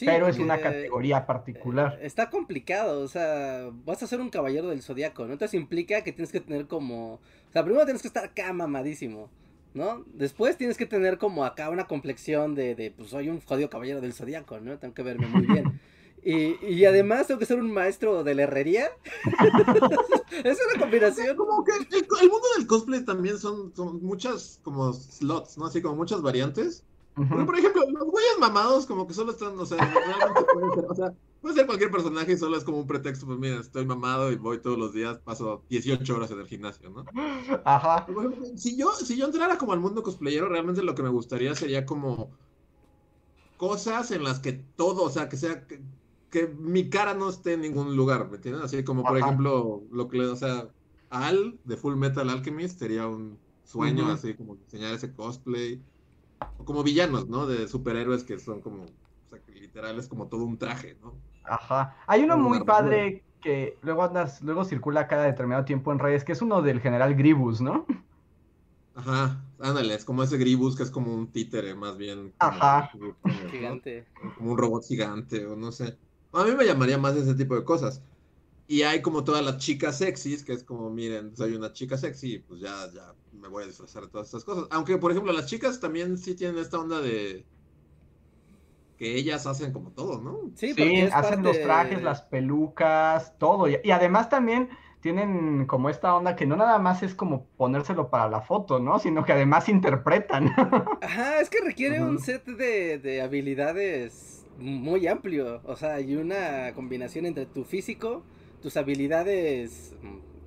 [0.01, 1.99] pero es una categoría particular.
[2.01, 5.33] Eh, está complicado, o sea, vas a ser un caballero del zodiaco, ¿no?
[5.33, 7.21] Entonces implica que tienes que tener como, o
[7.53, 9.31] sea, primero tienes que estar acá mamadísimo.
[9.75, 10.05] ¿No?
[10.15, 14.01] Después tienes que tener como acá una complexión de, de pues soy un jodido caballero
[14.01, 14.79] del zodiaco, ¿no?
[14.79, 15.81] Tengo que verme muy bien.
[16.25, 18.89] Y, y además tengo que ser un maestro de la herrería.
[20.45, 21.37] es una combinación.
[21.37, 25.67] Como que el, el mundo del cosplay también son, son muchas como slots, ¿no?
[25.67, 26.83] Así como muchas variantes.
[27.17, 27.47] Ujú.
[27.47, 30.95] por ejemplo, los güeyes mamados como que solo están, o sea, realmente pueden ser, o
[30.95, 31.15] sea,
[31.45, 34.37] puede ser cualquier personaje y solo es como un pretexto, pues mira, estoy mamado y
[34.37, 37.05] voy todos los días, paso 18 horas en el gimnasio, ¿no?
[37.67, 38.07] Ajá.
[38.57, 41.85] Si yo, si yo entrara como al mundo cosplayero, realmente lo que me gustaría sería
[41.85, 42.31] como
[43.59, 45.83] cosas en las que todo, o sea, que sea, que,
[46.31, 48.65] que mi cara no esté en ningún lugar, ¿me entiendes?
[48.65, 49.27] Así como, por Ajá.
[49.27, 50.75] ejemplo, lo que le, o sea,
[51.11, 55.85] Al de Full Metal Alchemist sería un sueño, así como diseñar ese cosplay.
[56.57, 57.47] O como villanos, ¿no?
[57.47, 61.23] De superhéroes que son como, o sea, que literal es como todo un traje, ¿no?
[61.45, 61.97] Ajá.
[62.07, 66.33] Hay uno muy padre que luego andas, luego circula cada determinado tiempo en redes, que
[66.33, 67.87] es uno del general Gribus, ¿no?
[68.95, 72.33] Ajá, ándale, es como ese Gribus que es como un títere, más bien.
[72.39, 72.91] como- Ajá.
[73.51, 74.07] Gigante.
[74.37, 75.99] como un robot gigante o no sé.
[76.33, 78.03] A mí me llamaría más ese tipo de cosas.
[78.67, 82.39] Y hay como todas las chicas sexys, que es como, miren, soy una chica sexy,
[82.39, 84.65] pues ya, ya me voy a disfrazar de todas estas cosas.
[84.71, 87.45] Aunque, por ejemplo, las chicas también sí tienen esta onda de
[88.97, 90.39] que ellas hacen como todo, ¿no?
[90.55, 93.69] Sí, Sí, hacen los trajes, las pelucas, todo.
[93.69, 98.09] Y, y además también tienen como esta onda que no nada más es como ponérselo
[98.11, 98.99] para la foto, ¿no?
[98.99, 100.49] Sino que además interpretan.
[101.01, 105.61] Ajá, es que requiere un set de, de habilidades muy amplio.
[105.65, 108.23] O sea, hay una combinación entre tu físico,
[108.63, 109.95] tus habilidades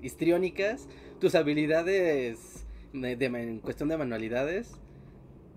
[0.01, 0.87] histriónicas,
[1.19, 4.79] tus habilidades de, de- en cuestión de manualidades.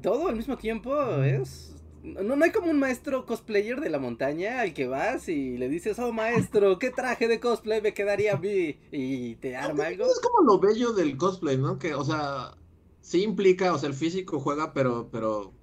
[0.03, 1.80] Todo al mismo tiempo es...
[2.03, 5.69] No, no hay como un maestro cosplayer de la montaña al que vas y le
[5.69, 8.79] dices, oh maestro, ¿qué traje de cosplay me quedaría a mí?
[8.91, 10.07] Y te arma algo.
[10.13, 11.79] Es como lo bello del cosplay, ¿no?
[11.79, 12.57] Que, o sea,
[13.01, 15.59] sí implica, o sea, el físico juega, pero, pero,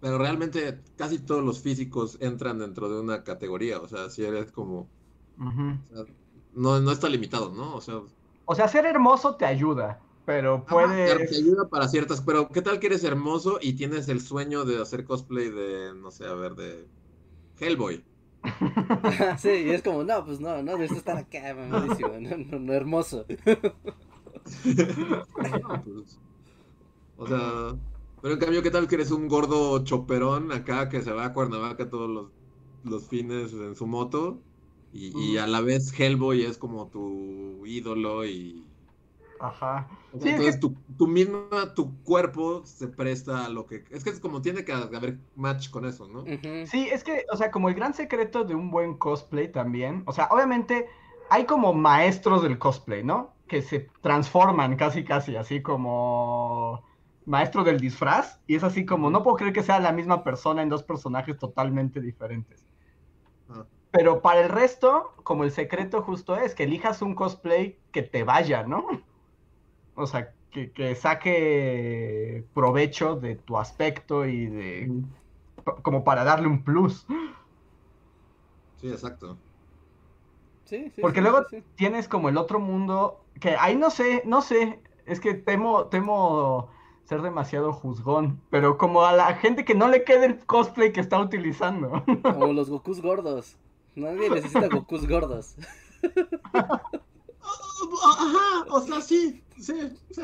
[0.00, 3.80] pero realmente casi todos los físicos entran dentro de una categoría.
[3.80, 4.92] O sea, si eres como,
[5.38, 5.78] Ujú.
[5.90, 6.04] o sea,
[6.52, 7.74] no, no está limitado, ¿no?
[7.76, 8.02] O sea,
[8.46, 11.26] O sea, ser hermoso te ayuda, pero Ajá, te- puedes...
[11.26, 14.80] Te ayuda para ciertas, pero ¿qué tal que eres hermoso y tienes el sueño de
[14.80, 16.90] hacer cosplay de, no sé, a ver, de
[17.58, 18.06] Hellboy?
[19.38, 22.72] Sí, y es como, no, pues no, no, necesito estar acá, mamadísimo, no, no, no,
[22.72, 23.26] hermoso.
[25.36, 26.20] No, pues,
[27.16, 27.80] o sea,
[28.20, 31.34] pero en cambio, ¿qué tal que eres un gordo choperón acá que se va a
[31.34, 32.32] Cuernavaca todos los,
[32.82, 34.44] los fines en su moto?
[34.92, 38.73] Y, y a la vez Hellboy es como tu ídolo y...
[39.46, 39.88] Ajá.
[40.12, 43.84] Sí, es entonces que- tu, tu misma, tu cuerpo se presta a lo que...
[43.90, 46.24] Es que es como tiene que haber match con eso, ¿no?
[46.66, 50.12] Sí, es que, o sea, como el gran secreto de un buen cosplay también, o
[50.12, 50.86] sea, obviamente
[51.30, 53.34] hay como maestros del cosplay, ¿no?
[53.48, 56.82] Que se transforman casi, casi, así como
[57.26, 60.62] maestro del disfraz, y es así como, no puedo creer que sea la misma persona
[60.62, 62.64] en dos personajes totalmente diferentes.
[63.48, 63.64] Ah.
[63.90, 68.24] Pero para el resto, como el secreto justo es que elijas un cosplay que te
[68.24, 68.86] vaya, ¿no?
[69.94, 75.02] O sea, que, que saque provecho de tu aspecto y de...
[75.82, 77.06] como para darle un plus.
[78.80, 79.36] Sí, exacto.
[80.64, 81.00] Sí, sí.
[81.00, 81.62] Porque sí, luego sí.
[81.76, 86.70] tienes como el otro mundo, que ahí no sé, no sé, es que temo, temo
[87.04, 91.00] ser demasiado juzgón, pero como a la gente que no le quede el cosplay que
[91.00, 92.02] está utilizando.
[92.22, 93.56] Como los Gokus gordos.
[93.94, 95.56] Nadie necesita Gokus gordos.
[98.02, 99.74] Ajá, o sea, sí, sí,
[100.10, 100.22] sí.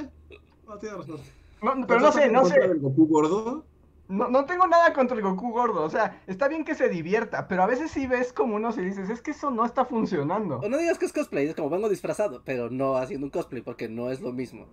[0.67, 1.21] No, tienes razón.
[1.63, 3.65] No, pero no sé, no ¿Estás en contra sé, del Goku gordo?
[4.09, 7.47] no, no tengo nada contra el Goku gordo, o sea, está bien que se divierta,
[7.49, 10.59] pero a veces sí ves como uno se dices, es que eso no está funcionando.
[10.59, 13.63] O no digas que es cosplay, es como vengo disfrazado, pero no haciendo un cosplay
[13.63, 14.67] porque no es lo mismo.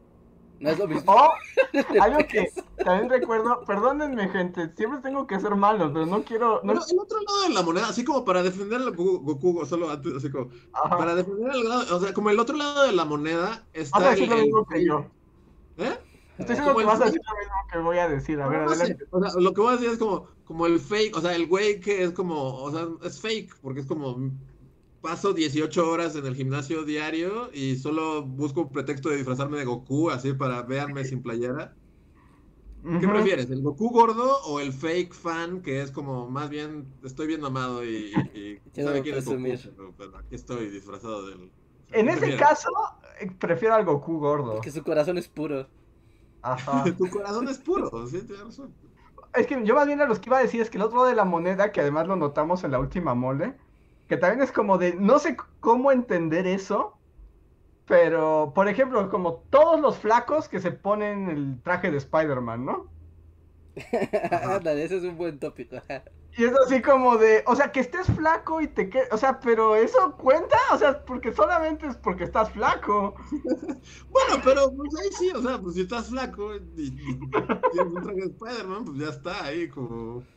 [0.60, 1.12] No es lo mismo.
[1.14, 1.30] O
[2.02, 2.52] algo que
[2.84, 7.00] también recuerdo, perdónenme gente, siempre tengo que ser malo, pero no quiero, no, Pero el
[7.00, 10.32] otro lado de la moneda, así como para defender al Goku, Goku, solo antes, así
[10.32, 10.98] como, Ajá.
[10.98, 14.08] para defender al lado, o sea, como el otro lado de la moneda está vas
[14.08, 15.06] a el, decir lo el- mismo que yo.
[15.78, 15.98] ¿Eh?
[16.40, 18.42] Estoy seguro que vas a decir lo mismo que voy a decir.
[18.42, 19.06] A ver, No adelante.
[19.12, 21.48] o sea, lo que voy a decir es como, como el fake, o sea, el
[21.48, 24.32] güey que es como, o sea, es fake, porque es como,
[25.02, 29.66] paso 18 horas en el gimnasio diario y solo busco un pretexto de disfrazarme de
[29.66, 31.76] Goku, así para véanme sin playera.
[32.84, 37.28] ¿Qué prefieres, el Goku gordo o el fake fan que es como, más bien, estoy
[37.28, 39.42] bien mamado y, y, sabe no quién es Goku,
[39.76, 41.52] pero, pero aquí estoy disfrazado del...
[41.92, 42.40] En ¿Qué ese prefieres?
[42.40, 42.70] caso,
[43.20, 44.54] eh, prefiero al Goku gordo.
[44.54, 45.68] Porque su corazón es puro.
[46.42, 46.84] Ajá.
[46.98, 48.74] Tu corazón es puro, sí, tienes razón.
[49.34, 50.98] Es que yo más bien a los que iba a decir es que el otro
[50.98, 53.56] lado de la moneda, que además lo notamos en la última mole,
[54.08, 57.00] que también es como de, no sé cómo entender eso,
[57.86, 62.94] pero, por ejemplo, como todos los flacos que se ponen el traje de Spider-Man, ¿no?
[64.32, 65.78] Ándale, ese es un buen tópico.
[66.38, 69.40] Y es así como de, o sea, que estés flaco y te que, o sea,
[69.40, 73.16] pero eso cuenta, o sea, porque solamente es porque estás flaco.
[74.10, 77.32] Bueno, pero pues ahí sí, o sea, pues si estás flaco y, y
[77.72, 80.28] tienes un traje de Spider-Man, pues ya está ahí como...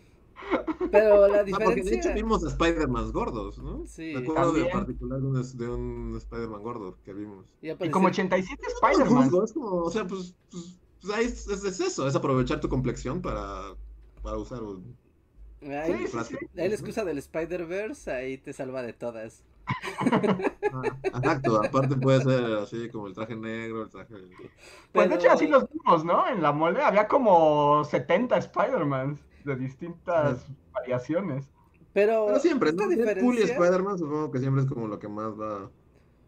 [0.90, 2.12] Pero la Ah, porque de hecho diferencia.
[2.12, 3.86] vimos a Spider-Man gordos, ¿no?
[3.86, 4.12] Sí.
[4.12, 4.70] Me acuerdo de También.
[4.70, 7.54] particular de un, de un Spider-Man gordo que vimos.
[7.62, 9.30] Y Y como 87 No lo Spider-Man.
[9.30, 12.60] juzgo, es como, o sea, pues, pues, pues ahí es, es- es eso, es aprovechar
[12.60, 13.76] tu complexión para,
[14.22, 14.96] para usar un
[15.62, 16.38] Ahí, Sí, sí, frasco.
[16.40, 16.46] sí.
[16.58, 19.44] ahí la excusa del Spider-Verse, ahí te salva de todas.
[20.72, 24.14] Ah, Exacto, aparte puede ser así como el traje negro, el traje...
[24.92, 26.26] Pues de hecho así los vimos, ¿no?
[26.28, 31.48] En la mole había como 70 Spider-Mans de distintas variaciones.
[31.92, 32.86] Pero, Pero siempre, ¿no?
[32.86, 35.70] Deadpool y diferencia- Spider-Man supongo que siempre es como lo que más va...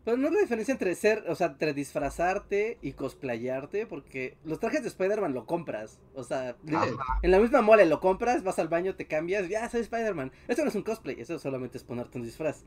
[0.05, 4.59] Pero no es la diferencia entre ser, o sea, entre disfrazarte y cosplayarte, porque los
[4.59, 6.01] trajes de Spider-Man lo compras.
[6.16, 6.86] O sea, Ah,
[7.22, 10.32] en la misma mole lo compras, vas al baño, te cambias, ya soy Spider-Man.
[10.48, 12.64] Esto no es un cosplay, eso solamente es ponerte un disfraz.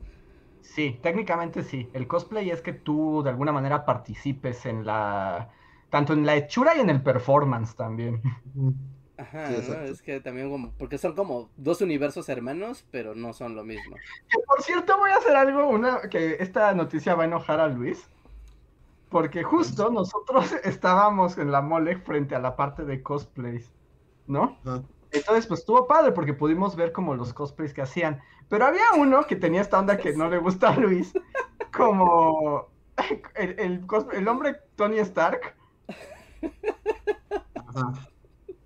[0.62, 1.90] Sí, técnicamente sí.
[1.92, 5.50] El cosplay es que tú de alguna manera participes en la...
[5.90, 8.22] Tanto en la hechura y en el performance también.
[9.18, 9.58] Ajá, Sí, ¿no?
[9.58, 9.84] exacto.
[9.84, 14.00] Es que también como, porque son como dos universos hermanos, pero no son lo mismo.
[14.28, 17.68] Que, por cierto, voy a hacer algo, una que esta noticia va a enojar a
[17.68, 18.10] Luis.
[19.08, 23.72] Porque justo nosotros estábamos en la mole frente a la parte de cosplays,
[24.26, 24.62] ¿no?
[24.64, 24.82] Ajá.
[25.12, 28.20] Entonces, pues estuvo padre porque pudimos ver como los cosplays que hacían.
[28.48, 31.12] Pero había uno que tenía esta onda que no le gusta a Luis,
[31.76, 32.68] como
[33.36, 35.56] el, el, el hombre Tony Stark,
[37.54, 37.92] Ajá.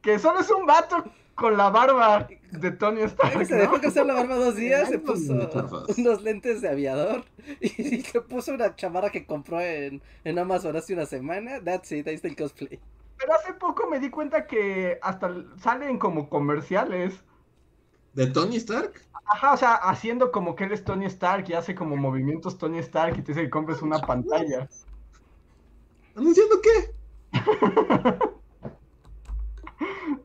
[0.02, 1.04] Que solo es un vato
[1.34, 3.60] con la barba de Tony Stark, Se ¿no?
[3.62, 5.48] dejó crecer la barba dos días, se no, puso no,
[5.96, 7.24] unos lentes de aviador
[7.60, 11.62] y se puso una chamarra que compró en, en Amazon hace una semana.
[11.62, 12.78] That's it, ahí está el cosplay.
[13.16, 17.24] Pero hace poco me di cuenta que hasta salen como comerciales.
[18.12, 18.92] ¿De Tony Stark?
[19.24, 22.78] Ajá, o sea, haciendo como que él es Tony Stark y hace como movimientos Tony
[22.78, 24.68] Stark y te dice que compres una pantalla.
[26.14, 26.94] ¿Anunciando qué?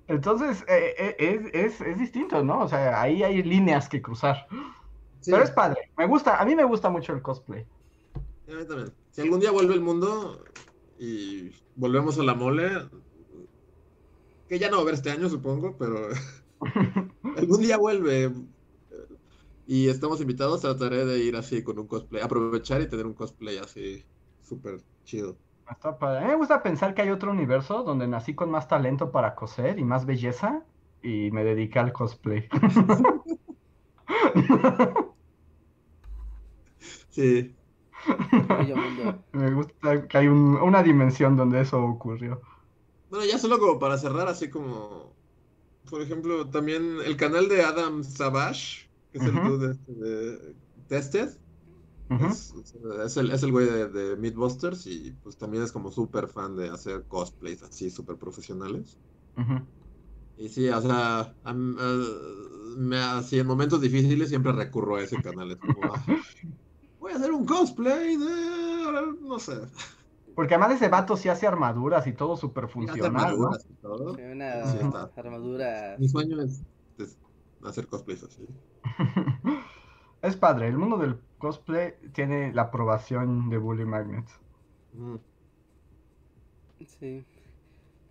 [0.08, 2.62] Entonces, eh, eh, es, es, es distinto, ¿no?
[2.62, 4.48] O sea, ahí hay líneas que cruzar.
[5.20, 7.66] Sí, Pero es padre, me gusta, a mí me gusta mucho el cosplay.
[8.48, 8.94] a mí también.
[9.12, 10.44] Si algún día vuelve el mundo
[11.00, 12.70] y volvemos a la mole,
[14.48, 16.10] que ya no va a haber este año, supongo, pero
[17.36, 18.32] algún día vuelve
[19.66, 23.58] y estamos invitados, trataré de ir así con un cosplay, aprovechar y tener un cosplay
[23.58, 24.06] así
[24.42, 25.40] súper chido.
[25.70, 26.20] Está padre.
[26.20, 29.36] A mí me gusta pensar que hay otro universo donde nací con más talento para
[29.36, 30.64] coser y más belleza
[31.02, 32.48] y me dediqué al cosplay.
[37.10, 37.56] Sí.
[39.32, 42.42] Me gusta que hay un- una dimensión donde eso ocurrió.
[43.10, 45.16] Bueno, ya solo como para cerrar, así como,
[45.90, 50.56] por ejemplo, también el canal de Adam Savage, que es el dude este de
[50.88, 51.30] Tested,
[52.14, 56.28] Es, es el, es el güey de, de Mythbusters y pues también es como súper
[56.28, 59.00] fan de hacer cosplays así súper profesionales.
[60.38, 61.38] Y sí, o sea,
[62.78, 65.52] me, así en momentos difíciles siempre recurro a ese canal.
[65.52, 66.06] Es como, ah,
[67.00, 69.54] voy a hacer un cosplay de, no sé,
[70.34, 73.50] Porque además ese vato sí hace armaduras y todo súper funcional, ¿no?
[73.50, 74.16] armaduras y todo.
[74.16, 75.12] Sí, Una Sí, está.
[75.16, 75.98] armadura.
[75.98, 76.64] Mi sueño es,
[76.98, 77.20] es
[77.62, 78.48] hacer cosplays así.
[80.22, 84.34] Es padre, el mundo del cosplay tiene la aprobación de Bully Magnets.
[84.94, 85.18] Mm.
[87.00, 87.26] Sí.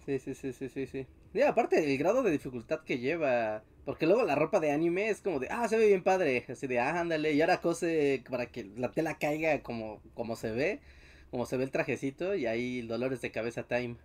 [0.06, 1.08] Sí, sí, sí, sí, sí, sí.
[1.34, 3.64] Y aparte el grado de dificultad que lleva.
[3.84, 6.44] Porque luego la ropa de anime es como de, ah, se ve bien padre.
[6.48, 7.32] Así de, ah, ándale.
[7.34, 10.80] Y ahora cose para que la tela caiga como, como se ve.
[11.30, 12.34] Como se ve el trajecito.
[12.36, 13.96] Y ahí dolores de cabeza time.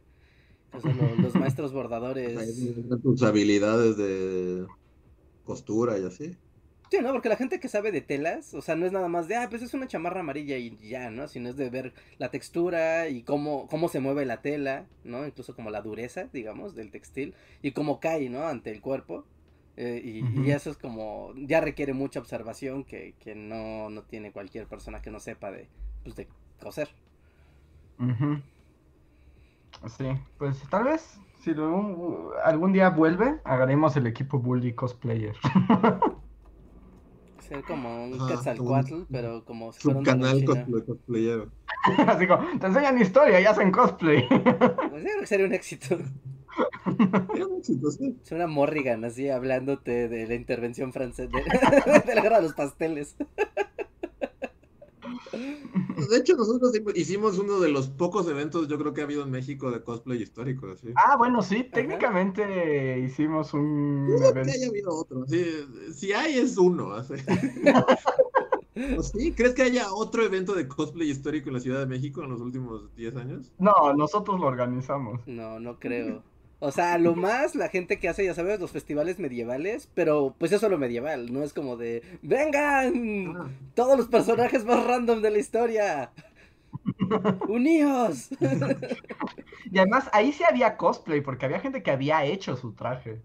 [0.65, 2.69] Entonces lo- los maestros bordadores.
[3.01, 4.67] Tus habilidades de
[5.43, 6.37] costura y así.
[6.89, 7.11] Sí, ¿no?
[7.11, 9.47] Porque la gente que sabe de telas, o sea, no es nada más de, ah,
[9.49, 11.27] pues es una chamarra amarilla y ya, ¿no?
[11.27, 15.25] Sino es de ver la textura y cómo, cómo se mueve la tela, ¿no?
[15.25, 18.47] Incluso como la dureza, digamos, del textil y cómo cae, ¿no?
[18.47, 19.25] Ante el cuerpo.
[19.77, 24.67] Eh, y, eso es como, ya requiere mucha observación que, que no, no tiene cualquier
[24.67, 25.69] persona que no sepa de,
[26.03, 26.27] pues, de
[26.59, 26.89] coser.
[27.99, 28.41] Ujú.
[29.87, 30.05] Sí,
[30.37, 35.35] pues tal vez si lo- algún día vuelve, haremos el equipo Bully Cosplayer.
[37.49, 40.45] Ser como un Ajá, Quetzalcoatl, un- pero como si fuera un chino.
[40.45, 41.51] cosplay, cosplayero.
[42.07, 44.27] Así como, te enseñan historia y hacen cosplay.
[44.27, 45.97] Pues yo creo que sería un éxito.
[47.35, 48.17] Era un éxito, sí.
[48.23, 52.53] Es una Morrigan así hablándote de la intervención francesa, de, de la guerra de los
[52.53, 53.15] pasteles.
[55.31, 59.31] De hecho, nosotros hicimos uno de los pocos eventos, yo creo que ha habido en
[59.31, 60.75] México de cosplay histórico.
[60.75, 60.89] ¿sí?
[60.95, 64.43] Ah, bueno, sí, técnicamente hicimos un evento.
[64.43, 65.25] que haya habido otro.
[65.93, 66.91] si hay, es uno.
[69.13, 69.33] sí?
[69.33, 72.41] ¿Crees que haya otro evento de cosplay histórico en la Ciudad de México en los
[72.41, 73.51] últimos 10 años?
[73.59, 75.21] No, nosotros lo organizamos.
[75.27, 76.23] No, no creo.
[76.61, 80.51] O sea, lo más la gente que hace, ya sabes, los festivales medievales, pero pues
[80.51, 83.49] eso es lo medieval, no es como de, vengan, ah.
[83.75, 86.11] todos los personajes más random de la historia.
[87.47, 88.29] Uníos.
[89.71, 93.21] y además ahí sí había cosplay, porque había gente que había hecho su traje.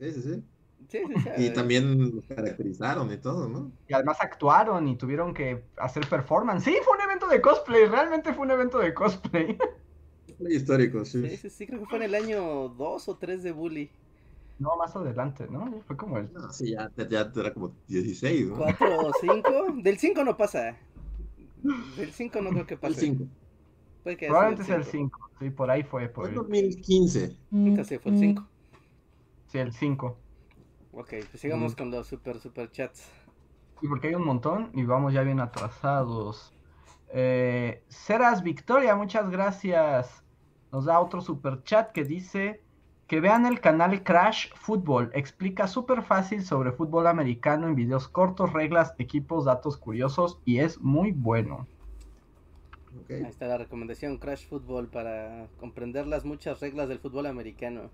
[0.00, 0.44] Sí, sí, sí.
[0.88, 3.70] Sí, sí, y también los caracterizaron y todo, ¿no?
[3.88, 6.64] Y además actuaron y tuvieron que hacer performance.
[6.64, 9.58] Sí, fue un evento de cosplay, realmente fue un evento de cosplay.
[10.40, 11.36] histórico, sí.
[11.36, 13.90] Sí, sí, creo que fue en el año 2 o 3 de Bully.
[14.58, 15.82] No, más adelante, ¿no?
[15.86, 16.32] Fue como el...
[16.32, 18.56] No, sí, ya, ya era como 16, ¿no?
[18.56, 19.42] 4 o 5.
[19.82, 20.76] Del 5 no pasa.
[21.96, 23.06] Del 5 no creo que pase.
[23.06, 23.24] El 5.
[24.26, 25.30] Probablemente sea el 5.
[25.38, 26.08] Sí, por ahí fue.
[26.08, 27.36] Por fue 2015.
[27.50, 28.48] Nunca sé, fue el 5.
[29.46, 30.16] Sí, el 5.
[30.92, 33.08] Ok, pues sigamos con los super, super chats.
[33.80, 36.52] Y porque hay un montón y vamos ya bien atrasados.
[37.10, 40.24] Eh, Ceras Victoria, muchas gracias.
[40.72, 42.60] Nos da otro super chat que dice
[43.06, 45.10] que vean el canal Crash Football.
[45.14, 50.78] Explica súper fácil sobre fútbol americano en videos cortos, reglas, equipos, datos curiosos y es
[50.80, 51.66] muy bueno.
[53.08, 57.90] Ahí está la recomendación Crash Football para comprender las muchas reglas del fútbol americano.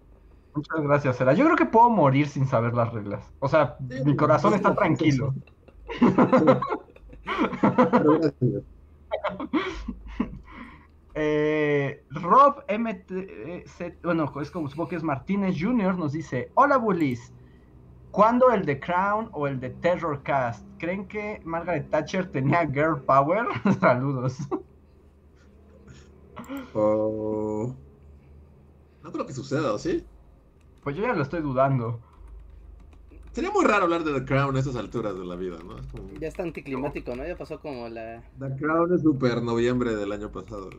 [0.54, 1.34] Muchas gracias, Sera.
[1.34, 3.28] Yo creo que puedo morir sin saber las reglas.
[3.40, 5.34] O sea, mi corazón está tranquilo.
[11.14, 15.96] Eh, Rob MTZ, bueno, es como supongo que es Martínez Jr.
[15.96, 17.32] nos dice: Hola Bullies,
[18.10, 20.66] ¿cuándo el de Crown o el de Terror Cast?
[20.78, 23.46] ¿Creen que Margaret Thatcher tenía girl power?
[23.80, 24.38] Saludos.
[26.74, 27.74] Oh,
[29.02, 30.04] no creo que suceda, ¿o sí?
[30.82, 32.00] Pues yo ya lo estoy dudando.
[33.32, 35.76] Sería muy raro hablar de The Crown a esas alturas de la vida, ¿no?
[36.20, 37.26] Ya está anticlimático, ¿no?
[37.26, 38.22] Ya pasó como la...
[38.38, 40.70] The Crown es super noviembre del año pasado.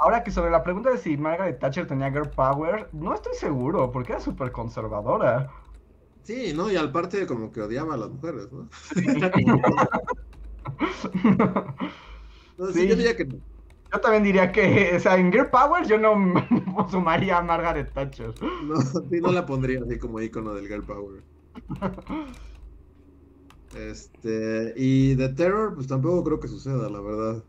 [0.00, 3.92] Ahora que sobre la pregunta de si Margaret Thatcher tenía girl power, no estoy seguro,
[3.92, 5.50] porque era súper conservadora.
[6.22, 6.70] Sí, ¿no?
[6.70, 8.68] Y al parte como que odiaba a las mujeres, ¿no?
[12.72, 12.88] sí.
[12.88, 13.42] yo diría que no.
[13.92, 16.14] Yo también diría que, o sea, en Girl Power yo no
[16.90, 18.34] sumaría a Margaret Thatcher.
[18.40, 21.24] No, sí, no la pondría así como icono del Girl Power.
[23.72, 27.44] Este, y de Terror, pues tampoco creo que suceda, la verdad.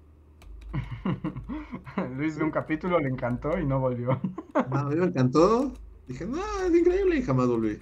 [2.18, 4.20] Luis de un capítulo le encantó y no volvió.
[4.54, 5.74] a mí me encantó.
[6.08, 7.82] Dije, no, es increíble y jamás volví.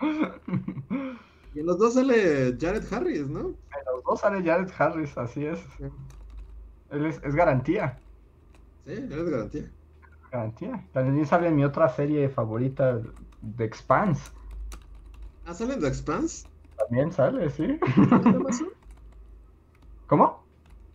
[1.54, 3.40] Y en los dos sale Jared Harris, ¿no?
[3.40, 5.60] En los dos sale Jared Harris, así es.
[6.90, 7.96] Él es, es, garantía.
[8.84, 9.70] Sí, él es garantía.
[10.32, 10.84] Garantía.
[10.92, 13.00] También sale mi otra serie favorita
[13.40, 14.32] de Expanse.
[15.46, 16.48] ¿Ah, sale en The Expanse?
[16.76, 17.78] También sale, sí.
[18.02, 18.68] ¿Está en Amazon?
[20.08, 20.44] ¿Cómo?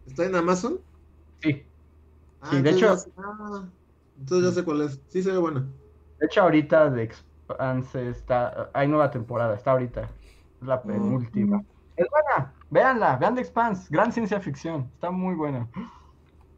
[0.08, 0.80] ¿Está en Amazon?
[1.42, 1.66] Sí.
[2.42, 2.96] Ah, sí, de hecho.
[3.18, 3.70] Ah,
[4.18, 5.02] entonces ya sé cuál es.
[5.10, 5.68] Sí, se ve buena.
[6.20, 8.70] De hecho, ahorita The Expanse está.
[8.74, 10.04] Hay nueva temporada, está ahorita.
[10.62, 11.64] Es la penúltima.
[11.96, 13.88] Es buena, véanla, vean The Expanse.
[13.90, 14.90] Gran ciencia ficción.
[14.94, 15.68] Está muy buena.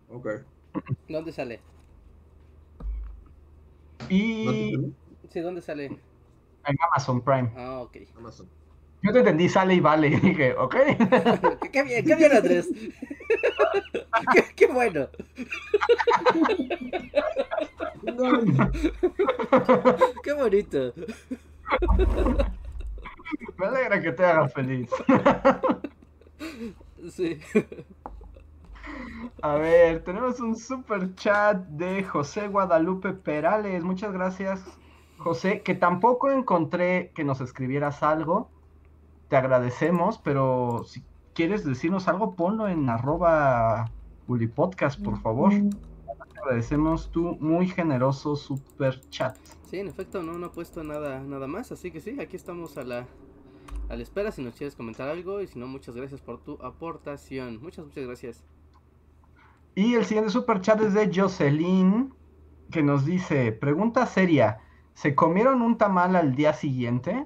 [0.09, 0.27] Ok.
[1.07, 1.61] ¿Dónde sale?
[4.09, 4.93] Y.
[5.29, 5.85] Sí, ¿dónde sale?
[5.85, 7.51] En Amazon Prime.
[7.55, 7.97] Ah, ok.
[8.17, 8.47] Amazon.
[9.03, 10.07] Yo te entendí, sale y vale.
[10.09, 10.75] Y dije, ok.
[11.71, 12.69] qué, bien, qué bien, Andrés.
[14.33, 15.07] qué, qué, bueno.
[20.23, 20.93] qué bonito.
[23.57, 24.89] Me alegra que te hagas feliz.
[27.11, 27.39] sí.
[29.41, 33.83] A ver, tenemos un super chat de José Guadalupe Perales.
[33.83, 34.63] Muchas gracias,
[35.17, 38.49] José, que tampoco encontré que nos escribieras algo.
[39.31, 43.89] Te agradecemos, pero si quieres decirnos algo, ponlo en arroba
[44.53, 45.53] Podcast, por favor.
[45.53, 49.37] Te agradecemos tu muy generoso super chat.
[49.69, 52.77] Sí, en efecto, no, no ha puesto nada, nada más, así que sí, aquí estamos
[52.77, 53.07] a la,
[53.87, 56.57] a la espera si nos quieres comentar algo y si no, muchas gracias por tu
[56.61, 57.61] aportación.
[57.63, 58.43] Muchas, muchas gracias.
[59.75, 62.13] Y el siguiente super chat es de Jocelyn,
[62.69, 64.59] que nos dice, pregunta seria,
[64.93, 67.25] ¿Se comieron un tamal al día siguiente?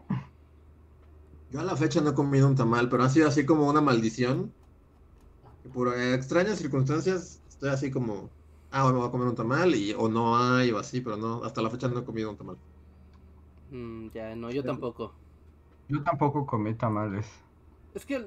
[1.52, 3.82] Yo a la fecha no he comido un tamal, pero ha sido así como una
[3.82, 4.52] maldición.
[5.74, 8.30] por extrañas circunstancias estoy así como,
[8.72, 11.44] ah, bueno, voy a comer un tamal y o no hay o así, pero no,
[11.44, 12.58] hasta la fecha no he comido un tamal.
[13.72, 15.14] Mm, ya, no, yo tampoco.
[15.88, 17.26] Yo tampoco comí tamales.
[17.94, 18.18] Es que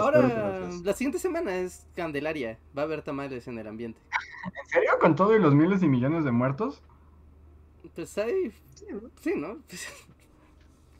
[0.00, 2.58] ahora, la siguiente semana es Candelaria.
[2.76, 4.00] Va a haber tamales en el ambiente.
[4.46, 4.92] ¿En serio?
[5.00, 6.82] ¿Con todo y los miles y millones de muertos?
[7.94, 8.50] Pues hay.
[8.74, 9.10] Sí, ¿no?
[9.20, 9.58] Sí, ¿no?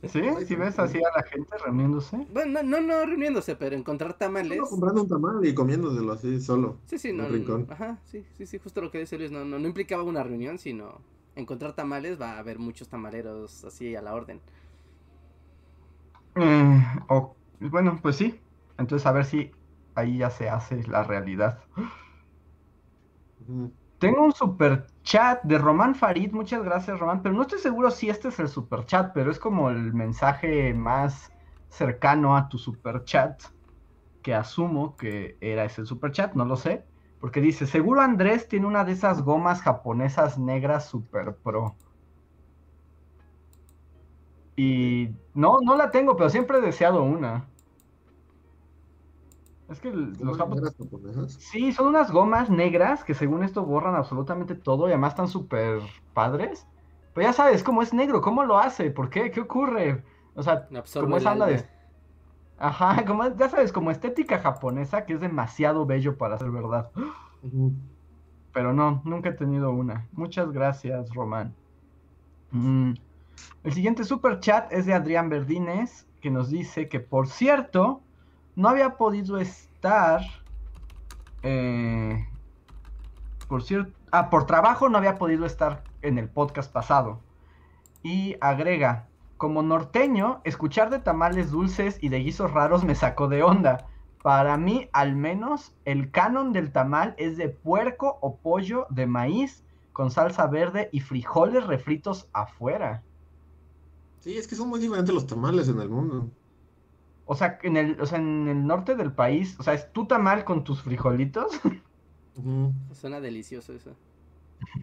[0.03, 0.20] ¿Sí?
[0.47, 2.27] ¿Sí ves así a la gente reuniéndose?
[2.29, 4.59] bueno, no, no reuniéndose, pero encontrar tamales.
[4.59, 6.83] Solo comprando un tamal y comiéndoselo así solo.
[6.87, 7.25] Sí, sí, en no.
[7.25, 7.66] un rincón.
[7.69, 9.31] no, Ajá, sí, sí, sí, justo lo que dice Luis.
[9.31, 11.03] No, no, no implicaba una reunión, sino
[11.37, 12.20] encontrar tamales.
[12.20, 14.41] Va a haber muchos tamaleros así a la orden.
[16.35, 18.41] Eh, o- bueno, pues sí.
[18.77, 19.51] Entonces a ver si
[19.95, 21.65] ahí ya se hace la realidad.
[23.99, 28.09] Tengo un super chat de Román Farid, muchas gracias Román, pero no estoy seguro si
[28.09, 31.33] este es el super chat, pero es como el mensaje más
[31.69, 33.43] cercano a tu super chat,
[34.23, 36.85] que asumo que era ese super chat, no lo sé,
[37.20, 41.75] porque dice, seguro Andrés tiene una de esas gomas japonesas negras super pro.
[44.55, 47.49] Y no, no la tengo, pero siempre he deseado una.
[49.69, 50.74] Es que los japoneses...
[51.39, 55.81] Sí, son unas gomas negras que según esto borran absolutamente todo y además están súper
[56.15, 56.66] padres.
[57.12, 60.05] Pero ya sabes cómo es negro, cómo lo hace, por qué, qué ocurre.
[60.35, 61.66] O sea, Absorbe como el esa onda de...
[62.59, 66.90] Ajá, como ya sabes, como estética japonesa que es demasiado bello para ser verdad.
[68.53, 70.09] Pero no, nunca he tenido una.
[70.12, 71.55] Muchas gracias, Román.
[72.51, 72.95] Mm,
[73.65, 78.03] El siguiente super chat es de Adrián Verdines, que nos dice que, por cierto,
[78.59, 80.20] no había podido estar.
[81.44, 82.26] eh,
[83.47, 83.93] por cierto.
[84.10, 87.20] Ah, por trabajo no había podido estar en el podcast pasado.
[88.02, 89.06] Y agrega.
[89.36, 93.86] Como norteño, escuchar de tamales dulces y de guisos raros me sacó de onda.
[94.24, 99.62] Para mí, al menos, el canon del tamal es de puerco o pollo de maíz
[99.93, 103.05] con salsa verde y frijoles refritos afuera.
[104.18, 106.28] Sí, es que son muy diferentes los tamales en el mundo.
[107.28, 110.06] O sea, en el, o sea, en el norte del país, o sea, es tu
[110.06, 111.52] tamal con tus frijolitos.
[112.92, 113.96] Suena delicioso eso.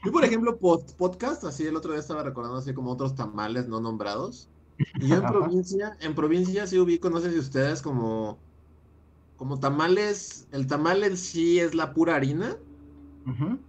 [0.04, 3.68] Yo, por ejemplo, pod- podcast, así el otro día estaba recordando así como otros tamales
[3.68, 4.52] no nombrados.
[4.98, 8.44] Y yo en provincia, en provincia sí ubico, no sé si ustedes como,
[9.36, 12.58] como tamales, el tamal en sí es la pura harina,
[13.26, 13.66] Ujú.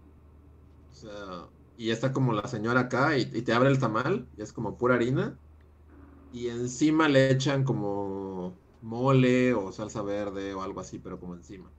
[0.91, 4.43] o sea, y está como la señora acá y, y te abre el tamal, y
[4.43, 5.39] es como pura harina,
[6.31, 8.61] y encima le echan como
[8.93, 11.71] mole o salsa verde o algo así, pero como encima.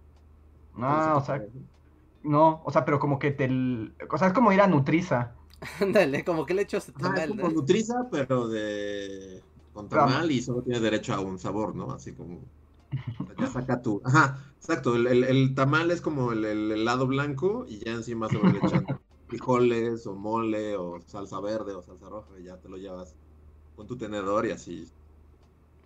[0.80, 1.44] Ah, o sea,
[2.24, 3.50] no, o sea, pero como que te...
[4.12, 5.38] O sea, es como ir a Nutriza.
[5.82, 7.50] Ándale, como que le es tamal, como ¿no?
[7.50, 10.18] Nutriza, pero de con Claro.
[10.18, 11.92] tamal y solo tienes derecho a un sabor, ¿no?
[11.92, 14.02] Así como o sea, ya saca tu.
[14.06, 14.96] Ajá, exacto.
[14.96, 18.60] El, el- el tamal es como el, el helado blanco y ya encima se le
[18.60, 18.88] echan
[19.28, 23.18] frijoles o mole o salsa verde o salsa roja y ya te lo llevas
[23.76, 24.94] con tu tenedor y así.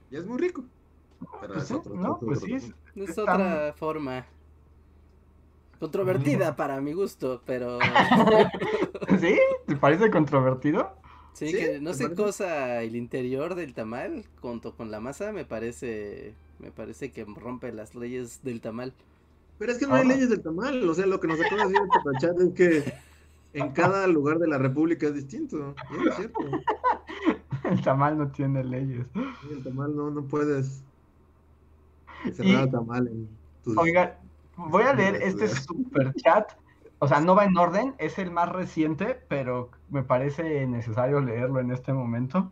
[0.09, 0.69] Y es muy rico.
[1.41, 2.77] Pero Pues es sí, otro- no, otro- pues otro sí, es, tamal.
[2.95, 4.25] Es Está- otra forma.
[5.79, 7.79] Controvertida para mi gusto, pero
[9.19, 9.39] ¿Sí?
[9.65, 10.95] ¿Te parece controvertido?
[11.33, 11.53] sí, ¿Sí?
[11.57, 12.21] que no ¿Te sé parece?
[12.21, 17.71] cosa el interior del tamal junto con la masa me parece me parece que rompe
[17.71, 18.93] las leyes del tamal.
[19.57, 20.87] Pero es que no hay leyes del tamal.
[20.87, 22.93] O sea, lo que nos acaba de decir es que
[23.59, 25.73] en cada lugar de la República es distinto.
[26.07, 26.39] Es cierto.
[27.63, 29.05] El tamal no tiene leyes.
[29.51, 30.83] El tamal no, no puedes
[32.25, 33.29] Y- tamal en
[33.63, 33.77] tus...
[33.77, 34.17] Oiga,
[34.55, 36.53] voy a leer este super chat.
[36.99, 41.59] O sea, no va en orden, es el más reciente, pero me parece necesario leerlo
[41.59, 42.51] en este momento.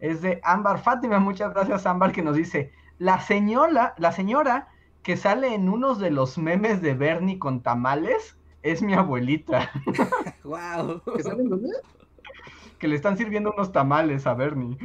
[0.00, 4.68] Es de Ámbar Fátima, muchas gracias Ámbar, que nos dice, la señora, la señora
[5.02, 9.70] que sale en unos de los memes de Bernie con tamales es mi abuelita,
[10.44, 11.02] Wow.
[11.16, 11.70] ¿Que saben dónde?
[12.78, 14.76] que le están sirviendo unos tamales a Bernie.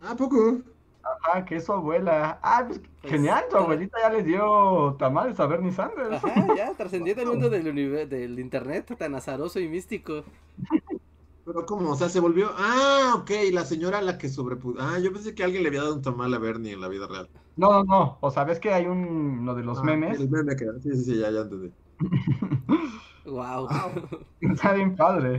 [0.00, 0.62] Ah, ¿a poco?
[1.32, 2.38] Ah, que es su abuela.
[2.42, 6.22] Ah, pues, Pues, genial, tu todo- abuelita ya le dio tamales a Bernie Sanders.
[6.24, 10.22] Ajá, ya trascendiendo el mundo del del internet tan azaroso y místico.
[11.46, 11.90] Pero ¿cómo?
[11.90, 12.50] O sea, se volvió...
[12.56, 14.78] Ah, ok, la señora a la que sobrepuso...
[14.80, 17.06] Ah, yo pensé que alguien le había dado un tamal a Bernie en la vida
[17.06, 17.28] real.
[17.56, 18.18] No, no, no.
[18.22, 20.18] O sea, ves que hay un lo de los Ah, memes.
[20.18, 20.64] El meme que...
[20.82, 21.70] Sí, sí, sí, ya, ya entendí.
[23.26, 23.68] Wow.
[24.40, 25.38] Está bien padre.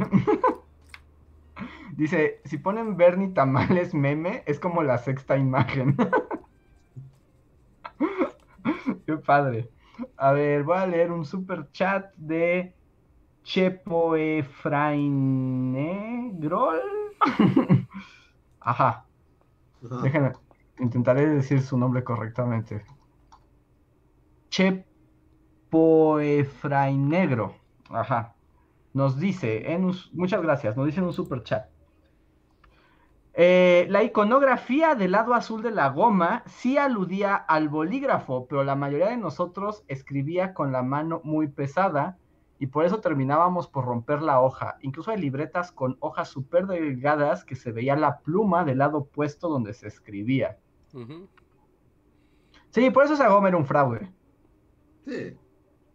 [1.96, 5.96] Dice, si ponen Bernie tamales meme, es como la sexta imagen.
[9.06, 9.70] Qué padre.
[10.18, 12.76] A ver, voy a leer un super chat de
[13.44, 16.82] Chepo Efrainegrol.
[18.60, 19.08] Ajá,
[19.84, 20.02] Ajá.
[20.04, 20.34] déjenme,
[20.80, 22.86] intentaré decir su nombre correctamente.
[24.50, 27.56] Chepo Efrainegro.
[27.90, 28.35] Ajá.
[28.96, 31.70] Nos dice, en un- muchas gracias, nos dice en un super chat.
[33.34, 38.76] Eh, la iconografía del lado azul de la goma sí aludía al bolígrafo, pero la
[38.78, 42.18] mayoría de nosotros escribía con la mano muy pesada
[42.58, 44.78] y por eso terminábamos por romper la hoja.
[44.82, 49.50] Incluso hay libretas con hojas súper delgadas que se veía la pluma del lado opuesto
[49.50, 50.58] donde se escribía.
[52.70, 54.14] Sí, por eso esa goma era un fraude.
[55.06, 55.38] Sí.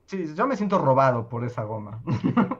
[0.06, 2.02] Sí, yo me siento robado por esa goma.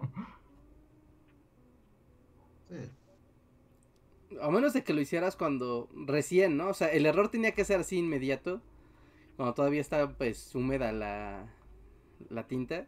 [4.43, 6.69] A menos de que lo hicieras cuando recién, ¿no?
[6.69, 8.61] O sea, el error tenía que ser así inmediato.
[9.37, 11.47] Cuando todavía está pues húmeda la,
[12.29, 12.87] la tinta.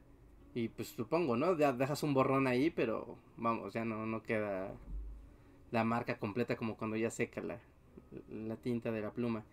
[0.55, 1.57] Y pues supongo, ¿no?
[1.57, 4.75] Ya dejas un borrón ahí, pero vamos, ya no, no queda
[5.71, 7.59] la marca completa como cuando ya seca la,
[8.31, 9.45] la tinta de la pluma.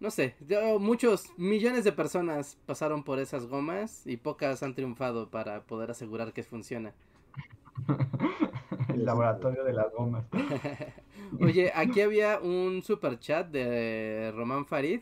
[0.00, 5.30] No sé, yo, muchos, millones de personas pasaron por esas gomas y pocas han triunfado
[5.30, 6.92] para poder asegurar que funciona.
[8.88, 10.24] El laboratorio de las gomas.
[11.40, 15.00] Oye, aquí había un super chat de Román Farid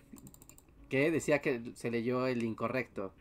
[0.89, 3.13] que decía que se leyó el incorrecto.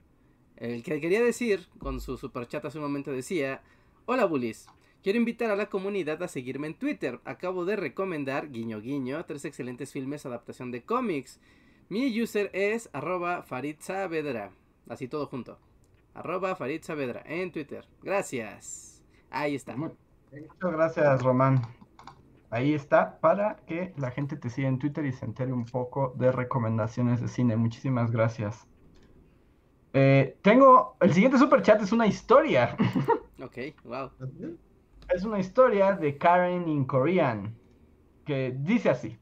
[0.58, 3.62] El que quería decir con su super chat hace un momento decía:
[4.06, 4.68] Hola Bullies,
[5.02, 7.20] quiero invitar a la comunidad a seguirme en Twitter.
[7.24, 11.40] Acabo de recomendar, guiño guiño, tres excelentes filmes adaptación de cómics.
[11.88, 14.52] Mi user es arroba Farid Saavedra.
[14.88, 15.58] Así todo junto.
[16.14, 17.86] Arroba Farid Saavedra en Twitter.
[18.04, 19.02] Gracias.
[19.32, 19.76] Ahí está.
[19.76, 19.98] Muchas
[20.62, 21.62] gracias, Román.
[22.52, 26.14] Ahí está para que la gente te siga en Twitter y se entere un poco
[26.18, 27.56] de recomendaciones de cine.
[27.56, 28.68] Muchísimas gracias.
[29.94, 30.96] Eh, tengo.
[31.00, 32.76] El siguiente super chat es una historia.
[33.42, 34.12] Ok, wow.
[35.16, 37.56] es una historia de Karen in Korean.
[38.26, 39.18] Que dice así.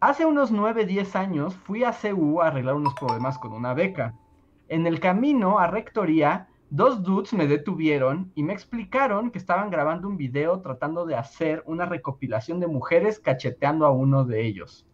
[0.00, 4.14] Hace unos 9-10 años fui a CU a arreglar unos problemas con una beca.
[4.68, 10.08] En el camino a rectoría, dos dudes me detuvieron y me explicaron que estaban grabando
[10.08, 14.86] un video tratando de hacer una recopilación de mujeres cacheteando a uno de ellos.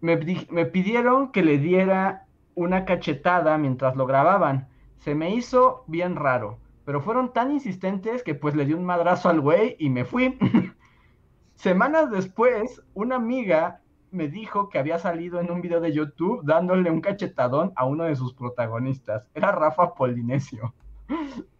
[0.00, 0.16] Me,
[0.50, 4.68] me pidieron que le diera una cachetada mientras lo grababan.
[4.98, 9.28] Se me hizo bien raro, pero fueron tan insistentes que pues le di un madrazo
[9.28, 10.38] al güey y me fui.
[11.54, 16.90] Semanas después, una amiga me dijo que había salido en un video de YouTube dándole
[16.90, 19.26] un cachetadón a uno de sus protagonistas.
[19.34, 20.74] Era Rafa Polinesio.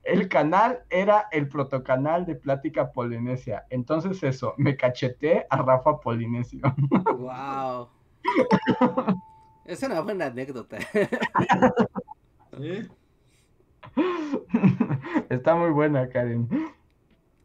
[0.02, 3.66] El canal era el protocanal de Plática Polinesia.
[3.70, 6.60] Entonces eso, me cacheté a Rafa Polinesio.
[7.16, 7.88] Wow.
[9.64, 10.78] Es una buena anécdota.
[12.58, 12.88] ¿Sí?
[15.28, 16.48] Está muy buena, Karen.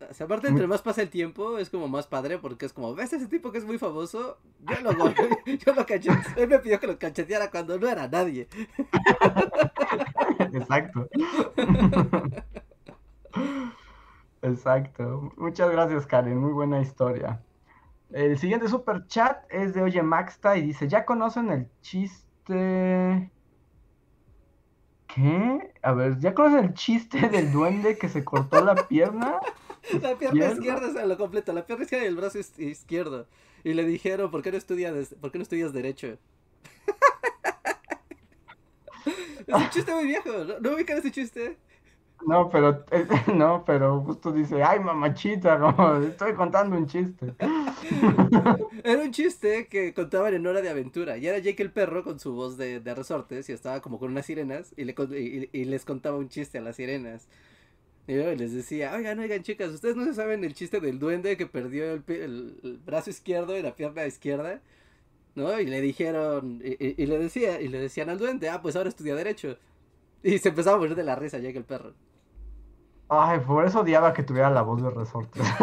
[0.09, 2.95] O sea, aparte, entre más pasa el tiempo, es como más padre porque es como,
[2.95, 4.38] ¿ves ese tipo que es muy famoso?
[4.61, 4.91] Yo lo,
[5.45, 6.17] yo lo cacheteé.
[6.38, 8.47] Él me pidió que lo cacheteara cuando no era nadie.
[10.53, 11.09] Exacto.
[14.41, 15.31] Exacto.
[15.38, 16.38] Muchas gracias, Karen.
[16.38, 17.41] Muy buena historia.
[18.11, 23.31] El siguiente super chat es de Oye Maxta y dice, ¿ya conocen el chiste?
[25.07, 25.73] ¿Qué?
[25.81, 29.39] A ver, ¿ya conocen el chiste del duende que se cortó la pierna?
[30.01, 30.49] La pierna Izquierda.
[30.49, 33.27] izquierda es a lo completo, la pierna izquierda y el brazo izquierdo.
[33.64, 36.18] Y le dijeron, ¿por qué no estudias, ¿por qué no estudias derecho?
[39.47, 41.57] es un chiste muy viejo, ¿no, ¿No ubican ese chiste?
[42.26, 43.05] No, pero eh,
[43.35, 47.35] no, pero justo dice, ay mamachita, no, estoy contando un chiste.
[48.84, 51.18] Era un chiste que contaban en Hora de Aventura.
[51.18, 54.11] Y era Jake el perro con su voz de, de resortes y estaba como con
[54.11, 57.27] unas sirenas y, le, y, y les contaba un chiste a las sirenas.
[58.07, 61.45] Y les decía, oigan, oigan chicas, ¿ustedes no se saben el chiste del duende que
[61.47, 64.59] perdió el, el- el brazo izquierdo y la pierna izquierda?
[65.35, 65.57] ¿No?
[65.59, 68.75] Y le dijeron, y, y- y le decía, y le decían al duende, ah, pues
[68.75, 69.57] ahora estudia derecho.
[70.21, 71.93] Y se empezaba a morir de la risa Jake el perro.
[73.09, 75.39] Ay, por eso odiaba que tuviera la voz de resorte.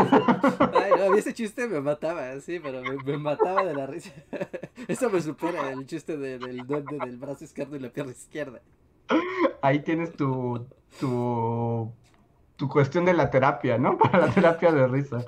[0.75, 4.13] Ay, no, ese chiste me mataba, sí, pero me, me mataba de la risa.
[4.89, 8.61] Eso me supera el chiste de- del duende del brazo izquierdo y la pierna izquierda.
[9.63, 10.65] Ahí tienes tu,
[11.01, 11.91] tu,
[12.61, 13.97] tu cuestión de la terapia, ¿no?
[13.99, 15.25] Para la terapia de risa.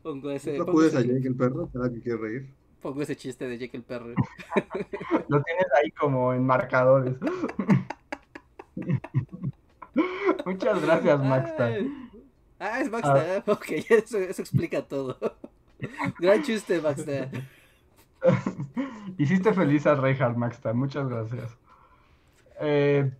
[0.00, 1.68] Pongo ese, ¿No pongo acudes a ese, Jake el perro?
[1.72, 2.48] ¿Será que quiere reír?
[2.80, 4.14] pongo ese chiste de Jake el perro.
[5.28, 7.16] Lo tienes ahí como en marcadores.
[10.46, 11.70] Muchas gracias, Maxta.
[12.60, 13.42] Ah, es Maxta.
[13.46, 15.18] Ok, eso, eso explica todo.
[16.20, 17.28] Gran chiste, Maxta.
[19.18, 20.72] Hiciste feliz a Reinhardt, Maxta.
[20.72, 21.58] Muchas gracias.
[22.60, 23.10] Eh,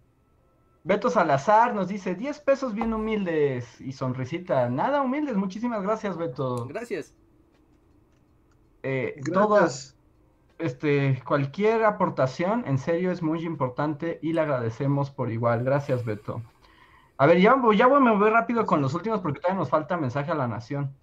[0.88, 4.70] Beto Salazar nos dice 10 pesos bien humildes y sonrisita.
[4.70, 5.36] Nada humildes.
[5.36, 6.64] Muchísimas gracias, Beto.
[6.66, 7.14] Gracias.
[8.82, 9.96] Eh, todos, Gracias.
[10.58, 15.62] este, cualquier aportación, en serio, es muy importante y le agradecemos por igual.
[15.62, 16.40] Gracias, Beto.
[17.18, 19.68] A ver, ya, voy- ya voy, me voy rápido con los últimos porque todavía nos
[19.68, 20.94] falta mensaje a la nación.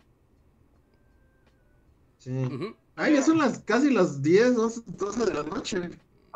[2.17, 2.75] Sí.
[2.95, 5.91] Ay, ya son las casi las 10, 12, 12 de la noche.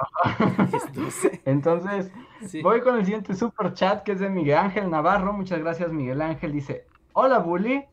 [0.74, 1.42] Es 12.
[1.46, 2.12] Entonces,
[2.48, 2.62] Sí.
[2.62, 5.34] voy con el siguiente super chat que es de Miguel Ángel Navarro.
[5.34, 6.54] Muchas gracias, Miguel Ángel.
[6.54, 7.84] Dice: Hola, Bully.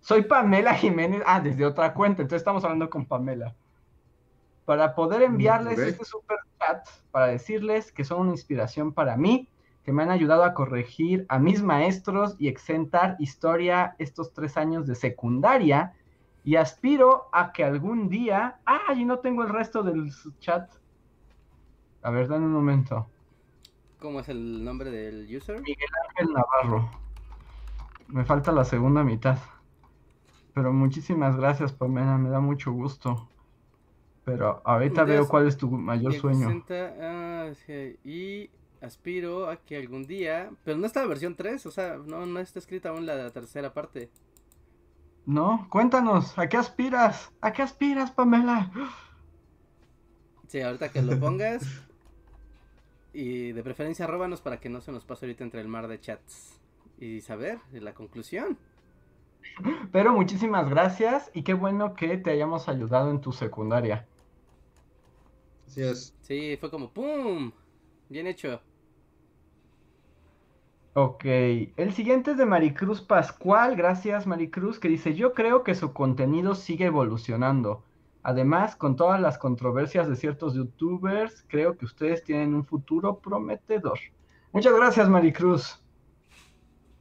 [0.00, 1.22] Soy Pamela Jiménez.
[1.26, 2.22] Ah, desde otra cuenta.
[2.22, 3.54] Entonces estamos hablando con Pamela.
[4.64, 5.84] Para poder enviarles ok.
[5.86, 9.48] este super chat, para decirles que son una inspiración para mí,
[9.84, 14.86] que me han ayudado a corregir a mis maestros y exentar historia estos tres años
[14.86, 15.94] de secundaria.
[16.44, 18.60] Y aspiro a que algún día.
[18.66, 20.70] Ah, y no tengo el resto del chat.
[22.06, 23.10] A ver, dame un momento.
[23.98, 25.56] ¿Cómo es el nombre del user?
[25.56, 26.88] Ángel Navarro.
[28.06, 29.38] Me falta la segunda mitad.
[30.54, 33.28] Pero muchísimas gracias, Pamela, me da mucho gusto.
[34.24, 36.48] Pero ahorita veo cuál es tu mayor sueño.
[36.70, 38.50] ah, sí, y
[38.80, 40.52] aspiro a que algún día.
[40.62, 43.74] Pero no está la versión 3, o sea, no, no está escrita aún la tercera
[43.74, 44.12] parte.
[45.24, 47.32] No, cuéntanos, ¿a qué aspiras?
[47.40, 48.70] ¿A qué aspiras, Pamela?
[50.46, 51.64] Sí, ahorita que lo pongas.
[53.18, 55.98] Y de preferencia arróbanos para que no se nos pase ahorita entre el mar de
[55.98, 56.60] chats.
[56.98, 58.58] Y saber la conclusión.
[59.90, 64.06] Pero muchísimas gracias y qué bueno que te hayamos ayudado en tu secundaria.
[65.66, 66.14] Así es.
[66.20, 67.52] Sí, fue como ¡pum!
[68.10, 68.60] Bien hecho.
[70.92, 75.94] Ok, el siguiente es de Maricruz Pascual, gracias Maricruz, que dice, yo creo que su
[75.94, 77.82] contenido sigue evolucionando.
[78.28, 84.00] Además, con todas las controversias de ciertos youtubers, creo que ustedes tienen un futuro prometedor.
[84.50, 85.80] Muchas gracias Maricruz.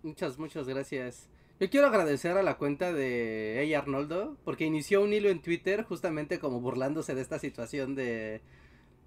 [0.03, 1.27] Muchas, muchas gracias.
[1.59, 5.83] Yo quiero agradecer a la cuenta de Ey Arnoldo porque inició un hilo en Twitter
[5.83, 8.43] justamente como burlándose de esta situación de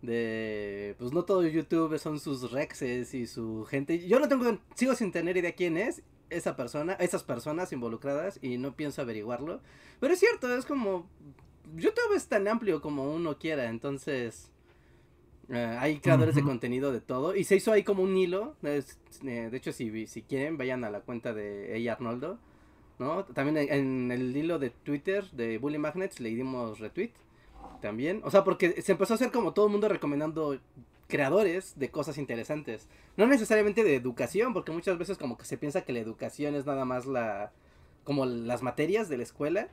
[0.03, 4.09] de pues no todo YouTube son sus rexes y su gente.
[4.09, 8.59] Yo no tengo sigo sin tener idea quién es esa persona, esas personas involucradas y
[8.59, 9.61] no pienso averiguarlo,
[10.01, 11.09] pero es cierto, es como
[11.77, 14.51] YouTube es tan amplio como uno quiera, entonces
[15.49, 17.35] eh, hay creadores de contenido de todo.
[17.35, 18.55] Y se hizo ahí como un hilo.
[18.63, 22.39] es- eh, de hecho, si, si quieren, vayan a la cuenta de ella Arnoldo.
[22.99, 23.25] ¿no?
[23.27, 27.13] También en, en el hilo de Twitter de Bully Magnets le dimos retweet.
[27.81, 28.21] También.
[28.25, 30.59] O sea, porque se empezó a hacer como todo el mundo recomendando
[31.09, 32.89] creadores de cosas interesantes.
[33.17, 36.67] No necesariamente de educación, porque muchas veces como que se piensa que la educación es
[36.67, 37.53] nada más la...
[38.05, 39.69] como las materias de la escuela.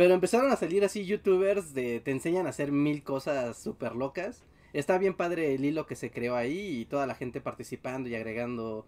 [0.00, 4.46] Pero empezaron a salir así youtubers de te enseñan a hacer mil cosas súper locas.
[4.72, 8.14] Está bien padre el hilo que se creó ahí y toda la gente participando y
[8.14, 8.86] agregando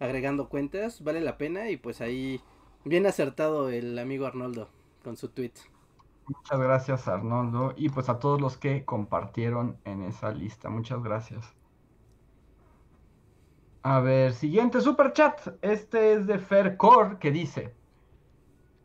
[0.00, 2.40] agregando cuentas, vale la pena y pues ahí
[2.84, 4.68] bien acertado el amigo Arnoldo
[5.04, 5.52] con su tweet.
[6.26, 10.70] Muchas gracias Arnoldo y pues a todos los que compartieron en esa lista.
[10.70, 11.54] Muchas gracias.
[13.84, 15.38] A ver, siguiente super chat.
[15.62, 17.78] Este es de Fercor que dice: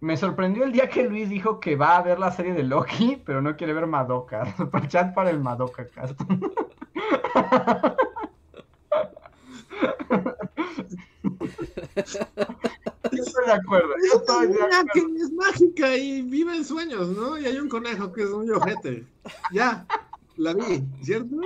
[0.04, 3.16] Me sorprendió el día que Luis dijo que va a ver la serie de Loki,
[3.26, 4.54] pero no quiere ver Madoka.
[4.58, 6.20] Super chat para el Madoka Cast.
[13.12, 13.94] Yo estoy de acuerdo.
[14.06, 14.88] Yo estoy de Una acuerdo.
[14.94, 17.38] que es mágica y vive en sueños, ¿no?
[17.38, 19.06] Y hay un conejo que es muy ojete.
[19.54, 19.86] Ya,
[20.36, 21.38] la vi, ¿cierto?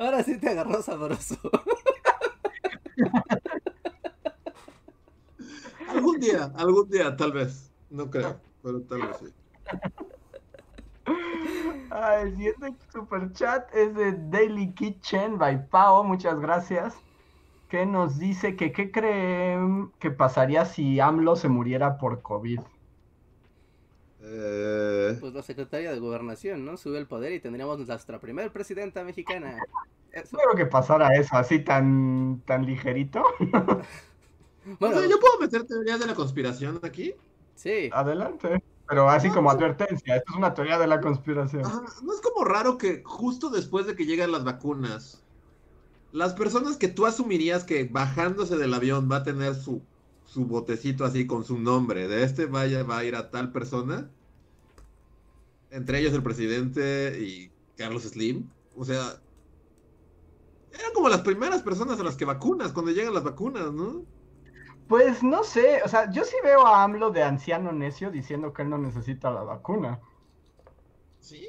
[0.00, 1.36] Ahora sí te agarró sabroso.
[5.88, 7.72] Algún día, algún día, tal vez.
[7.90, 9.26] No creo, pero tal vez sí.
[11.90, 16.94] Ah, el siguiente super chat es de Daily Kitchen by Pao, muchas gracias.
[17.68, 22.60] Que nos dice que qué creen que pasaría si AMLO se muriera por COVID.
[24.20, 26.76] Eh, Pues la secretaria de gobernación, ¿no?
[26.76, 29.58] Sube el poder y tendríamos nuestra primer presidenta mexicana.
[30.12, 30.36] Eso.
[30.36, 33.22] No creo que pasara eso así tan, tan ligerito.
[34.78, 37.14] Bueno, o sea, ¿yo puedo meter teorías de la conspiración aquí?
[37.54, 37.90] sí.
[37.90, 38.62] Adelante.
[38.88, 39.50] Pero así No, como no.
[39.50, 41.64] advertencia, esto es una teoría de la conspiración.
[41.64, 45.26] Ajá, ¿No es como raro que justo después de que llegan las vacunas,
[46.12, 49.88] las personas que tú asumirías que bajándose del avión va a tener su,
[50.24, 54.14] su botecito así con su nombre, de este vaya va a ir a tal persona,
[55.70, 59.22] entre ellos el presidente y Carlos Slim, o sea,
[60.72, 64.06] eran como las primeras personas a las que vacunas cuando llegan las vacunas, ¿no?
[64.88, 68.62] Pues no sé, o sea, yo sí veo a AMLO de anciano necio diciendo que
[68.62, 70.00] él no necesita la vacuna.
[71.20, 71.46] Sí.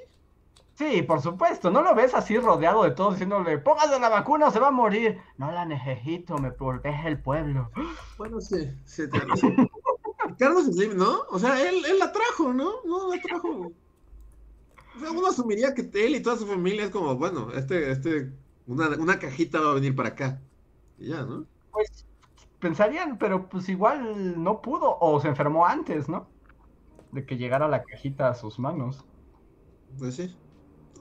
[0.75, 4.51] Sí, por supuesto, no lo ves así rodeado de todos diciéndole, póngase la vacuna o
[4.51, 5.19] se va a morir.
[5.37, 7.71] No la necesito, me protege el pueblo.
[8.17, 9.03] Bueno, sí, sí.
[10.39, 11.23] Carlos Slim, ¿no?
[11.29, 12.81] O sea, él, él la trajo, ¿no?
[12.85, 13.73] No, la trajo.
[14.95, 18.31] O sea, uno asumiría que él y toda su familia es como, bueno, este, este,
[18.67, 20.41] una, una cajita va a venir para acá.
[20.97, 21.45] Y ya, ¿no?
[21.71, 22.05] Pues
[22.59, 26.27] pensarían, pero pues igual no pudo o se enfermó antes, ¿no?
[27.11, 29.05] de que llegara la cajita a sus manos.
[29.97, 30.35] Pues sí.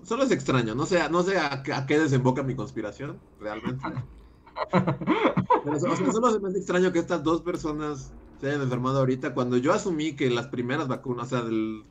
[0.03, 3.85] Solo es extraño, no sé, no sé a, a qué desemboca mi conspiración, realmente.
[4.73, 9.01] Pero, o sea, solo se me hace extraño que estas dos personas se hayan enfermado
[9.01, 11.85] ahorita cuando yo asumí que las primeras vacunas, o sea, del...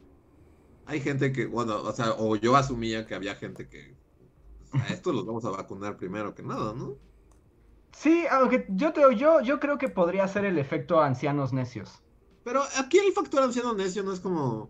[0.85, 3.95] hay gente que, bueno, o sea, o yo asumía que había gente que
[4.71, 6.95] pues, a estos los vamos a vacunar primero que nada, ¿no?
[7.97, 12.03] Sí, aunque yo, te, yo, yo creo que podría ser el efecto ancianos necios.
[12.43, 14.69] Pero aquí el factor anciano necio no es como...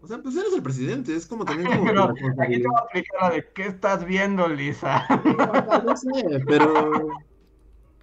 [0.00, 1.84] O sea, pues eres el presidente, es como también como...
[1.84, 2.04] Pero
[2.40, 5.04] aquí te voy a aplicar la de ¿qué estás viendo, Lisa?
[5.24, 6.10] No, no sé,
[6.46, 7.08] pero...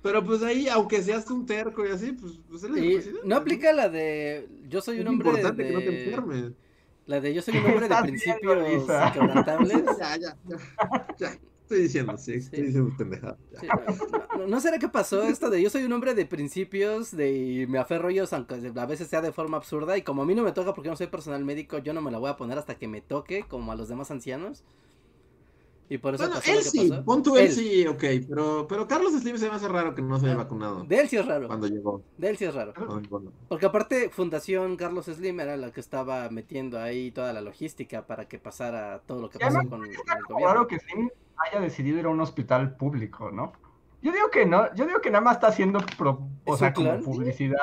[0.04, 3.28] Pero pues ahí, aunque seas un terco y así, pues, pues eres el Y presidente.
[3.28, 6.52] no aplica la de yo soy Es un hombre importante que no te de enfermes.
[7.08, 9.84] la de yo soy un hombre de principios inquebrantables.
[9.98, 10.58] Ya, ya, ya.
[11.18, 12.66] Ya, estoy diciendo, sí, estoy Sí.
[12.68, 13.38] diciendo pendejada.
[13.60, 17.12] Sí, no, no- ¿no será que pasó esto de yo soy un hombre de principios
[17.16, 20.22] de y me aferro a ellos aunque a veces sea de forma absurda y como
[20.22, 22.30] a mí no me toca porque no soy personal médico yo no me la voy
[22.30, 24.64] a poner hasta que me toque como a los demás ancianos
[25.88, 27.06] y por eso Bueno, pasó él lo que sí, pasó.
[27.06, 27.52] pon tú él, Él.
[27.52, 30.84] sí, ok, pero, pero Carlos Slim se me hace raro que no se haya vacunado
[30.84, 31.48] De él sí es raro.
[31.48, 32.02] cuando llegó.
[32.18, 32.74] De él sí es raro.
[33.10, 33.32] Bueno.
[33.48, 38.28] Porque aparte Fundación Carlos Slim era la que estaba metiendo ahí toda la logística para
[38.28, 39.96] que pasara todo lo que pasó con el
[40.28, 40.48] gobierno.
[40.48, 43.54] raro que Slim haya decidido ir a un hospital público, ¿no?
[44.02, 46.74] Yo digo que no, yo digo que nada más está haciendo pro- o ¿Es sea,
[46.74, 47.04] como clan?
[47.04, 47.58] publicidad.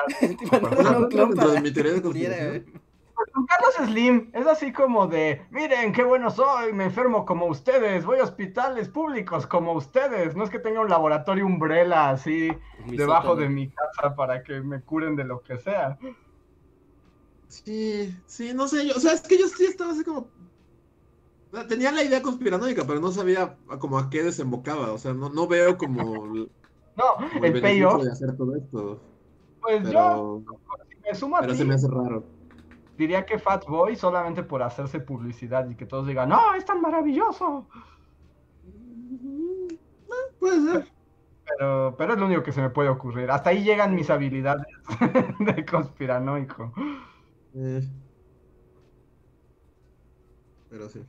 [3.15, 7.45] Pues con Carlos Slim es así como de, miren qué bueno soy, me enfermo como
[7.45, 12.49] ustedes, voy a hospitales públicos como ustedes, no es que tenga un laboratorio umbrella así
[12.85, 13.41] mi debajo sótano.
[13.41, 15.97] de mi casa para que me curen de lo que sea.
[17.47, 20.27] Sí, sí, no sé, yo, o sea, es que yo sí estaba así como...
[21.69, 25.47] Tenía la idea conspiranoica, pero no sabía como a qué desembocaba, o sea, no, no
[25.47, 26.01] veo como,
[26.35, 26.51] el-
[26.95, 29.01] No, como el beneficio payoff, de hacer todo esto,
[29.61, 30.43] pues yo
[30.89, 32.23] si me sumo a pero ti, se me hace raro.
[32.97, 36.81] diría que Fat Boy solamente por hacerse publicidad y que todos digan, no, es tan
[36.81, 37.67] maravilloso.
[38.63, 39.77] Mm, eh,
[40.39, 40.93] Puede ser.
[41.45, 43.29] Pero, pero es lo único que se me puede ocurrir.
[43.31, 44.65] Hasta ahí llegan mis habilidades
[45.39, 46.73] de conspiranoico.
[47.53, 47.81] Eh.
[50.67, 51.05] Pero sí.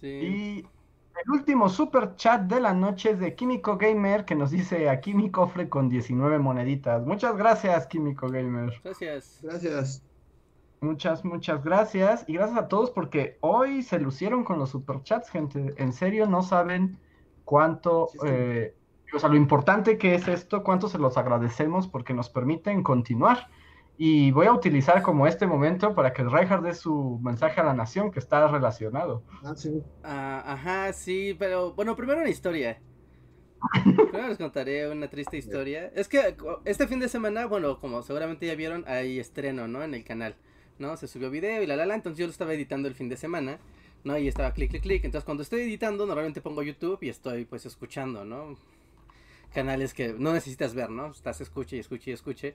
[0.00, 0.08] Sí.
[0.08, 0.58] Y
[1.24, 5.14] el último super chat de la noche es de Químico Gamer que nos dice aquí
[5.14, 7.04] mi cofre con 19 moneditas.
[7.06, 8.72] Muchas gracias, Químico Gamer.
[8.82, 9.38] Gracias.
[9.42, 10.02] Gracias.
[10.80, 12.24] Muchas, muchas gracias.
[12.26, 15.74] Y gracias a todos porque hoy se lucieron con los superchats, gente.
[15.76, 16.98] En serio, no saben
[17.44, 18.26] cuánto, Sí, sí.
[18.28, 18.76] eh,
[19.14, 23.48] o sea, lo importante que es esto, cuánto se los agradecemos porque nos permiten continuar.
[24.02, 27.74] Y voy a utilizar como este momento para que Reinhardt dé su mensaje a la
[27.74, 29.22] nación que está relacionado.
[29.42, 29.82] Ah, sí.
[30.02, 32.80] Ah, ajá, sí, pero bueno, primero una historia.
[34.10, 35.92] Primero les contaré una triste historia.
[35.94, 39.82] Es que este fin de semana, bueno, como seguramente ya vieron, hay estreno, ¿no?
[39.82, 40.34] En el canal,
[40.78, 40.96] ¿no?
[40.96, 43.18] Se subió video y la la la, entonces yo lo estaba editando el fin de
[43.18, 43.58] semana,
[44.02, 44.16] ¿no?
[44.16, 45.04] Y estaba clic, clic, clic.
[45.04, 48.56] Entonces cuando estoy editando, normalmente pongo YouTube y estoy pues escuchando, ¿no?
[49.52, 51.10] Canales que no necesitas ver, ¿no?
[51.10, 52.54] Estás escuche y escuche y escuche.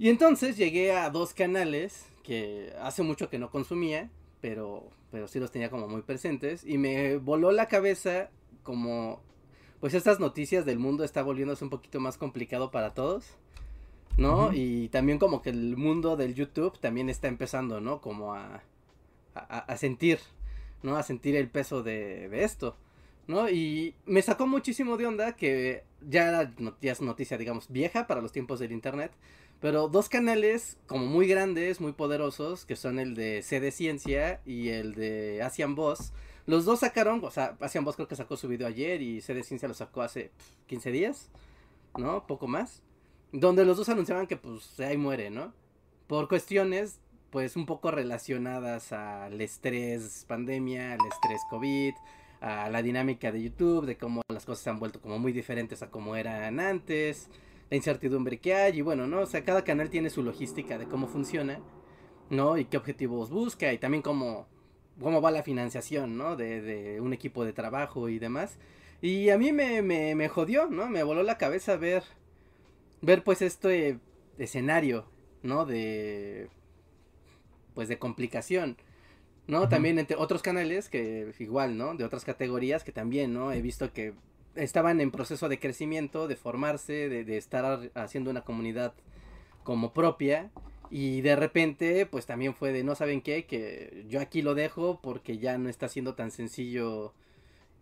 [0.00, 4.08] Y entonces llegué a dos canales que hace mucho que no consumía,
[4.40, 6.64] pero, pero sí los tenía como muy presentes.
[6.64, 8.30] Y me voló la cabeza
[8.62, 9.20] como,
[9.78, 13.26] pues estas noticias del mundo está volviéndose un poquito más complicado para todos.
[14.16, 14.54] ¿No?
[14.54, 18.00] Y también como que el mundo del YouTube también está empezando, ¿no?
[18.00, 18.62] Como a,
[19.34, 20.18] a, a sentir,
[20.82, 20.96] ¿no?
[20.96, 22.74] A sentir el peso de, de esto.
[23.26, 23.48] ¿no?
[23.48, 28.32] Y me sacó muchísimo de onda que ya, ya es noticia, digamos, vieja para los
[28.32, 29.12] tiempos del internet,
[29.60, 34.70] pero dos canales como muy grandes, muy poderosos, que son el de CD Ciencia y
[34.70, 36.12] el de Asian Boss.
[36.46, 39.42] Los dos sacaron, o sea, Asian Boss creo que sacó su video ayer y CD
[39.42, 41.30] Ciencia lo sacó hace pf, 15 días,
[41.96, 42.26] ¿no?
[42.26, 42.82] Poco más.
[43.32, 45.52] Donde los dos anunciaban que pues ahí muere, ¿no?
[46.06, 46.98] Por cuestiones
[47.30, 51.94] pues un poco relacionadas al estrés pandemia, al estrés COVID,
[52.40, 55.82] a la dinámica de YouTube, de cómo las cosas se han vuelto como muy diferentes
[55.82, 57.28] a como eran antes,
[57.70, 59.20] la incertidumbre que hay y bueno, ¿no?
[59.20, 61.60] O sea, cada canal tiene su logística de cómo funciona,
[62.28, 62.58] ¿no?
[62.58, 64.48] Y qué objetivos busca y también cómo,
[65.00, 66.36] cómo va la financiación, ¿no?
[66.36, 68.58] De, de un equipo de trabajo y demás.
[69.00, 70.88] Y a mí me, me, me jodió, ¿no?
[70.88, 72.02] Me voló la cabeza ver,
[73.00, 74.00] ver pues este
[74.36, 75.06] escenario,
[75.42, 75.64] ¿no?
[75.64, 76.50] De,
[77.74, 78.76] pues de complicación.
[79.46, 79.68] ¿no?
[79.68, 81.94] También entre otros canales que igual, ¿no?
[81.94, 83.52] De otras categorías que también, ¿no?
[83.52, 84.14] He visto que
[84.62, 88.94] estaban en proceso de crecimiento, de formarse, de, de estar ar- haciendo una comunidad
[89.64, 90.50] como propia.
[90.90, 95.00] Y de repente, pues también fue de, no saben qué, que yo aquí lo dejo
[95.02, 97.12] porque ya no está siendo tan sencillo,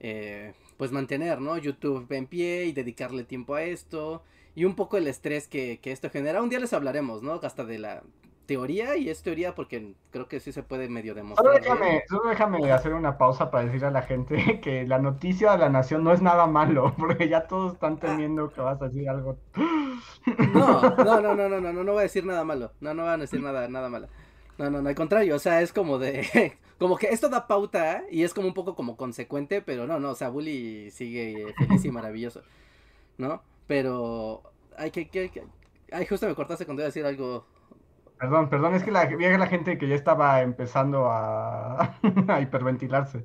[0.00, 1.56] eh, pues mantener, ¿no?
[1.56, 4.22] YouTube en pie y dedicarle tiempo a esto.
[4.54, 6.42] Y un poco el estrés que esto genera.
[6.42, 7.40] Un día les hablaremos, ¿no?
[7.42, 8.02] Hasta de la
[8.48, 11.60] teoría, y es teoría porque creo que sí se puede medio Solo demostrar.
[11.60, 11.78] bien.
[11.78, 15.58] déjame, solo déjame hacer una pausa para decir a la gente que la noticia de
[15.58, 19.08] la nación no es nada malo, porque ya todos están temiendo que vas a decir
[19.08, 19.38] algo.
[20.54, 22.72] No, no, no, no, no, no, no, no voy a decir nada malo.
[22.80, 24.08] No, no van a decir nada, nada malo.
[24.58, 28.04] No, no, no, al contrario, o sea, es como de, como que esto da pauta
[28.10, 31.84] y es como un poco como consecuente, pero no, no, o sea, Bully sigue feliz
[31.84, 32.42] y maravilloso,
[33.18, 33.42] ¿no?
[33.66, 34.42] Pero,
[34.76, 35.44] ay, que, que, que-
[35.92, 37.46] ay, justo me cortaste cuando iba a decir algo.
[38.18, 43.24] Perdón, perdón, es que la, a la gente que ya estaba empezando a, a hiperventilarse.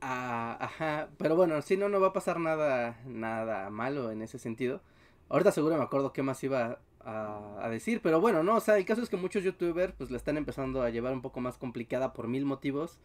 [0.00, 4.38] Ah, ajá, pero bueno, sí, no, no va a pasar nada, nada malo en ese
[4.38, 4.82] sentido.
[5.30, 8.76] Ahorita seguro me acuerdo qué más iba a, a decir, pero bueno, no, o sea,
[8.76, 11.56] el caso es que muchos youtubers pues la están empezando a llevar un poco más
[11.56, 12.98] complicada por mil motivos,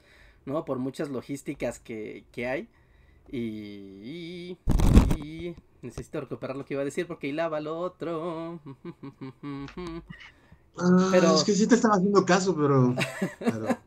[0.46, 0.66] ¿no?
[0.66, 2.70] Por muchas logísticas que, que hay.
[3.32, 4.58] Y,
[5.18, 8.60] y, y necesito recuperar lo que iba a decir porque hilaba lo otro.
[10.82, 12.96] Ah, Pero- Es que sí te estaba haciendo caso, pero.
[13.40, 13.68] pero...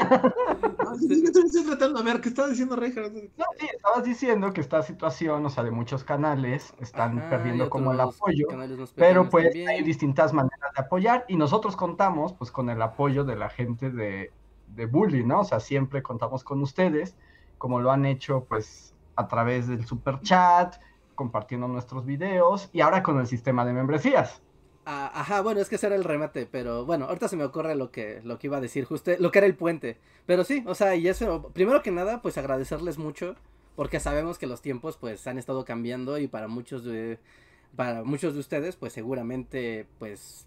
[0.00, 3.12] Ah, sí, sí, estoy, estoy tratando de ver qué estaba diciendo Reinhardt.
[3.36, 7.68] No, sí, estabas diciendo que esta situación, o sea, de muchos canales están Ajá, perdiendo
[7.70, 8.46] como el apoyo.
[8.96, 9.68] Pero pues también.
[9.68, 13.90] hay distintas maneras de apoyar y nosotros contamos pues con el apoyo de la gente
[13.90, 14.32] de,
[14.68, 15.40] de Bully, ¿no?
[15.40, 17.16] O sea, siempre contamos con ustedes,
[17.58, 20.76] como lo han hecho pues a través del super chat,
[21.14, 24.42] compartiendo nuestros videos y ahora con el sistema de membresías.
[24.90, 27.76] Ah, ajá, bueno, es que ese era el remate, pero bueno, ahorita se me ocurre
[27.76, 29.98] lo que, lo que iba a decir, justo lo que era el puente.
[30.24, 33.36] Pero sí, o sea, y eso, primero que nada, pues agradecerles mucho,
[33.76, 37.18] porque sabemos que los tiempos pues han estado cambiando y para muchos de,
[37.76, 40.46] para muchos de ustedes, pues seguramente, pues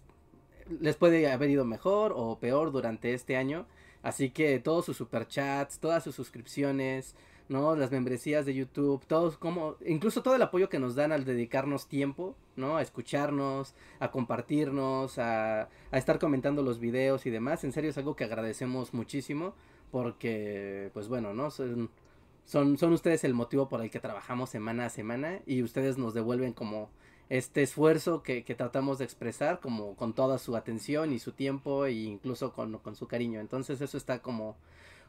[0.80, 3.66] les puede haber ido mejor o peor durante este año.
[4.02, 7.14] Así que todos sus superchats, todas sus suscripciones,
[7.48, 7.76] ¿no?
[7.76, 11.86] Las membresías de YouTube, todos como, incluso todo el apoyo que nos dan al dedicarnos
[11.86, 12.76] tiempo, ¿no?
[12.76, 17.64] A escucharnos, a compartirnos, a, a estar comentando los videos y demás.
[17.64, 19.54] En serio es algo que agradecemos muchísimo
[19.90, 21.50] porque, pues bueno, ¿no?
[21.50, 21.90] Son,
[22.44, 26.14] son, son ustedes el motivo por el que trabajamos semana a semana y ustedes nos
[26.14, 26.90] devuelven como
[27.28, 31.86] este esfuerzo que, que tratamos de expresar como con toda su atención y su tiempo
[31.86, 33.40] e incluso con, con su cariño.
[33.40, 34.56] Entonces eso está como,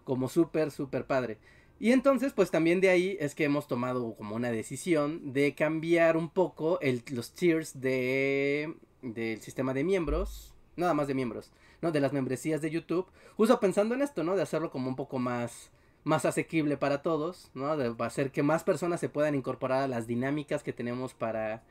[0.03, 1.37] como súper, súper padre.
[1.83, 6.15] Y entonces, pues también de ahí es que hemos tomado como una decisión de cambiar
[6.15, 11.51] un poco el, los tiers de, del sistema de miembros, nada más de miembros,
[11.81, 11.91] ¿no?
[11.91, 14.37] De las membresías de YouTube, justo pensando en esto, ¿no?
[14.37, 15.71] De hacerlo como un poco más,
[16.05, 17.75] más asequible para todos, ¿no?
[17.75, 21.63] De hacer que más personas se puedan incorporar a las dinámicas que tenemos para,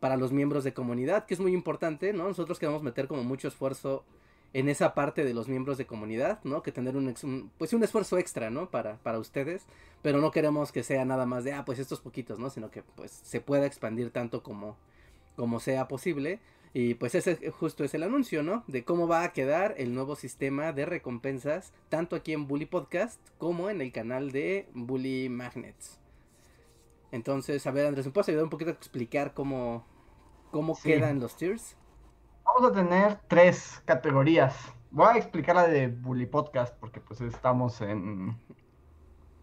[0.00, 2.26] para los miembros de comunidad, que es muy importante, ¿no?
[2.26, 4.06] Nosotros queremos meter como mucho esfuerzo
[4.54, 6.62] en esa parte de los miembros de comunidad, ¿no?
[6.62, 8.70] Que tener un, pues un esfuerzo extra, ¿no?
[8.70, 9.66] Para, para ustedes,
[10.02, 12.50] pero no queremos que sea nada más de, ah, pues estos poquitos, ¿no?
[12.50, 14.76] Sino que pues se pueda expandir tanto como,
[15.36, 16.40] como sea posible.
[16.74, 18.62] Y pues ese justo es el anuncio, ¿no?
[18.66, 23.20] De cómo va a quedar el nuevo sistema de recompensas, tanto aquí en Bully Podcast
[23.38, 25.98] como en el canal de Bully Magnets.
[27.10, 29.86] Entonces, a ver, Andrés, ¿me puedes ayudar un poquito a explicar cómo,
[30.50, 30.90] cómo Sí.
[30.90, 31.77] quedan los tiers?
[32.48, 34.56] Vamos a tener tres categorías.
[34.90, 38.36] Voy a explicar la de Bully Podcast porque pues estamos en,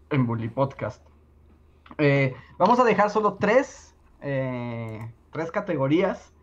[0.10, 1.06] en Bully Podcast.
[1.99, 6.34] Eh, vamos a dejar solo tres, eh, tres categorías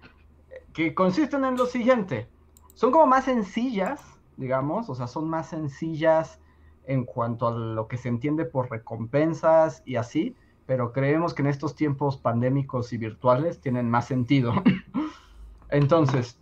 [0.73, 2.29] que consisten en lo siguiente.
[2.75, 4.01] Son como más sencillas,
[4.37, 6.41] digamos, o sea, son más sencillas
[6.85, 11.49] en cuanto a lo que se entiende por recompensas y así, pero creemos que en
[11.49, 14.55] estos tiempos pandémicos y virtuales tienen más sentido.
[15.71, 16.39] Entonces,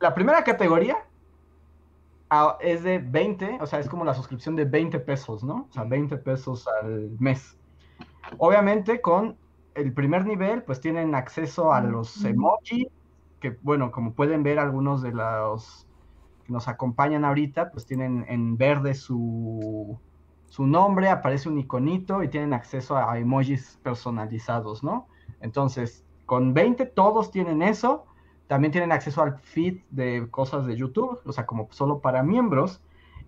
[0.00, 0.96] la primera categoría
[2.30, 5.66] ah, es de 20, o sea, es como la suscripción de 20 pesos, ¿no?
[5.68, 7.56] O sea, 20 pesos al mes.
[8.38, 9.36] Obviamente con
[9.74, 12.88] el primer nivel, pues tienen acceso a los emojis,
[13.40, 15.86] que bueno, como pueden ver algunos de los
[16.44, 19.98] que nos acompañan ahorita, pues tienen en verde su,
[20.48, 25.06] su nombre, aparece un iconito y tienen acceso a, a emojis personalizados, ¿no?
[25.40, 28.04] Entonces, con 20 todos tienen eso.
[28.48, 32.80] También tienen acceso al feed de cosas de YouTube, o sea, como solo para miembros.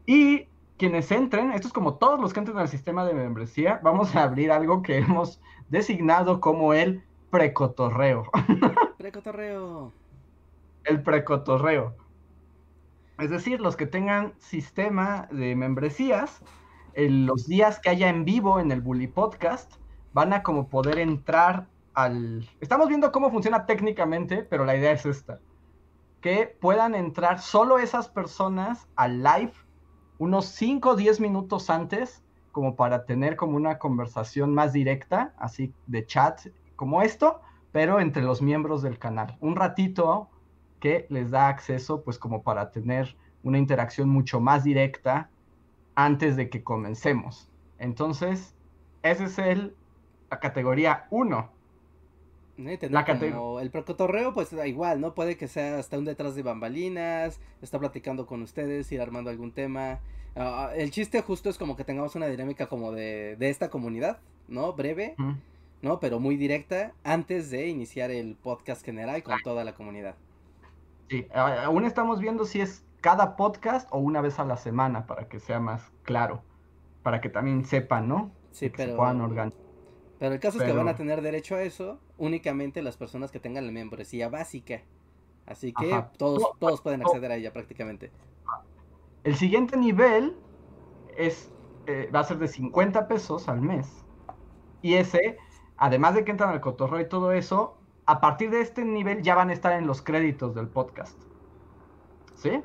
[0.06, 0.48] Y
[0.78, 4.22] quienes entren, esto es como todos los que entren al sistema de membresía, vamos a
[4.22, 8.24] abrir algo que hemos designado como el precotorreo.
[8.98, 9.92] Precotorreo.
[10.84, 11.94] el precotorreo.
[13.18, 16.42] Es decir, los que tengan sistema de membresías,
[16.94, 19.74] en los días que haya en vivo en el Bully Podcast,
[20.12, 21.66] van a como poder entrar
[22.04, 22.48] al...
[22.60, 25.40] Estamos viendo cómo funciona técnicamente, pero la idea es esta.
[26.20, 29.52] Que puedan entrar solo esas personas al live
[30.18, 32.22] unos 5 o 10 minutos antes,
[32.52, 37.40] como para tener como una conversación más directa, así de chat como esto,
[37.72, 39.38] pero entre los miembros del canal.
[39.40, 40.28] Un ratito
[40.78, 45.30] que les da acceso pues como para tener una interacción mucho más directa
[45.94, 47.48] antes de que comencemos.
[47.78, 48.54] Entonces,
[49.02, 49.74] ese es el,
[50.30, 51.59] la categoría 1.
[52.90, 53.04] La
[53.60, 55.14] el procotorreo, pues da igual, ¿no?
[55.14, 59.52] Puede que sea hasta un detrás de bambalinas, está platicando con ustedes, ir armando algún
[59.52, 60.00] tema.
[60.36, 64.18] Ah, el chiste justo es como que tengamos una dinámica como de, de esta comunidad,
[64.48, 64.72] ¿no?
[64.74, 65.16] Breve,
[65.82, 66.00] ¿no?
[66.00, 70.14] Pero muy directa antes de iniciar el podcast general con toda la comunidad.
[71.08, 75.28] Sí, aún estamos viendo si es cada podcast o una vez a la semana para
[75.28, 76.42] que sea más claro,
[77.02, 78.30] para que también sepan, ¿no?
[78.52, 78.92] Sí, pero...
[78.92, 79.58] Se puedan organizar.
[80.20, 83.40] Pero el caso es que van a tener derecho a eso únicamente las personas que
[83.40, 84.82] tengan la membresía básica.
[85.46, 88.12] Así que todos, todos pueden acceder a ella prácticamente.
[89.24, 90.36] El siguiente nivel
[91.16, 91.50] es
[91.86, 93.88] eh, va a ser de 50 pesos al mes.
[94.82, 95.38] Y ese,
[95.76, 97.76] además de que entran al cotorreo y todo eso,
[98.06, 101.20] a partir de este nivel ya van a estar en los créditos del podcast.
[102.36, 102.62] ¿Sí?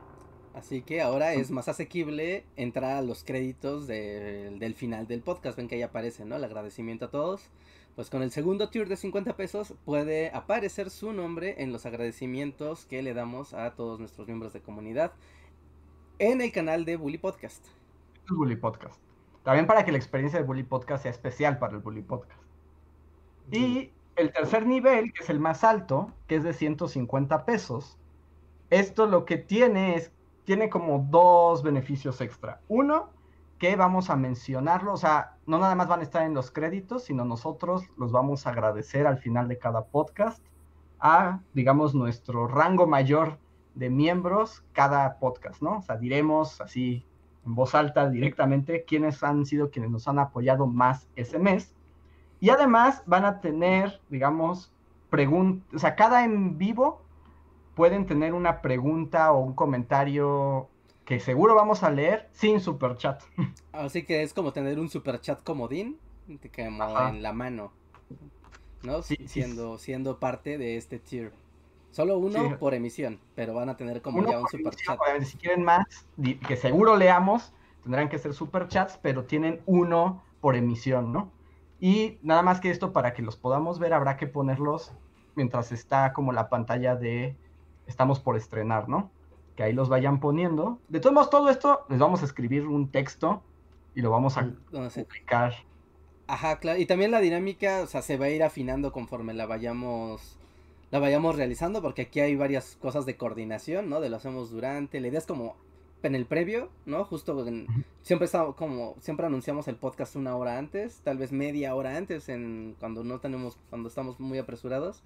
[0.54, 5.58] Así que ahora es más asequible entrar a los créditos del final del podcast.
[5.58, 6.36] Ven que ahí aparece, ¿no?
[6.36, 7.50] El agradecimiento a todos.
[7.96, 12.86] Pues con el segundo tier de 50 pesos puede aparecer su nombre en los agradecimientos
[12.86, 15.14] que le damos a todos nuestros miembros de comunidad
[16.20, 17.66] en el canal de Bully Podcast.
[18.30, 19.00] Bully Podcast.
[19.44, 22.42] También para que la experiencia de Bully Podcast sea especial para el Bully Podcast.
[23.50, 27.98] Y el tercer nivel, que es el más alto, que es de 150 pesos,
[28.72, 30.12] esto lo que tiene es
[30.44, 32.62] tiene como dos beneficios extra.
[32.68, 33.10] Uno,
[33.58, 37.06] que vamos a mencionarlo, o sea, no nada más van a estar en los créditos,
[37.06, 40.44] sino nosotros los vamos a agradecer al final de cada podcast
[41.00, 43.38] a, digamos, nuestro rango mayor
[43.76, 45.78] de miembros cada podcast, ¿no?
[45.78, 47.06] O sea, diremos así
[47.46, 51.74] en voz alta directamente quiénes han sido quienes nos han apoyado más ese mes.
[52.40, 54.72] Y además van a tener, digamos,
[55.10, 57.02] preguntas, o sea, cada en vivo
[57.76, 60.70] pueden tener una pregunta o un comentario
[61.06, 63.22] que seguro vamos a leer sin super chat.
[63.72, 65.98] Así que es como tener un super chat comodín,
[66.54, 67.72] como en la mano,
[68.82, 69.02] ¿no?
[69.04, 71.32] siendo, siendo parte de este tier.
[71.92, 75.00] Solo uno por emisión, pero van a tener como ya un super chat.
[75.24, 75.86] Si quieren más,
[76.46, 77.54] que seguro leamos,
[77.84, 81.32] tendrán que ser super chats, pero tienen uno por emisión, ¿no?
[81.80, 84.92] Y nada más que esto, para que los podamos ver, habrá que ponerlos
[85.36, 87.38] mientras está como la pantalla de
[87.88, 89.12] estamos por estrenar, ¿no?
[89.56, 90.80] Que ahí los vayan poniendo.
[90.90, 93.42] De todos modos, todo esto les vamos a escribir un texto
[93.96, 95.54] y lo vamos a mm, publicar.
[96.28, 96.80] Ajá, claro.
[96.80, 100.38] Y también la dinámica, o sea, se va a ir afinando conforme la vayamos
[100.92, 104.00] la vayamos realizando, porque aquí hay varias cosas de coordinación, ¿no?
[104.00, 105.00] De lo hacemos durante.
[105.00, 105.58] La idea es como
[106.04, 107.04] en el previo, ¿no?
[107.06, 107.68] Justo en,
[108.02, 112.30] siempre estamos como siempre anunciamos el podcast una hora antes, tal vez media hora antes
[112.30, 115.04] en cuando no tenemos cuando estamos muy apresurados.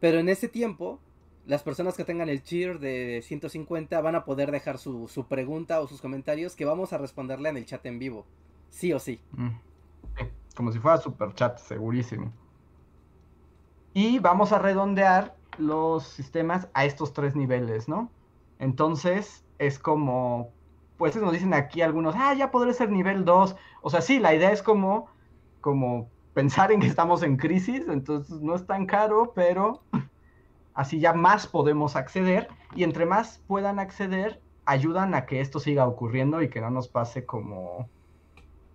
[0.00, 1.00] Pero en ese tiempo
[1.46, 5.86] las personas que tengan el cheer de 150 van a poder dejar su, pregunta o
[5.86, 8.26] sus comentarios que vamos a responderle en el chat en vivo.
[8.70, 9.20] Sí o sí.
[9.32, 9.50] Mm.
[10.56, 12.32] Como si fuera super chat, segurísimo.
[13.94, 18.10] Y vamos a redondear los sistemas a estos tres niveles, ¿no?
[18.58, 20.50] Entonces, es como,
[20.96, 23.56] pues nos dicen aquí algunos, ah, ya podré ser nivel 2.
[23.82, 25.06] O sea, sí, la idea es como,
[25.60, 29.82] como pensar en que estamos en crisis, entonces no es tan caro, pero
[30.76, 35.88] Así ya más podemos acceder y entre más puedan acceder, ayudan a que esto siga
[35.88, 37.88] ocurriendo y que no nos pase como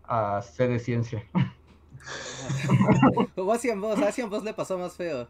[0.04, 1.24] a C de ciencia.
[3.36, 5.28] como hacían vos, a vos le pasó más feo.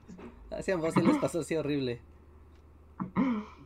[0.49, 1.99] A vos sí les pasó así horrible.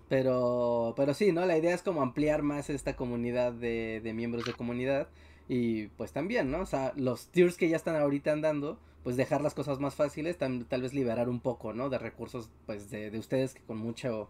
[0.10, 1.45] Pero, pero sí, ¿no?
[1.45, 5.10] La idea es como ampliar más esta comunidad de, de miembros de comunidad.
[5.48, 6.61] Y pues también, ¿no?
[6.61, 10.36] O sea, los tiers que ya están ahorita andando, pues dejar las cosas más fáciles,
[10.40, 11.90] tal, vez liberar un poco, ¿no?
[11.90, 14.30] De recursos, pues de, de ustedes que con mucho,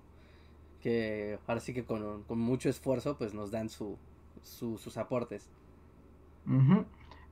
[0.81, 3.97] que ahora sí que con, con mucho esfuerzo, pues nos dan su,
[4.43, 5.49] sus aportes.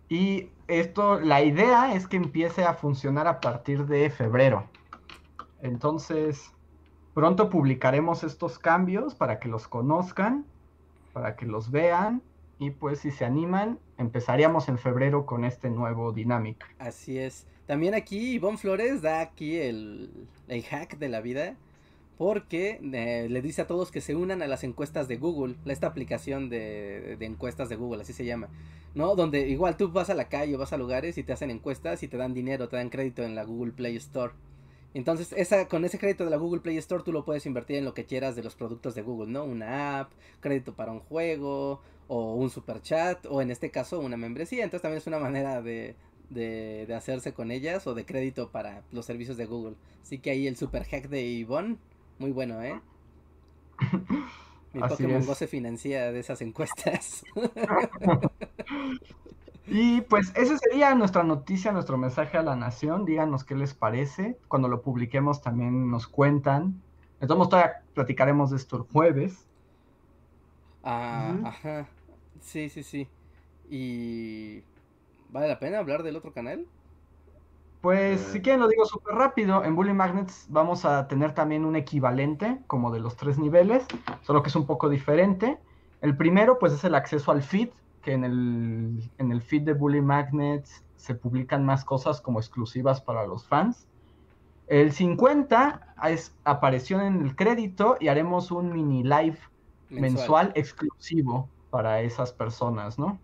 [0.07, 4.69] Y esto, la idea es que empiece a funcionar a partir de febrero.
[5.61, 6.49] Entonces,
[7.13, 10.45] pronto publicaremos estos cambios para que los conozcan,
[11.11, 12.21] para que los vean
[12.63, 16.67] y pues si se animan, empezaríamos en febrero con este nuevo dinámica.
[16.79, 17.45] Así es.
[17.65, 20.27] También aquí Ivonne Flores da aquí el,
[20.69, 21.57] hack de la vida.
[22.17, 25.87] Porque eh, le dice a todos que se unan a las encuestas de Google, esta
[25.87, 28.49] aplicación de, de, encuestas de Google, así se llama,
[28.93, 29.15] ¿no?
[29.15, 32.07] Donde igual tú vas a la calle vas a lugares y te hacen encuestas y
[32.07, 34.33] te dan dinero, te dan crédito en la Google Play Store.
[34.93, 37.85] Entonces, esa, con ese crédito de la Google Play Store tú lo puedes invertir en
[37.85, 39.43] lo que quieras de los productos de Google, ¿no?
[39.43, 44.17] Una app, crédito para un juego, o un super chat, o en este caso una
[44.17, 44.63] membresía.
[44.63, 45.95] Entonces también es una manera de,
[46.29, 49.75] de, de hacerse con ellas o de crédito para los servicios de Google.
[50.03, 51.77] Así que ahí el super hack de Yvonne,
[52.19, 52.81] muy bueno, ¿eh?
[54.73, 55.25] Mi Así Pokémon es.
[55.25, 57.23] Go se financia de esas encuestas.
[59.65, 63.05] Y pues esa sería nuestra noticia, nuestro mensaje a la nación.
[63.05, 64.37] Díganos qué les parece.
[64.47, 66.81] Cuando lo publiquemos también nos cuentan.
[67.21, 69.47] Entonces todavía platicaremos de esto el jueves.
[70.83, 71.87] Ah, ajá.
[72.39, 73.07] Sí, sí, sí.
[73.69, 74.63] Y...
[75.29, 76.67] ¿Vale la pena hablar del otro canal?
[77.81, 78.29] Pues Eh.
[78.33, 79.63] si quieren lo digo súper rápido.
[79.63, 83.85] En Bully Magnets vamos a tener también un equivalente como de los tres niveles,
[84.21, 85.59] solo que es un poco diferente.
[86.01, 87.69] El primero pues es el acceso al feed,
[88.01, 93.01] que en el, en el feed de Bully Magnets se publican más cosas como exclusivas
[93.01, 93.87] para los fans.
[94.67, 99.37] El 50 es aparición en el crédito y haremos un mini live
[99.93, 103.23] mensual, exclusivo para esas personas, ¿no?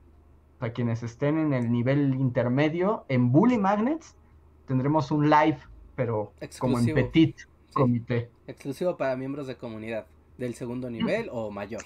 [0.57, 4.17] Para quienes estén en el nivel intermedio en Bully Magnets,
[4.65, 5.59] tendremos un live,
[5.95, 7.37] pero como en petit
[7.69, 7.75] Sí.
[7.75, 8.31] comité.
[8.47, 11.83] Exclusivo para miembros de comunidad del segundo nivel o mayor.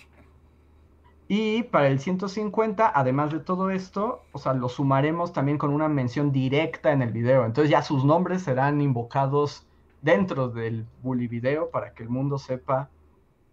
[1.27, 5.89] Y para el 150, además de todo esto, o sea, lo sumaremos también con una
[5.89, 7.45] mención directa en el video.
[7.45, 9.67] Entonces ya sus nombres serán invocados
[10.01, 12.92] dentro del Bully video para que el mundo sepa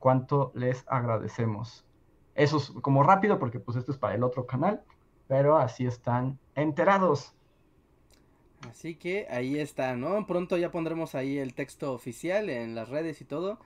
[0.00, 1.84] cuánto les agradecemos.
[2.34, 4.82] Eso es como rápido porque pues esto es para el otro canal,
[5.28, 7.34] pero así están enterados.
[8.68, 10.26] Así que ahí está, ¿no?
[10.26, 13.58] Pronto ya pondremos ahí el texto oficial en las redes y todo.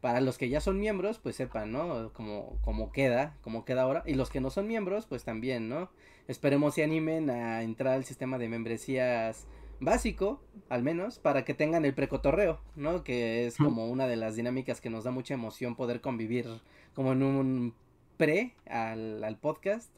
[0.00, 2.12] Para los que ya son miembros, pues sepan, ¿no?
[2.12, 4.02] Como, como queda, como queda ahora.
[4.04, 5.90] Y los que no son miembros, pues también, ¿no?
[6.26, 9.46] Esperemos se animen a entrar al sistema de membresías
[9.84, 10.40] básico,
[10.70, 13.04] al menos, para que tengan el precotorreo, ¿no?
[13.04, 16.46] Que es como una de las dinámicas que nos da mucha emoción poder convivir
[16.94, 17.74] como en un
[18.16, 19.90] pre al, al podcast.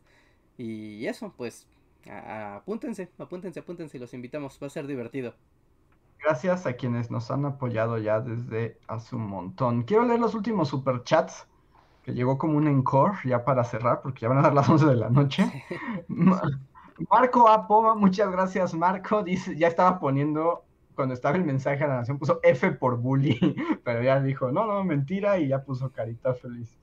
[0.59, 1.67] Y eso, pues,
[2.09, 5.35] a- a- apúntense, apúntense, apúntense, los invitamos, va a ser divertido.
[6.23, 9.83] Gracias a quienes nos han apoyado ya desde hace un montón.
[9.83, 11.47] Quiero leer los últimos superchats
[12.03, 14.87] que llegó como un encore ya para cerrar porque ya van a dar las 11
[14.87, 15.45] de la noche.
[16.99, 19.23] Ma- Marco Apoma, muchas gracias Marco.
[19.23, 20.65] Dice, ya estaba poniendo,
[20.95, 23.39] cuando estaba el mensaje a la nación, puso F por bully,
[23.85, 26.79] pero ya dijo, no, no, mentira, y ya puso carita feliz.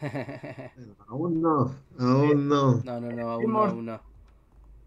[1.08, 2.82] Aún no, aún no.
[2.84, 4.00] No, no, no, aún no, Dimos- aún no.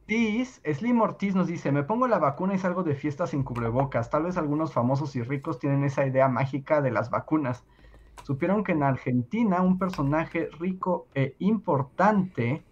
[0.03, 4.10] Ortiz, Slim Ortiz nos dice, me pongo la vacuna y salgo de fiesta sin cubrebocas.
[4.10, 7.64] Tal vez algunos famosos y ricos tienen esa idea mágica de las vacunas.
[8.23, 12.64] Supieron que en Argentina un personaje rico e importante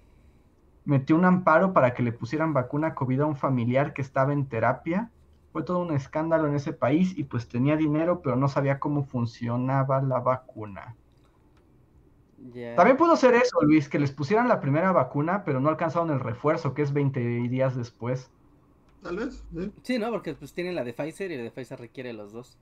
[0.88, 4.48] metió un amparo para que le pusieran vacuna COVID a un familiar que estaba en
[4.48, 5.12] terapia.
[5.52, 9.04] Fue todo un escándalo en ese país y pues tenía dinero, pero no sabía cómo
[9.04, 10.96] funcionaba la vacuna.
[12.76, 16.22] También pudo ser eso, Luis, que les pusieran la primera vacuna, pero no alcanzaron el
[16.22, 18.32] refuerzo, que es 20 días después.
[19.04, 19.72] Tal vez, sí.
[19.82, 20.10] Sí, ¿no?
[20.10, 22.58] Porque pues tienen la de Pfizer y la de Pfizer requiere los dos.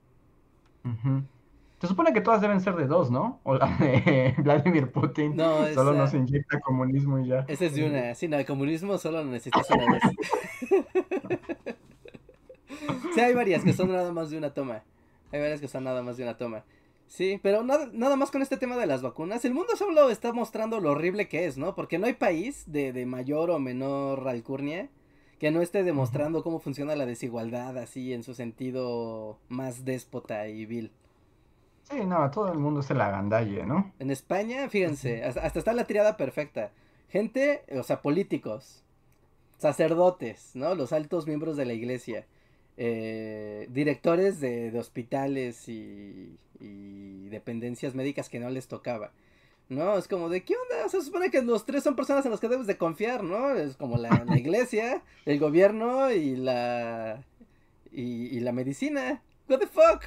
[1.85, 3.39] Se supone que todas deben ser de dos, ¿no?
[3.43, 5.35] O la de Vladimir Putin.
[5.35, 7.45] No, Solo esa- nos inyecta comunismo y ya.
[7.47, 8.15] Esa es de una.
[8.15, 10.01] Sí, no, el comunismo solo lo necesitas una vez.
[13.13, 14.83] sí, hay varias que son nada más de una toma.
[15.31, 16.63] Hay varias que son nada más de una toma.
[17.07, 19.45] Sí, pero nada, nada más con este tema de las vacunas.
[19.45, 21.75] El mundo solo está mostrando lo horrible que es, ¿no?
[21.75, 24.89] Porque no hay país de, de mayor o menor alcurnia
[25.39, 30.65] que no esté demostrando cómo funciona la desigualdad así en su sentido más déspota y
[30.65, 30.91] vil.
[31.89, 33.93] Sí, no, todo el mundo es el agandalle, ¿no?
[33.99, 36.71] En España, fíjense, hasta, hasta está la triada perfecta.
[37.09, 38.83] Gente, o sea, políticos,
[39.59, 40.73] sacerdotes, ¿no?
[40.73, 42.25] Los altos miembros de la iglesia,
[42.77, 49.11] eh, directores de, de hospitales y, y dependencias médicas que no les tocaba.
[49.69, 50.85] No, es como de, ¿qué onda?
[50.85, 53.23] O sea, se supone que los tres son personas en las que debes de confiar,
[53.23, 53.51] ¿no?
[53.51, 57.23] Es como la, la iglesia, el gobierno y la...
[57.91, 59.21] Y, y la medicina.
[59.47, 60.05] What the fuck?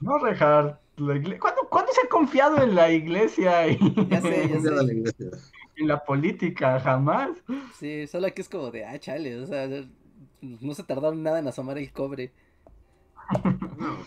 [0.00, 0.78] No, Reinhardt.
[0.96, 4.84] La ¿Cuándo, cuándo se ha confiado en la iglesia y Ya sé, ya de la
[4.84, 4.92] sé.
[4.92, 5.30] iglesia.
[5.76, 6.80] en la política?
[6.80, 7.30] Jamás.
[7.70, 9.68] Sí, solo que es como de, ah, chale, o sea,
[10.40, 12.32] no se tardaron nada en asomar el cobre.
[13.76, 14.06] No,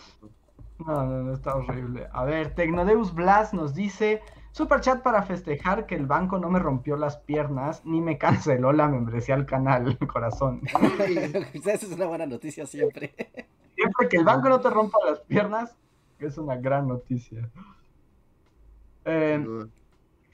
[0.78, 2.08] No, no, no, está horrible.
[2.12, 6.60] A ver, Tecnodeus Blas nos dice, super chat para festejar que el banco no me
[6.60, 10.62] rompió las piernas ni me canceló la membresía al canal, corazón.
[11.52, 13.12] Esa es una buena noticia siempre.
[13.74, 15.76] Siempre que el banco no te rompa las piernas,
[16.26, 17.48] es una gran noticia.
[19.04, 19.44] Eh.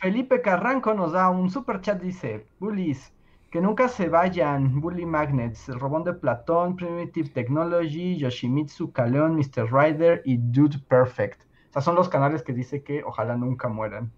[0.05, 3.15] Felipe Carranco nos da un super chat, dice, Bullies,
[3.51, 9.73] que nunca se vayan, Bully Magnets, el Robón de Platón, Primitive Technology, Yoshimitsu, Kaleon, Mr.
[9.73, 11.41] Rider y Dude Perfect.
[11.71, 14.13] O sea, son los canales que dice que ojalá nunca mueran.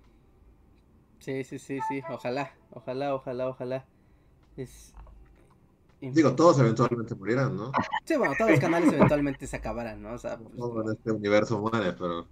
[1.19, 3.87] Sí, sí, sí, sí, ojalá, ojalá, ojalá, ojalá.
[4.57, 4.95] Es
[6.13, 7.73] Digo, todos eventualmente morirán, ¿no?
[8.05, 10.13] Sí, bueno, todos los canales eventualmente se acabarán, ¿no?
[10.13, 12.27] O sea, pues, Todo en este universo muere, pero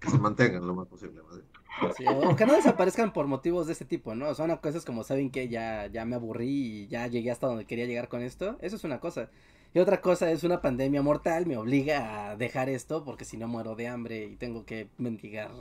[0.00, 1.20] que se mantengan lo más posible.
[1.30, 1.94] bien.
[1.96, 4.34] sí, o que no desaparezcan por motivos de este tipo, ¿no?
[4.34, 7.86] Son cosas como, ¿saben que Ya, ya me aburrí y ya llegué hasta donde quería
[7.86, 8.56] llegar con esto.
[8.60, 9.30] Eso es una cosa.
[9.72, 13.46] Y otra cosa es una pandemia mortal, me obliga a dejar esto porque si no
[13.46, 15.52] muero de hambre y tengo que mendigar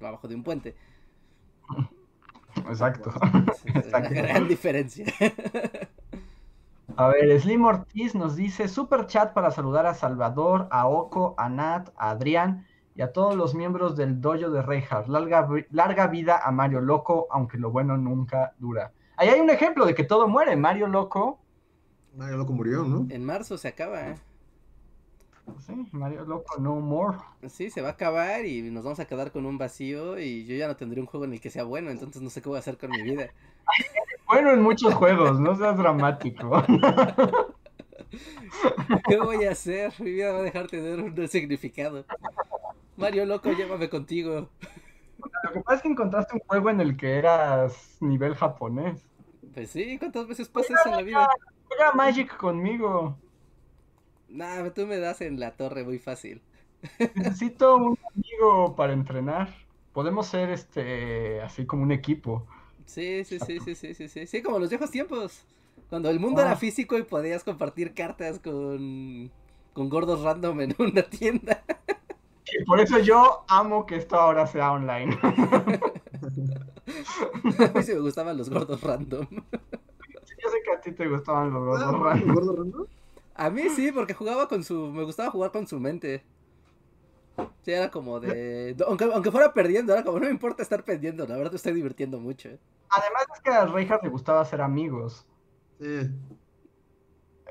[0.00, 0.74] abajo de un puente.
[2.68, 3.12] Exacto.
[3.74, 5.06] Es una gran diferencia.
[6.94, 11.48] A ver, Slim Ortiz nos dice super chat para saludar a Salvador, a Oco, a
[11.48, 15.08] Nat, a Adrián y a todos los miembros del dojo de Reinhardt.
[15.08, 18.92] Larga, larga vida a Mario Loco, aunque lo bueno nunca dura.
[19.16, 20.56] Ahí hay un ejemplo de que todo muere.
[20.56, 21.40] Mario Loco,
[22.16, 23.06] Mario Loco murió, ¿no?
[23.10, 24.16] En marzo se acaba, ¿eh?
[25.58, 27.18] sí, Mario Loco no more.
[27.48, 30.56] Sí, se va a acabar y nos vamos a quedar con un vacío y yo
[30.56, 32.56] ya no tendré un juego en el que sea bueno, entonces no sé qué voy
[32.56, 33.28] a hacer con mi vida.
[34.26, 36.62] Bueno, en muchos juegos, no seas dramático.
[39.08, 39.92] ¿Qué voy a hacer?
[39.98, 42.04] Mi vida va a dejar de tener un significado.
[42.96, 44.48] Mario loco, llévame contigo.
[45.44, 49.04] Lo que pasa es que encontraste un juego en el que eras nivel japonés.
[49.54, 51.28] Pues sí, ¿cuántas veces pasa eso en la vida?
[51.68, 53.16] Juega Magic conmigo.
[54.28, 56.42] Nah, tú me das en la torre muy fácil.
[57.14, 59.54] Necesito un amigo para entrenar.
[59.92, 62.46] Podemos ser este así como un equipo.
[62.86, 65.44] Sí, sí, sí, sí, sí, sí, sí, sí, como los viejos tiempos.
[65.90, 66.46] Cuando el mundo Ah.
[66.46, 69.30] era físico y podías compartir cartas con,
[69.72, 71.62] con gordos random en una tienda.
[72.60, 75.18] Y por eso yo amo que esto ahora sea online.
[77.58, 79.26] A mí sí me gustaban los gordos random.
[79.30, 82.34] Yo sé que a ti te gustaban los gordos Ah, random.
[82.34, 82.88] ¿Gordo Rando?
[83.34, 84.90] A mí sí, porque jugaba con su.
[84.92, 86.22] Me gustaba jugar con su mente.
[87.62, 88.76] Sí, era como de.
[88.86, 91.72] Aunque, aunque fuera perdiendo, era como, no me importa estar perdiendo, la verdad me estoy
[91.72, 92.48] divirtiendo mucho.
[92.88, 95.26] Además es que a Reinhardt le gustaba hacer amigos.
[95.80, 96.10] Sí.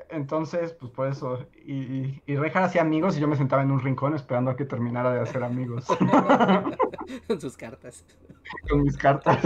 [0.08, 1.46] Entonces, pues por eso.
[1.64, 4.56] Y, y, y Reinhardt hacía amigos y yo me sentaba en un rincón esperando a
[4.56, 5.86] que terminara de hacer amigos.
[7.28, 8.04] Con sus cartas.
[8.68, 9.38] con mis cartas.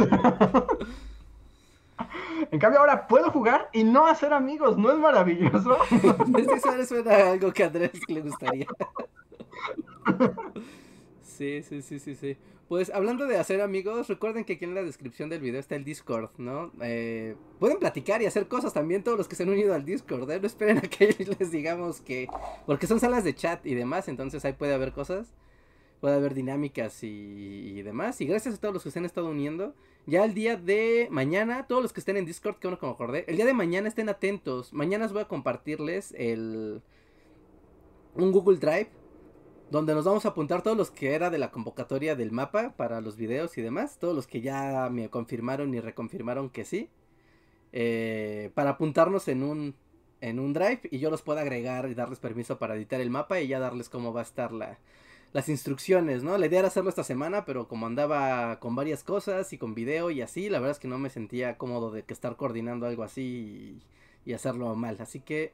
[2.50, 4.76] En cambio, ahora puedo jugar y no hacer amigos.
[4.76, 5.76] ¿No es maravilloso?
[5.90, 8.66] Sí, suena, algo que a Andrés le gustaría.
[11.40, 12.36] Sí, sí, sí, sí, sí.
[12.68, 15.84] Pues hablando de hacer amigos, recuerden que aquí en la descripción del video está el
[15.84, 16.70] Discord, ¿no?
[16.82, 20.30] Eh, pueden platicar y hacer cosas también todos los que se han unido al Discord,
[20.30, 20.38] ¿eh?
[20.38, 22.28] No esperen a que les digamos que...
[22.66, 25.32] Porque son salas de chat y demás, entonces ahí puede haber cosas,
[26.02, 28.20] puede haber dinámicas y, y demás.
[28.20, 29.74] Y gracias a todos los que se han estado uniendo.
[30.04, 33.24] Ya el día de mañana, todos los que estén en Discord, que que me acordé,
[33.28, 34.74] el día de mañana estén atentos.
[34.74, 36.82] Mañana os voy a compartirles el...
[38.14, 38.99] un Google Drive
[39.70, 43.00] donde nos vamos a apuntar todos los que era de la convocatoria del mapa para
[43.00, 46.90] los videos y demás, todos los que ya me confirmaron y reconfirmaron que sí,
[47.72, 49.74] eh, para apuntarnos en un
[50.20, 53.40] en un drive y yo los pueda agregar y darles permiso para editar el mapa
[53.40, 54.78] y ya darles cómo va a estar la,
[55.32, 56.36] las instrucciones, ¿no?
[56.38, 60.10] La idea era hacerlo esta semana, pero como andaba con varias cosas y con video
[60.10, 63.02] y así, la verdad es que no me sentía cómodo de que estar coordinando algo
[63.02, 63.80] así
[64.26, 65.52] y, hacerlo mal, así que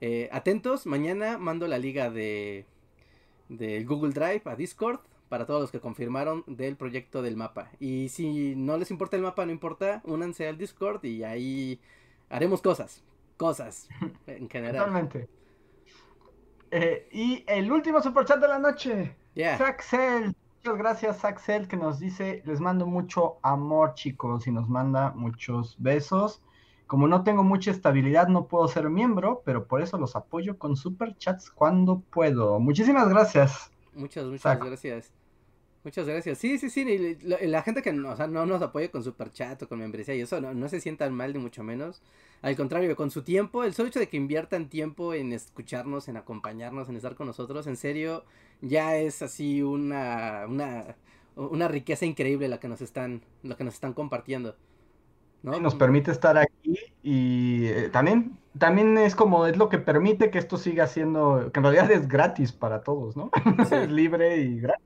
[0.00, 2.64] eh, atentos, mañana mando la liga de
[3.48, 7.70] del Google Drive a Discord para todos los que confirmaron del proyecto del mapa.
[7.80, 11.80] Y si no les importa el mapa, no importa, únanse al Discord y ahí
[12.30, 13.02] haremos cosas.
[13.36, 13.88] Cosas
[14.26, 14.86] en general.
[14.86, 15.28] Totalmente.
[16.70, 19.16] Eh, y el último superchat de la noche.
[19.34, 19.58] Ya.
[19.58, 20.34] Saxel.
[20.64, 25.76] Muchas gracias, Saxel, que nos dice, les mando mucho amor, chicos, y nos manda muchos
[25.78, 26.40] besos.
[26.86, 30.76] Como no tengo mucha estabilidad, no puedo ser miembro, pero por eso los apoyo con
[30.76, 32.60] superchats cuando puedo.
[32.60, 33.70] Muchísimas gracias.
[33.94, 34.66] Muchas, muchas Saco.
[34.66, 35.12] gracias.
[35.84, 36.38] Muchas gracias.
[36.38, 37.18] Sí, sí, sí.
[37.22, 40.14] la, gente que no, o sea, no nos apoya con super chat o con membresía
[40.14, 42.00] y eso, no, no se sientan mal ni mucho menos.
[42.40, 46.16] Al contrario, con su tiempo, el solo hecho de que inviertan tiempo en escucharnos, en
[46.16, 48.24] acompañarnos, en estar con nosotros, en serio,
[48.62, 50.96] ya es así una, una,
[51.36, 54.56] una riqueza increíble la que nos están, la que nos están compartiendo.
[55.44, 55.60] ¿No?
[55.60, 60.38] Nos permite estar aquí y eh, también, también es como, es lo que permite que
[60.38, 63.30] esto siga siendo, que en realidad es gratis para todos, ¿no?
[63.62, 63.76] Sí.
[63.76, 64.82] es libre y gratis.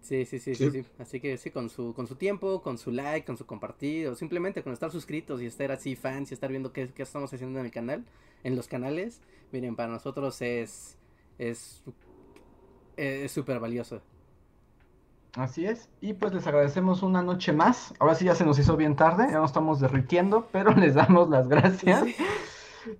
[0.00, 0.70] Sí, sí, sí, sí, Sí.
[0.70, 0.86] sí.
[0.98, 4.14] Así que sí, con su, con su tiempo, con su like, con su compartir, o
[4.14, 7.58] simplemente con estar suscritos y estar así fans y estar viendo qué, qué estamos haciendo
[7.58, 8.04] en el canal,
[8.42, 10.98] en los canales, miren, para nosotros es
[11.38, 11.82] es
[12.96, 14.02] es súper valioso.
[15.36, 15.88] Así es.
[16.00, 17.92] Y pues les agradecemos una noche más.
[17.98, 21.28] Ahora sí ya se nos hizo bien tarde, ya nos estamos derritiendo, pero les damos
[21.28, 22.04] las gracias.
[22.04, 22.16] Sí.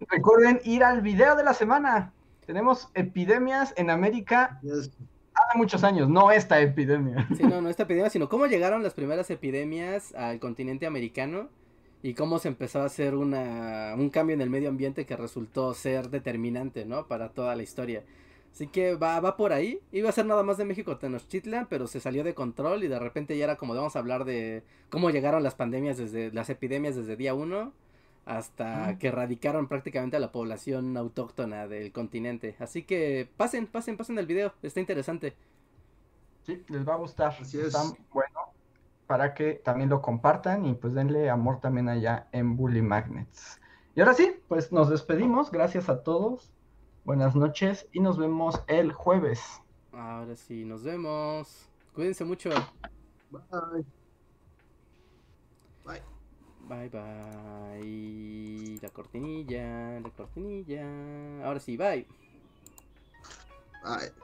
[0.08, 2.12] Recuerden ir al video de la semana.
[2.46, 7.26] Tenemos epidemias en América hace muchos años, no esta epidemia.
[7.36, 11.48] Sí, no, no esta epidemia, sino cómo llegaron las primeras epidemias al continente americano
[12.02, 15.72] y cómo se empezó a hacer una, un cambio en el medio ambiente que resultó
[15.74, 17.06] ser determinante, ¿no?
[17.06, 18.04] Para toda la historia.
[18.54, 19.80] Así que va, va por ahí.
[19.90, 23.00] Iba a ser nada más de México Tenochtitlan, pero se salió de control y de
[23.00, 26.94] repente ya era como vamos a hablar de cómo llegaron las pandemias desde las epidemias
[26.94, 27.72] desde día uno
[28.26, 32.54] hasta que erradicaron prácticamente a la población autóctona del continente.
[32.60, 35.34] Así que pasen, pasen, pasen el video, está interesante.
[36.44, 37.34] Sí, les va a gustar.
[37.40, 37.66] Así es.
[37.66, 37.82] Está
[38.12, 38.38] bueno
[39.08, 43.60] para que también lo compartan y pues denle amor también allá en Bully Magnets.
[43.96, 45.50] Y ahora sí, pues nos despedimos.
[45.50, 46.53] Gracias a todos.
[47.04, 49.60] Buenas noches y nos vemos el jueves.
[49.92, 51.68] Ahora sí, nos vemos.
[51.92, 52.48] Cuídense mucho.
[53.30, 53.84] Bye.
[55.84, 56.02] Bye.
[56.66, 58.78] Bye bye.
[58.80, 61.44] La cortinilla, la cortinilla.
[61.44, 62.06] Ahora sí, bye.
[63.84, 64.23] Bye.